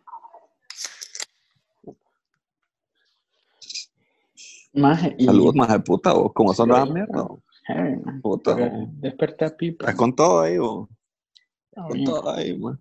Maje, 4.73 5.15
y... 5.17 5.25
Salud, 5.25 5.53
más 5.55 5.69
de 5.69 5.79
puta, 5.79 6.13
o 6.13 6.31
como 6.31 6.53
son 6.53 6.69
las 6.69 6.89
mierdas. 6.89 7.25
maje. 7.67 8.01
Puta, 8.21 8.51
Porque 8.51 8.65
o. 8.67 8.87
Desperté 8.93 9.45
a 9.45 9.49
Pipa. 9.57 9.85
Estás 9.85 9.95
con 9.95 10.15
todo 10.15 10.41
ahí. 10.41 10.53
Está 10.55 11.87
Con 11.87 12.03
todo 12.05 12.29
ahí, 12.29 12.57
man. 12.57 12.79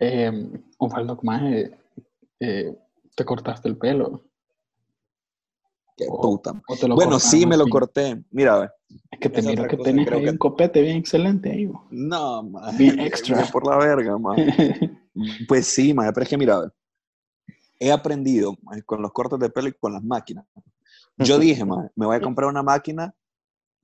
Eh, 0.00 0.50
Osvaldo, 0.78 1.18
maje, 1.22 1.78
eh, 2.40 2.76
te 3.14 3.24
cortaste 3.24 3.68
el 3.68 3.76
pelo. 3.76 4.24
Qué 5.96 6.06
O- 6.08 6.20
puta. 6.20 6.60
o 6.68 6.76
te 6.76 6.88
lo 6.88 6.94
Bueno, 6.94 7.18
sí, 7.18 7.46
me 7.46 7.56
lo 7.56 7.68
corté. 7.68 8.22
Mira, 8.30 8.54
a 8.54 8.58
ver. 8.60 8.70
Que 9.20 9.28
te 9.28 9.42
miro 9.42 9.66
que 9.66 9.76
tenés 9.76 10.06
creo 10.06 10.18
ahí 10.18 10.24
que- 10.24 10.30
un 10.30 10.38
copete 10.38 10.80
bien 10.80 10.96
excelente 10.98 11.50
ahí. 11.50 11.66
bo. 11.66 11.84
No, 11.90 12.42
man. 12.44 12.76
Bien 12.76 12.98
extra. 13.00 13.44
Por 13.46 13.66
la 13.66 13.76
verga, 13.76 14.16
man. 14.18 14.36
Pues 15.48 15.66
sí, 15.66 15.92
man, 15.92 16.12
pero 16.14 16.22
es 16.22 16.28
que 16.30 16.38
mira, 16.38 16.72
he 17.80 17.90
aprendido 17.90 18.56
man, 18.62 18.80
con 18.86 19.02
los 19.02 19.10
cortes 19.12 19.38
de 19.40 19.50
pelo 19.50 19.68
y 19.68 19.72
con 19.72 19.92
las 19.92 20.02
máquinas. 20.04 20.44
Yo 21.16 21.40
dije, 21.40 21.64
man, 21.64 21.90
me 21.96 22.06
voy 22.06 22.14
a 22.16 22.20
comprar 22.20 22.48
una 22.48 22.62
máquina. 22.62 23.12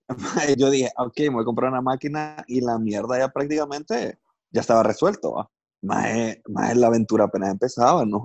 man, 0.09 0.19
Yo 0.59 0.71
dije, 0.71 0.91
ok, 0.97 1.19
me 1.23 1.31
voy 1.31 1.43
a 1.43 1.45
comprar 1.45 1.73
una 1.73 1.81
máquina 1.81 2.45
y 2.47 2.61
la 2.61 2.79
mierda 2.79 3.19
ya 3.19 3.29
prácticamente 3.31 4.19
ya 4.53 4.61
estaba 4.61 4.85
resuelto. 4.85 5.33
¿va? 5.33 5.51
Más, 5.83 6.07
más 6.47 6.77
la 6.77 6.87
aventura 6.87 7.25
apenas 7.25 7.51
empezaba, 7.51 8.05
¿no? 8.07 8.23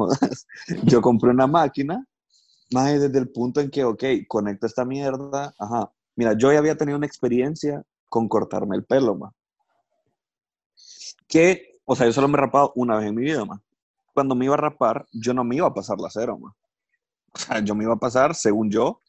Yo 0.83 1.01
compré 1.01 1.31
una 1.31 1.47
máquina, 1.47 2.05
más 2.71 2.99
desde 3.01 3.17
el 3.17 3.29
punto 3.29 3.59
en 3.59 3.71
que, 3.71 3.83
ok, 3.85 4.03
conecto 4.27 4.67
esta 4.67 4.85
mierda. 4.85 5.51
Ajá. 5.57 5.91
Mira, 6.19 6.33
yo 6.33 6.51
ya 6.51 6.59
había 6.59 6.75
tenido 6.75 6.97
una 6.97 7.07
experiencia 7.07 7.81
con 8.09 8.27
cortarme 8.27 8.75
el 8.75 8.83
pelo, 8.83 9.15
más. 9.15 9.33
Que, 11.29 11.79
o 11.85 11.95
sea, 11.95 12.07
yo 12.07 12.11
solo 12.11 12.27
me 12.27 12.37
he 12.37 12.41
rapado 12.41 12.73
una 12.75 12.97
vez 12.97 13.07
en 13.07 13.15
mi 13.15 13.21
vida, 13.21 13.45
más. 13.45 13.61
Cuando 14.13 14.35
me 14.35 14.43
iba 14.43 14.55
a 14.55 14.57
rapar, 14.57 15.07
yo 15.13 15.33
no 15.33 15.45
me 15.45 15.55
iba 15.55 15.67
a 15.67 15.73
pasar 15.73 15.97
la 15.97 16.09
cero, 16.09 16.37
más. 16.37 16.53
O 17.33 17.37
sea, 17.39 17.59
yo 17.61 17.73
me 17.73 17.85
iba 17.85 17.93
a 17.93 17.99
pasar, 17.99 18.35
según 18.35 18.69
yo, 18.69 18.99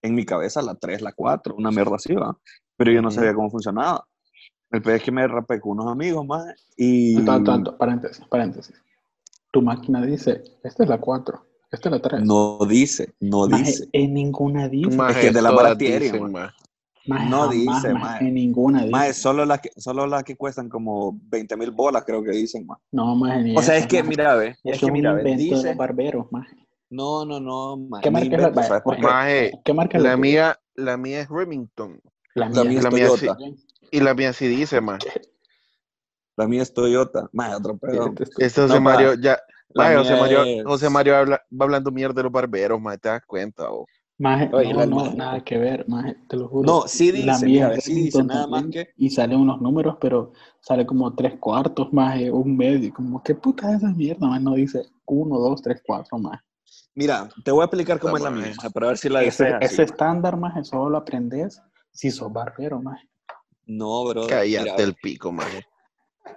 en 0.00 0.14
mi 0.14 0.24
cabeza 0.24 0.62
la 0.62 0.74
3, 0.74 1.02
la 1.02 1.12
4, 1.12 1.54
una 1.54 1.70
mierda 1.70 1.96
así, 1.96 2.14
¿va? 2.14 2.34
Pero 2.78 2.92
yo 2.92 3.02
no 3.02 3.10
sabía 3.10 3.34
cómo 3.34 3.50
funcionaba. 3.50 4.08
El 4.70 4.80
peor 4.80 4.96
es 4.96 5.02
que 5.02 5.12
me 5.12 5.28
rapé 5.28 5.60
con 5.60 5.72
unos 5.72 5.92
amigos, 5.92 6.24
más 6.26 6.46
y... 6.78 7.22
Tanto, 7.26 7.52
tanto, 7.52 7.76
paréntesis, 7.76 8.24
paréntesis. 8.26 8.74
Tu 9.50 9.60
máquina 9.60 10.00
dice, 10.00 10.42
esta 10.62 10.84
es 10.84 10.88
la 10.88 10.98
4, 10.98 11.46
esta 11.74 11.88
es 11.88 11.92
la 11.92 12.00
3. 12.00 12.22
No 12.24 12.58
dice, 12.68 13.14
no 13.20 13.46
Maje, 13.48 13.64
dice. 13.64 13.88
en 13.92 14.14
ninguna 14.14 14.68
dice. 14.68 14.96
Maje, 14.96 15.20
que 15.20 15.30
de 15.30 15.42
la 15.42 15.50
maje. 15.52 16.54
Maje, 17.06 17.28
no 17.28 17.48
dice, 17.48 17.68
maje, 17.70 17.92
maje. 17.92 18.28
En 18.28 18.34
ninguna 18.34 18.78
dice. 18.80 18.90
Más 18.90 19.16
solo 19.16 19.44
las 19.44 19.60
que, 19.60 19.70
solo 19.76 20.06
las 20.06 20.24
que 20.24 20.36
cuestan 20.36 20.68
como 20.68 21.18
20 21.24 21.56
mil 21.56 21.70
bolas, 21.70 22.04
creo 22.04 22.22
que 22.22 22.30
dicen, 22.30 22.66
más. 22.66 22.78
No, 22.92 23.14
más 23.14 23.42
ni 23.42 23.56
O 23.56 23.62
sea, 23.62 23.76
es 23.76 23.86
que, 23.86 23.98
maje. 24.02 24.08
mira, 24.08 24.34
ve, 24.36 24.48
es 24.48 24.58
es 24.64 24.80
que, 24.80 24.90
mira, 24.90 25.12
ve, 25.12 25.22
de 25.22 25.36
dice... 25.36 25.66
los 25.68 25.76
barberos, 25.76 26.26
maje. 26.30 26.56
No, 26.90 27.24
no, 27.24 27.40
no, 27.40 27.76
ma, 27.76 28.00
¿Qué 28.00 28.10
marca 28.10 28.36
es 28.36 28.42
la- 28.54 28.62
¿sabes? 28.62 28.82
Maje, 29.00 29.52
¿Qué 29.64 29.72
marca 29.74 29.98
es 29.98 30.04
la 30.04 30.10
tuya? 30.12 30.20
mía, 30.22 30.60
la 30.76 30.96
mía 30.96 31.20
es 31.20 31.28
Remington. 31.28 32.00
La 32.34 32.48
La 32.48 32.62
mía. 32.62 32.64
mía 32.70 32.78
es 32.78 32.84
La 32.84 32.90
mía 32.90 33.08
sí. 33.10 33.26
Toyota. 33.26 33.38
Y 33.90 34.00
la 34.00 34.14
mía 34.14 34.32
sí 34.32 34.48
dice, 34.48 34.80
más. 34.80 35.00
La 36.36 36.48
mía 36.48 36.62
es 36.62 36.72
Toyota. 36.72 37.28
Más 37.32 37.54
otro 37.56 37.76
pedo. 37.78 38.14
Este 38.38 38.64
es 38.64 38.70
No, 38.70 38.80
Mario, 38.80 39.14
ya. 39.14 39.38
La 39.74 39.84
maje, 39.84 39.96
José 39.96 40.16
Mario, 40.16 40.42
es- 40.44 40.64
José 40.64 40.90
Mario 40.90 41.16
habla- 41.16 41.42
va 41.52 41.64
hablando 41.64 41.90
mierda 41.90 42.14
de 42.14 42.22
los 42.24 42.32
barberos, 42.32 42.80
más 42.80 42.98
te 43.00 43.08
das 43.08 43.22
cuenta, 43.26 43.70
o. 43.70 43.86
Maje, 44.16 44.48
Oye, 44.52 44.72
no, 44.72 44.78
la 44.78 44.86
no, 44.86 44.96
maje. 44.96 45.16
nada 45.16 45.40
que 45.44 45.58
ver, 45.58 45.84
maje, 45.88 46.16
te 46.28 46.36
lo 46.36 46.48
juro. 46.48 46.68
No, 46.68 46.82
sí 46.86 47.10
La 47.10 47.36
dice, 47.36 47.46
mía 47.46 47.66
mira, 47.66 47.80
sí 47.80 47.94
dice, 47.94 48.22
nada 48.22 48.46
más 48.46 48.64
que... 48.66 48.88
Y 48.96 49.10
salen 49.10 49.40
unos 49.40 49.60
números, 49.60 49.96
pero 50.00 50.32
sale 50.60 50.86
como 50.86 51.12
tres 51.14 51.34
cuartos, 51.40 51.92
más 51.92 52.16
un 52.30 52.56
medio. 52.56 52.94
Como, 52.94 53.20
¿qué 53.22 53.34
puta 53.34 53.70
es 53.70 53.78
esa 53.78 53.88
mierda? 53.92 54.28
Más 54.28 54.40
no 54.40 54.54
dice 54.54 54.82
uno, 55.06 55.38
dos, 55.38 55.60
tres, 55.62 55.82
cuatro, 55.84 56.16
más. 56.18 56.40
Mira, 56.94 57.28
te 57.44 57.50
voy 57.50 57.62
a 57.62 57.64
explicar 57.64 57.98
cómo 57.98 58.16
La 58.16 58.18
es 58.18 58.24
la 58.24 58.30
maje. 58.30 58.46
mía, 58.46 58.54
maje, 58.56 58.70
para 58.70 58.86
ver 58.86 58.98
si 58.98 59.08
la 59.08 59.22
Ese, 59.24 59.48
ese 59.48 59.64
así. 59.64 59.82
estándar, 59.82 60.36
más 60.36 60.68
solo 60.68 60.90
lo 60.90 60.98
aprendes 60.98 61.60
si 61.90 62.12
sos 62.12 62.32
barbero, 62.32 62.80
más. 62.80 63.00
No, 63.66 64.04
bro. 64.04 64.26
Cállate 64.28 64.62
Mira, 64.62 64.84
el 64.84 64.94
pico, 64.94 65.32
maje. 65.32 65.66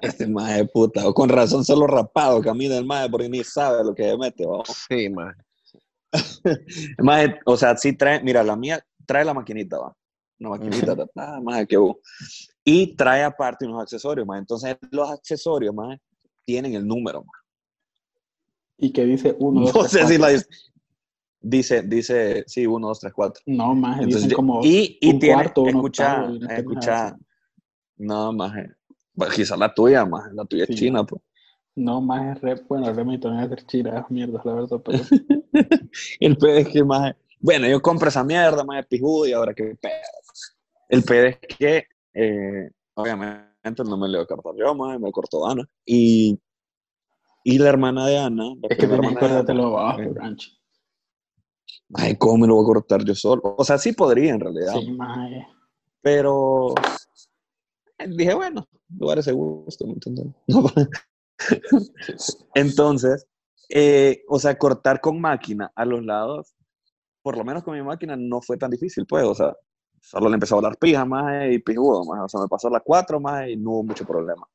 Este 0.01 0.27
maje 0.27 0.65
puta. 0.65 1.07
o 1.07 1.13
Con 1.13 1.29
razón 1.29 1.63
solo 1.63 1.88
rapado 1.88 2.41
camina 2.41 2.77
el 2.77 2.85
maje 2.85 3.09
porque 3.09 3.29
ni 3.29 3.43
sabe 3.43 3.83
lo 3.83 3.93
que 3.93 4.15
mete, 4.17 4.45
vamos. 4.45 4.85
Sí, 4.89 5.09
maje. 5.09 5.41
El 6.11 6.13
maje, 7.03 7.39
o 7.45 7.57
sea, 7.57 7.75
sí 7.77 7.93
trae, 7.93 8.21
mira, 8.23 8.43
la 8.43 8.55
mía 8.55 8.83
trae 9.05 9.25
la 9.25 9.33
maquinita, 9.33 9.79
va. 9.79 9.95
Una 10.39 10.49
maquinita, 10.51 10.95
ah, 11.15 11.39
maje, 11.41 11.67
qué 11.67 11.77
bu. 11.77 11.99
Y 12.63 12.95
trae 12.95 13.23
aparte 13.23 13.65
unos 13.65 13.81
accesorios. 13.81 14.27
Entonces, 14.38 14.77
los 14.91 15.09
accesorios, 15.09 15.73
maje, 15.73 15.99
tienen 16.45 16.75
el 16.75 16.85
número. 16.85 17.25
Y 18.77 18.91
que 18.91 19.05
dice 19.05 19.35
uno, 19.39 19.61
dos, 19.65 19.73
No 19.73 19.81
tres, 19.81 19.91
sé 19.91 20.07
si 20.07 20.17
la 20.17 20.29
dice. 20.29 20.45
Dice, 21.39 21.81
dice, 21.83 22.43
sí, 22.47 22.65
uno, 22.65 22.88
dos, 22.88 22.99
tres, 22.99 23.13
cuatro. 23.13 23.41
No, 23.45 23.73
más 23.73 23.97
Entonces, 23.97 24.23
dicen 24.23 24.35
como 24.35 24.61
y, 24.63 24.97
y 24.99 25.11
un 25.11 25.19
tiene, 25.19 25.35
cuarto, 25.35 25.67
escucha, 25.67 26.27
escucha, 26.49 27.17
no, 27.97 28.33
maje. 28.33 28.76
Bueno, 29.18 29.34
quizá 29.34 29.57
la 29.57 29.74
tuya, 29.74 30.05
maje, 30.05 30.30
la 30.32 30.45
tuya 30.45 30.65
es 30.70 30.76
china, 30.76 31.03
pues. 31.03 31.20
No, 31.76 31.99
más 32.01 32.38
es 32.38 32.41
re, 32.41 32.55
bueno, 32.70 32.93
Remington 32.93 33.39
es 33.39 33.49
de 33.49 33.55
chira, 33.65 33.99
es 33.99 34.11
mierda, 34.11 34.39
la 34.45 34.53
verdad, 34.53 34.80
pero 34.86 34.99
El 36.20 36.38
pedo 36.38 36.57
es 36.57 36.68
que, 36.68 36.84
maje, 36.84 37.15
bueno, 37.39 37.68
yo 37.68 37.82
compro 37.82 38.09
esa 38.09 38.24
mierda, 38.24 38.63
maje, 38.63 38.84
pijudo, 38.84 39.26
y 39.26 39.34
ahora 39.34 39.55
qué 39.55 39.76
pedo. 39.82 39.91
El 40.88 41.03
pedo 41.03 41.26
es 41.26 41.39
que, 41.57 41.88
eh, 42.13 42.70
obviamente, 42.93 43.84
no 43.84 43.97
me 43.97 44.20
a 44.20 44.26
cortar 44.28 44.53
yo, 44.55 44.76
maje, 44.76 44.99
me 44.99 45.11
cortó 45.11 45.47
Ana. 45.47 45.68
Y, 45.84 46.39
y 47.43 47.57
la 47.57 47.70
hermana 47.70 48.05
de 48.05 48.20
Ana, 48.20 48.53
es 48.70 48.78
que 48.78 48.86
tenés 48.88 48.99
que 49.01 49.15
de 49.15 49.20
cortártelo 49.20 49.80
abajo, 49.80 50.01
eh, 50.01 50.11
rancho. 50.13 50.51
Ay, 51.95 52.15
¿cómo 52.18 52.38
me 52.38 52.47
lo 52.47 52.53
voy 52.53 52.65
a 52.65 52.68
cortar 52.68 53.03
yo 53.03 53.15
solo? 53.15 53.55
O 53.57 53.63
sea, 53.63 53.80
sí 53.80 53.93
podría 53.93 54.36
en 54.36 54.41
realidad, 54.41 54.74
Sí, 54.80 54.91
más 54.91 55.32
pero 56.01 56.76
eh, 57.97 58.07
dije, 58.07 58.34
bueno, 58.36 58.68
lugar 58.97 59.19
ese 59.19 59.31
gusto, 59.31 59.85
¿me 59.88 59.93
entiendes? 59.93 60.27
No, 60.47 60.63
Entonces, 62.55 63.27
eh, 63.69 64.23
o 64.27 64.39
sea, 64.39 64.57
cortar 64.57 64.99
con 65.01 65.21
máquina 65.21 65.71
a 65.75 65.85
los 65.85 66.03
lados, 66.03 66.55
por 67.21 67.38
lo 67.38 67.43
menos 67.43 67.63
con 67.63 67.75
mi 67.75 67.83
máquina 67.83 68.15
no 68.17 68.41
fue 68.41 68.57
tan 68.57 68.71
difícil, 68.71 69.05
pues, 69.05 69.23
o 69.25 69.35
sea, 69.35 69.53
solo 70.01 70.29
le 70.29 70.35
empezó 70.35 70.55
a 70.55 70.57
volar 70.57 70.77
pija 70.77 71.05
más 71.05 71.51
y 71.51 71.59
pijudo 71.59 72.03
más, 72.05 72.21
o 72.23 72.27
sea, 72.29 72.41
me 72.41 72.47
pasó 72.47 72.69
las 72.69 72.81
cuatro 72.83 73.19
más 73.19 73.47
y 73.49 73.55
no 73.57 73.71
hubo 73.71 73.83
mucho 73.83 74.05
problema. 74.05 74.47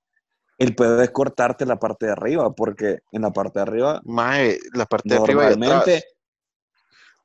El 0.59 0.75
pedo 0.75 1.01
es 1.03 1.11
cortarte 1.11 1.67
la 1.67 1.79
parte 1.79 2.07
de 2.07 2.13
arriba, 2.13 2.53
porque 2.53 3.01
en 3.13 3.23
la 3.23 3.31
parte 3.33 3.59
de 3.59 3.63
arriba, 3.63 4.01
Maje, 4.05 4.59
la 4.75 4.87
parte 4.87 5.09
de 5.09 5.17
arriba 5.23 5.43
normalmente, 5.51 6.05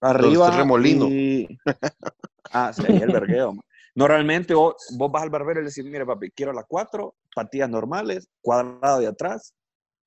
arriba 0.01 0.49
remolino. 0.51 1.05
y- 1.08 1.47
Ah, 2.53 2.72
sí, 2.72 2.84
ahí 2.86 3.01
el 3.01 3.12
vergueo. 3.12 3.53
Ma. 3.98 4.04
Normalmente 4.04 4.54
vos, 4.54 4.76
vos 4.98 5.12
vas 5.12 5.24
al 5.24 5.30
barbero 5.30 5.60
y 5.60 5.64
le 5.64 5.70
decís, 5.70 5.84
mire 5.84 6.06
papi, 6.06 6.32
quiero 6.32 6.54
las 6.54 6.66
cuatro, 6.68 7.16
patillas 7.36 7.70
normales, 7.70 8.30
cuadrado 8.41 9.00
de 9.00 9.08
atrás, 9.08 9.54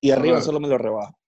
y 0.00 0.10
arriba 0.10 0.40
solo 0.40 0.60
me 0.60 0.68
lo 0.68 0.78
rebajo. 0.78 1.18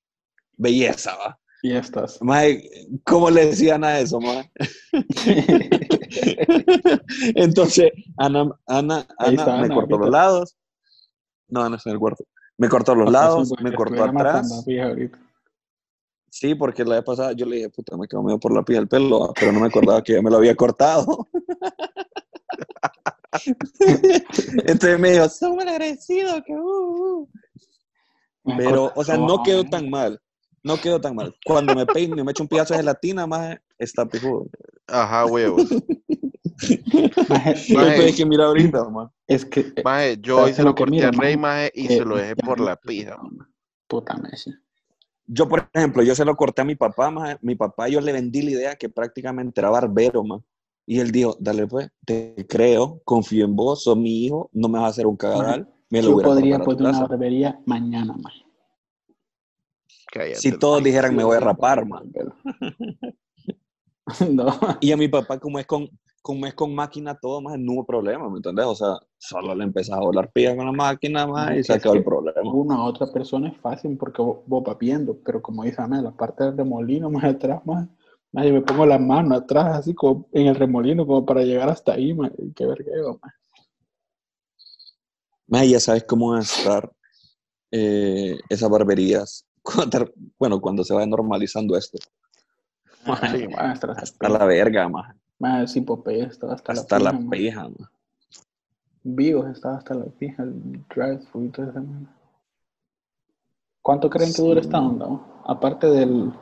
Belleza, 0.56 1.14
va. 1.16 1.38
Y 1.62 1.74
estas. 1.74 2.20
Mae, 2.22 2.68
¿cómo 3.04 3.30
le 3.30 3.46
decían 3.46 3.84
a 3.84 4.00
eso, 4.00 4.20
mae? 4.20 4.50
Entonces, 7.36 7.92
Ana, 8.16 8.50
Ana, 8.66 9.06
Ahí 9.18 9.34
Ana 9.34 9.42
está 9.42 9.56
me 9.56 9.66
Ana, 9.66 9.74
cortó 9.74 9.98
los 9.98 10.10
lados. 10.10 10.56
No, 11.48 11.68
no 11.68 11.76
está 11.76 11.90
en 11.90 11.94
el 11.94 12.00
cuarto. 12.00 12.24
Me 12.58 12.68
cortó 12.68 12.94
los 12.94 13.12
lados, 13.12 13.52
me 13.60 13.74
cortó 13.74 14.04
atrás. 14.04 14.64
Sí, 16.30 16.54
porque 16.54 16.84
la 16.84 16.96
vez 16.96 17.04
pasada 17.04 17.32
yo 17.32 17.46
le 17.46 17.56
dije, 17.56 17.68
puta, 17.68 17.96
me 17.96 18.08
quedó 18.08 18.22
medio 18.22 18.40
por 18.40 18.54
la 18.54 18.62
piel 18.62 18.80
el 18.80 18.88
pelo, 18.88 19.32
pero 19.38 19.52
no 19.52 19.60
me 19.60 19.66
acordaba 19.66 20.02
que 20.02 20.20
me 20.20 20.30
lo 20.30 20.38
había 20.38 20.56
cortado. 20.56 21.28
Entonces 24.66 24.98
me 24.98 25.12
dijo, 25.12 25.28
soy 25.28 25.56
mal 25.56 25.68
agradecido, 25.68 26.42
que 26.44 26.52
uh, 26.52 27.22
uh". 27.22 27.28
Pero, 28.56 28.92
o 28.94 29.04
sea, 29.04 29.16
no 29.16 29.42
quedó 29.42 29.64
tan 29.64 29.88
mal. 29.88 30.20
No 30.64 30.76
quedó 30.76 31.00
tan 31.00 31.16
mal. 31.16 31.34
Cuando 31.44 31.74
me 31.74 31.86
peino 31.86 32.20
y 32.20 32.24
me 32.24 32.30
echo 32.30 32.42
un 32.42 32.48
piazo 32.48 32.74
de 32.74 32.80
gelatina, 32.80 33.26
más 33.26 33.58
está 33.78 34.06
pijudo. 34.06 34.46
Ajá, 34.86 35.26
huevos. 35.26 35.68
Maje, 37.28 38.14
que 38.14 38.24
mirar 38.24 38.48
ahorita, 38.48 38.84
man. 38.88 39.08
Es 39.26 39.44
que. 39.44 39.60
eh, 39.60 39.82
Maje, 39.84 40.18
yo 40.20 40.36
¿sabes 40.36 40.50
hoy 40.50 40.56
se 40.56 40.62
lo 40.62 40.74
corté 40.74 40.90
mira, 40.92 41.08
a 41.08 41.10
Rey, 41.10 41.36
maje? 41.36 41.72
y 41.74 41.88
que 41.88 41.96
se 41.96 42.04
lo 42.04 42.16
dejé 42.16 42.36
por 42.36 42.60
la 42.60 42.76
pija. 42.76 43.18
Puta 43.88 44.16
Messi. 44.16 44.52
Yo, 45.26 45.48
por 45.48 45.68
ejemplo, 45.72 46.02
yo 46.02 46.14
se 46.14 46.24
lo 46.24 46.36
corté 46.36 46.62
a 46.62 46.64
mi 46.64 46.76
papá, 46.76 47.10
maje. 47.10 47.38
Mi 47.42 47.54
papá, 47.54 47.88
yo 47.88 48.00
le 48.00 48.12
vendí 48.12 48.42
la 48.42 48.50
idea 48.50 48.76
que 48.76 48.88
prácticamente 48.88 49.60
era 49.60 49.70
barbero, 49.70 50.22
man. 50.22 50.44
Y 50.86 50.98
él 51.00 51.12
dijo, 51.12 51.36
dale 51.38 51.66
pues, 51.66 51.90
te 52.04 52.46
creo, 52.48 53.00
confío 53.04 53.44
en 53.44 53.54
vos, 53.54 53.84
sos 53.84 53.96
mi 53.96 54.24
hijo, 54.24 54.50
no 54.52 54.68
me 54.68 54.78
vas 54.78 54.86
a 54.86 54.90
hacer 54.90 55.06
un 55.06 55.16
cagadal. 55.16 55.68
Me 55.90 56.02
lo 56.02 56.08
Yo 56.08 56.14
voy 56.14 56.24
a 56.24 56.26
podría 56.26 56.58
poner 56.58 56.80
una 56.80 56.90
casa". 56.92 57.06
barbería 57.06 57.60
mañana, 57.66 58.14
más. 58.14 58.32
Cállate. 60.10 60.40
Si 60.40 60.58
todos 60.58 60.82
dijeran, 60.82 61.14
me 61.14 61.24
voy 61.24 61.36
a 61.36 61.40
rapar, 61.40 61.86
man. 61.86 62.10
No. 64.28 64.46
Y 64.80 64.90
a 64.90 64.96
mi 64.96 65.06
papá, 65.06 65.38
como 65.38 65.60
es 65.60 65.66
con, 65.66 65.88
como 66.22 66.44
es 66.46 66.54
con 66.54 66.74
máquina 66.74 67.14
todo, 67.14 67.40
más 67.40 67.56
no 67.58 67.72
hubo 67.72 67.86
problema, 67.86 68.28
¿me 68.28 68.38
entendés? 68.38 68.66
O 68.66 68.74
sea, 68.74 68.96
solo 69.16 69.54
le 69.54 69.62
empezás 69.64 69.96
a 69.96 70.00
volar 70.00 70.30
pilla 70.32 70.56
con 70.56 70.66
la 70.66 70.72
máquina, 70.72 71.26
más 71.26 71.56
y 71.56 71.62
se 71.62 71.74
acabó 71.74 71.94
el 71.94 72.04
problema. 72.04 72.52
Una 72.52 72.74
a 72.76 72.84
otra 72.84 73.06
persona 73.12 73.48
es 73.48 73.56
fácil 73.58 73.96
porque 73.96 74.20
vos, 74.20 74.38
vos 74.46 74.64
vas 74.64 74.76
viendo, 74.78 75.16
pero 75.24 75.40
como 75.40 75.62
dice 75.62 75.80
Ana, 75.80 76.02
la 76.02 76.10
parte 76.10 76.42
del 76.44 76.56
remolino 76.56 77.10
más 77.10 77.24
atrás, 77.24 77.64
más, 77.64 77.88
más 78.32 78.46
yo 78.46 78.52
me 78.52 78.62
pongo 78.62 78.86
la 78.86 78.98
mano 78.98 79.34
atrás, 79.34 79.78
así 79.78 79.94
como 79.94 80.26
en 80.32 80.46
el 80.46 80.54
remolino, 80.54 81.06
como 81.06 81.24
para 81.24 81.42
llegar 81.42 81.68
hasta 81.68 81.92
ahí, 81.92 82.14
más. 82.14 82.30
Qué 82.56 82.66
vergueo, 82.66 83.18
más. 83.22 83.34
Más 85.46 85.68
ya 85.68 85.80
sabes 85.80 86.04
cómo 86.04 86.30
van 86.30 86.40
a 86.40 86.42
estar 86.42 86.90
eh, 87.70 88.38
esas 88.48 88.68
barberías. 88.70 89.46
Bueno, 90.38 90.60
cuando 90.60 90.82
se 90.82 90.92
vaya 90.94 91.06
normalizando 91.06 91.76
esto. 91.76 91.98
Sí, 93.04 93.48
Más, 93.48 93.58
hasta, 93.58 93.92
Hasta 93.92 94.28
la 94.28 94.44
verga, 94.44 94.88
más. 94.88 95.14
más, 95.38 95.70
sí, 95.72 95.80
Popeye 95.80 96.22
estaba 96.24 96.54
hasta, 96.54 96.72
Hasta 96.72 96.98
la 96.98 97.18
pija, 97.30 97.68
más. 97.68 97.88
Vivos 99.04 99.48
estaba 99.50 99.76
hasta 99.78 99.94
la 99.94 100.04
pija, 100.06 100.42
el 100.44 100.84
drive 100.88 101.18
thru 101.30 101.44
y 101.44 101.48
toda 101.50 101.70
esa. 101.70 101.82
¿Cuánto 103.82 104.08
creen 104.08 104.32
que 104.32 104.42
dura 104.42 104.60
Sí. 104.60 104.66
esta 104.66 104.80
onda? 104.80 105.06
Aparte 105.44 105.88
del, 105.88 106.32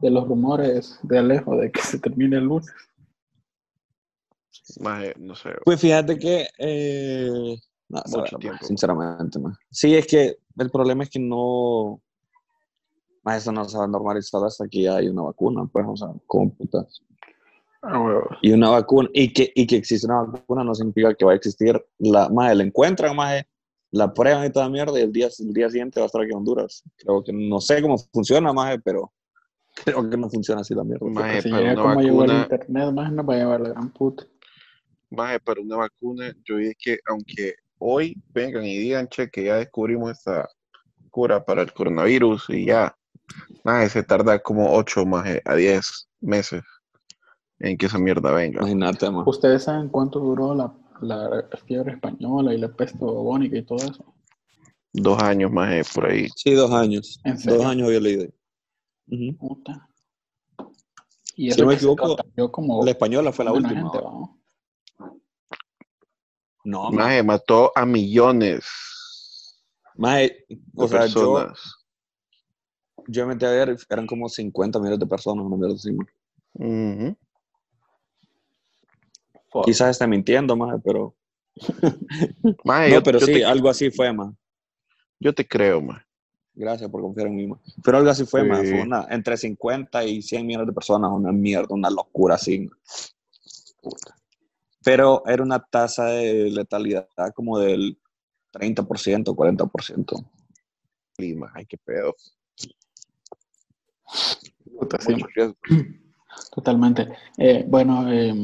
de 0.00 0.10
los 0.10 0.26
rumores 0.28 0.98
de 1.02 1.18
Alejo 1.18 1.56
de 1.56 1.70
que 1.70 1.80
se 1.80 1.98
termine 1.98 2.36
el 2.36 2.44
lunes. 2.44 2.66
Maje, 4.80 5.14
no 5.18 5.34
sé. 5.34 5.50
Pues 5.64 5.80
fíjate 5.80 6.18
que. 6.18 6.46
Eh, 6.58 7.56
no, 7.88 8.02
Mucho 8.06 8.36
tiempo. 8.38 8.58
más, 8.60 8.66
sinceramente, 8.66 9.38
más. 9.38 9.56
Sí, 9.70 9.94
es 9.94 10.06
que 10.06 10.36
el 10.58 10.70
problema 10.70 11.04
es 11.04 11.10
que 11.10 11.20
no. 11.20 12.00
Más 13.22 13.42
eso 13.42 13.52
no 13.52 13.64
se 13.64 13.76
va 13.76 13.84
a 13.84 13.88
normalizar 13.88 14.42
hasta 14.44 14.68
que 14.68 14.82
ya 14.82 14.96
hay 14.96 15.08
una 15.08 15.22
vacuna, 15.22 15.68
pues, 15.72 15.84
o 15.88 15.96
sea, 15.96 16.08
como 16.26 16.52
putas. 16.54 17.02
Ah. 17.82 18.22
Y 18.42 18.52
una 18.52 18.70
vacuna, 18.70 19.08
y 19.12 19.32
que, 19.32 19.52
y 19.54 19.66
que 19.66 19.76
existe 19.76 20.06
una 20.06 20.22
vacuna 20.22 20.64
no 20.64 20.74
significa 20.74 21.14
que 21.14 21.24
va 21.24 21.32
a 21.32 21.36
existir 21.36 21.80
la, 21.98 22.28
más 22.28 22.56
la 22.56 22.62
encuentran, 22.62 23.14
más 23.14 23.44
la 23.90 24.12
prueban 24.12 24.46
y 24.46 24.50
toda 24.50 24.68
mierda, 24.68 24.98
y 24.98 25.02
el 25.02 25.12
día, 25.12 25.28
el 25.38 25.52
día 25.52 25.68
siguiente 25.68 26.00
va 26.00 26.04
a 26.04 26.06
estar 26.06 26.22
aquí 26.22 26.30
en 26.30 26.38
Honduras. 26.38 26.82
Creo 26.96 27.22
que 27.22 27.32
no 27.32 27.60
sé 27.60 27.82
cómo 27.82 27.96
funciona, 28.12 28.52
más 28.52 28.78
pero 28.84 29.12
creo 29.84 30.08
que 30.10 30.16
no 30.16 30.28
funciona 30.30 30.60
así 30.62 30.74
la 30.74 30.84
mierda. 30.84 31.06
Maje, 31.08 31.42
Si 31.42 31.50
para 31.50 31.62
llega 31.62 31.74
una 31.74 31.82
como 31.82 32.00
llegó 32.00 32.24
el 32.24 32.30
vacuna, 32.30 32.42
internet, 32.42 32.92
más 32.94 33.12
nos 33.12 33.28
va 33.28 33.34
a 33.34 33.36
llevar 33.38 33.60
la 33.60 33.68
gran 33.70 33.90
puta. 33.90 34.24
maje, 35.10 35.40
para 35.40 35.60
una 35.60 35.76
vacuna, 35.76 36.32
yo 36.44 36.56
dije 36.56 36.74
que 36.78 36.98
aunque 37.06 37.54
hoy 37.78 38.16
vengan 38.32 38.64
y 38.64 38.78
digan, 38.78 39.08
che, 39.08 39.30
que 39.30 39.44
ya 39.44 39.56
descubrimos 39.56 40.12
esta 40.12 40.48
cura 41.10 41.44
para 41.44 41.62
el 41.62 41.72
coronavirus 41.72 42.46
y 42.50 42.66
ya, 42.66 42.96
nada, 43.64 43.88
se 43.88 44.02
tarda 44.02 44.38
como 44.38 44.74
8 44.74 45.04
más 45.06 45.26
a 45.44 45.54
10 45.54 46.08
meses 46.20 46.62
en 47.58 47.76
que 47.76 47.86
esa 47.86 47.98
mierda 47.98 48.32
venga. 48.32 48.60
Imagínate, 48.60 49.10
man. 49.10 49.24
¿Ustedes 49.26 49.64
saben 49.64 49.88
cuánto 49.88 50.20
duró 50.20 50.54
la, 50.54 50.74
la 51.00 51.48
fiebre 51.66 51.92
española 51.92 52.52
y 52.54 52.58
la 52.58 52.68
peste 52.68 52.98
bubónica 52.98 53.56
y 53.56 53.62
todo 53.62 53.78
eso? 53.78 54.14
Dos 54.92 55.22
años 55.22 55.50
más 55.52 55.72
eh, 55.72 55.82
por 55.94 56.10
ahí. 56.10 56.28
Sí, 56.36 56.52
dos 56.54 56.70
años. 56.72 57.20
¿En 57.24 57.38
serio? 57.38 57.58
Dos 57.58 57.66
años 57.66 57.86
había 57.88 58.00
leído. 58.00 58.26
Ujú. 59.08 59.36
Puta. 59.38 59.88
Y 61.36 61.50
Si 61.50 61.60
no 61.60 61.66
me 61.66 61.74
equivoco, 61.74 62.16
como 62.50 62.84
La 62.84 62.90
española 62.92 63.30
fue 63.32 63.44
la 63.44 63.52
última. 63.52 63.82
¿no? 63.82 64.40
No. 66.64 66.90
Maje, 66.90 67.22
mató 67.22 67.70
a 67.76 67.86
millones 67.86 68.64
Maje, 69.94 70.44
o 70.76 70.88
sea, 70.88 71.06
yo, 71.06 71.34
personas. 71.34 71.76
yo 73.06 73.26
me 73.26 73.34
metí 73.34 73.46
a 73.46 73.50
ver, 73.50 73.76
eran 73.88 74.06
como 74.06 74.28
50 74.28 74.78
millones 74.78 74.98
de 74.98 75.06
personas, 75.06 75.44
una 75.44 75.56
mierda 75.56 75.74
así. 75.74 75.90
Ujú. 76.54 77.16
Fuck. 79.50 79.64
Quizás 79.64 79.90
esté 79.90 80.06
mintiendo, 80.06 80.56
más, 80.56 80.80
pero. 80.84 81.14
Maje, 82.64 82.88
No, 82.90 82.94
yo, 82.96 83.02
pero 83.02 83.18
yo 83.20 83.26
sí, 83.26 83.32
te, 83.34 83.44
algo 83.44 83.68
así 83.68 83.90
fue, 83.90 84.12
más. 84.12 84.34
yo 85.20 85.32
te 85.32 85.46
creo, 85.46 85.80
maje. 85.80 86.05
Gracias 86.58 86.90
por 86.90 87.02
confiar 87.02 87.26
en 87.28 87.36
mí, 87.36 87.46
man. 87.46 87.60
Pero 87.84 87.98
algo 87.98 88.08
así 88.10 88.24
fue, 88.24 88.40
Sí. 88.42 88.48
más. 88.48 88.60
Fue 88.62 88.80
una, 88.82 89.06
entre 89.10 89.36
50 89.36 90.04
y 90.04 90.22
100 90.22 90.46
millones 90.46 90.66
de 90.68 90.72
personas, 90.72 91.10
una 91.12 91.30
mierda, 91.30 91.68
una 91.74 91.90
locura 91.90 92.36
así. 92.36 92.60
man. 92.60 92.70
Puta. 93.82 94.16
Pero 94.82 95.22
era 95.26 95.42
una 95.42 95.58
tasa 95.58 96.06
de 96.06 96.50
letalidad 96.50 97.06
como 97.34 97.58
del 97.58 97.98
30%, 98.52 99.34
40%. 99.34 100.24
Sí, 101.18 101.34
maje, 101.34 101.66
qué 101.66 101.76
pedo. 101.76 102.14
Puta, 104.78 104.98
sí. 105.00 105.14
Totalmente. 106.54 107.08
Eh, 107.38 107.64
bueno, 107.66 108.10
eh, 108.12 108.34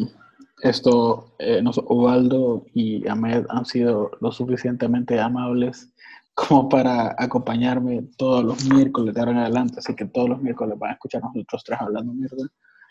esto, 0.63 1.35
eh, 1.39 1.63
nos- 1.63 1.79
Ubaldo 1.79 2.65
y 2.75 3.07
Ahmed 3.09 3.47
han 3.49 3.65
sido 3.67 4.11
lo 4.21 4.33
suficientemente 4.33 5.19
amables 5.21 5.92
como 6.35 6.69
para 6.69 7.15
acompañarme 7.19 8.03
todos 8.17 8.45
los 8.45 8.65
miércoles 8.67 9.15
de 9.15 9.21
ahora 9.21 9.33
en 9.33 9.39
adelante, 9.39 9.75
así 9.79 9.95
que 9.95 10.07
todos 10.07 10.29
los 10.31 10.41
miércoles 10.43 10.79
van 10.79 10.91
a 10.91 10.95
escuchar 10.95 11.23
a 11.23 11.27
nosotros 11.29 11.63
tres 11.65 11.79
hablando 11.81 12.13
mierda. 12.13 12.45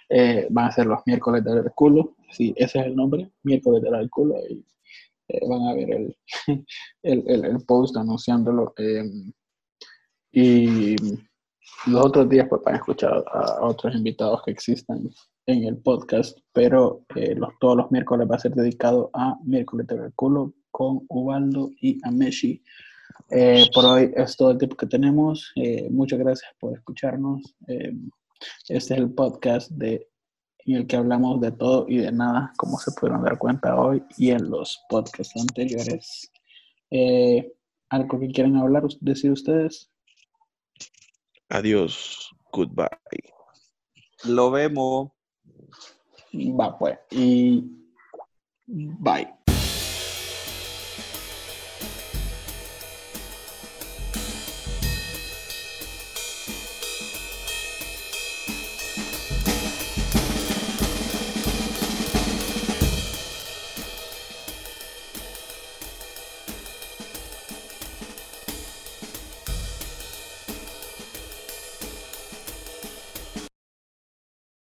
Eh, 0.10 0.48
van 0.52 0.66
a 0.68 0.72
ser 0.72 0.86
los 0.88 1.00
miércoles 1.06 1.44
de 1.44 1.56
del 1.56 1.72
culo, 1.72 2.16
sí, 2.32 2.54
ese 2.58 2.80
es 2.80 2.86
el 2.88 2.96
nombre, 2.96 3.32
miércoles 3.44 3.82
de 3.82 3.92
del 3.92 4.10
culo, 4.10 4.36
y 4.50 4.66
eh, 5.30 5.40
van 5.48 5.62
a 5.70 5.74
ver 5.74 5.90
el, 5.92 6.18
el, 7.04 7.24
el- 7.28 7.46
el 7.46 7.66
post 7.66 7.96
anunciándolo. 7.98 8.74
eh, 8.78 9.04
y 10.32 10.96
los 11.88 12.06
otros 12.06 12.30
días 12.30 12.48
pues 12.50 12.62
van 12.64 12.76
a 12.76 12.78
escuchar 12.78 13.24
a 13.32 13.66
otros 13.66 13.96
invitados 13.96 14.42
que 14.44 14.52
existan 14.52 15.10
en 15.48 15.64
el 15.66 15.78
podcast, 15.78 16.38
pero 16.54 17.06
eh, 17.16 17.36
los, 17.36 17.50
todos 17.60 17.78
los 17.78 17.92
miércoles 17.92 18.28
va 18.30 18.36
a 18.36 18.40
ser 18.40 18.54
dedicado 18.54 19.10
a 19.14 19.38
miércoles 19.44 19.88
del 19.88 20.14
culo 20.14 20.54
con 20.72 21.02
Ubaldo 21.10 21.72
y 21.82 22.00
Ameshi. 22.04 22.62
Eh, 23.30 23.70
por 23.74 23.86
hoy 23.86 24.12
es 24.16 24.36
todo 24.36 24.52
el 24.52 24.58
tiempo 24.58 24.76
que 24.76 24.88
tenemos. 24.88 25.52
Eh, 25.56 25.88
muchas 25.90 26.20
gracias 26.20 26.52
por 26.60 26.74
escucharnos. 26.74 27.56
Eh, 27.68 27.94
este 28.68 28.76
es 28.76 28.92
el 28.92 29.12
podcast 29.14 29.72
de, 29.72 30.08
en 30.66 30.76
el 30.76 30.88
que 30.88 30.96
hablamos 30.96 31.40
de 31.42 31.52
todo 31.52 31.86
y 31.88 31.98
de 31.98 32.12
nada, 32.12 32.54
como 32.58 32.78
se 32.78 32.92
pudieron 32.92 33.24
dar 33.24 33.38
cuenta 33.38 33.80
hoy 33.80 34.04
y 34.18 34.32
en 34.32 34.50
los 34.50 34.82
podcasts 34.90 35.40
anteriores. 35.40 36.32
Eh, 36.90 37.54
¿Algo 37.90 38.20
que 38.20 38.32
quieran 38.32 38.56
hablar, 38.58 38.84
decir 39.00 39.32
ustedes? 39.32 39.92
Adiós. 41.50 42.32
Goodbye. 42.52 42.88
Lo 44.26 44.52
vemos. 44.52 45.12
Va 46.34 46.78
pues. 46.78 46.98
Y 47.12 47.64
bye. 48.68 49.41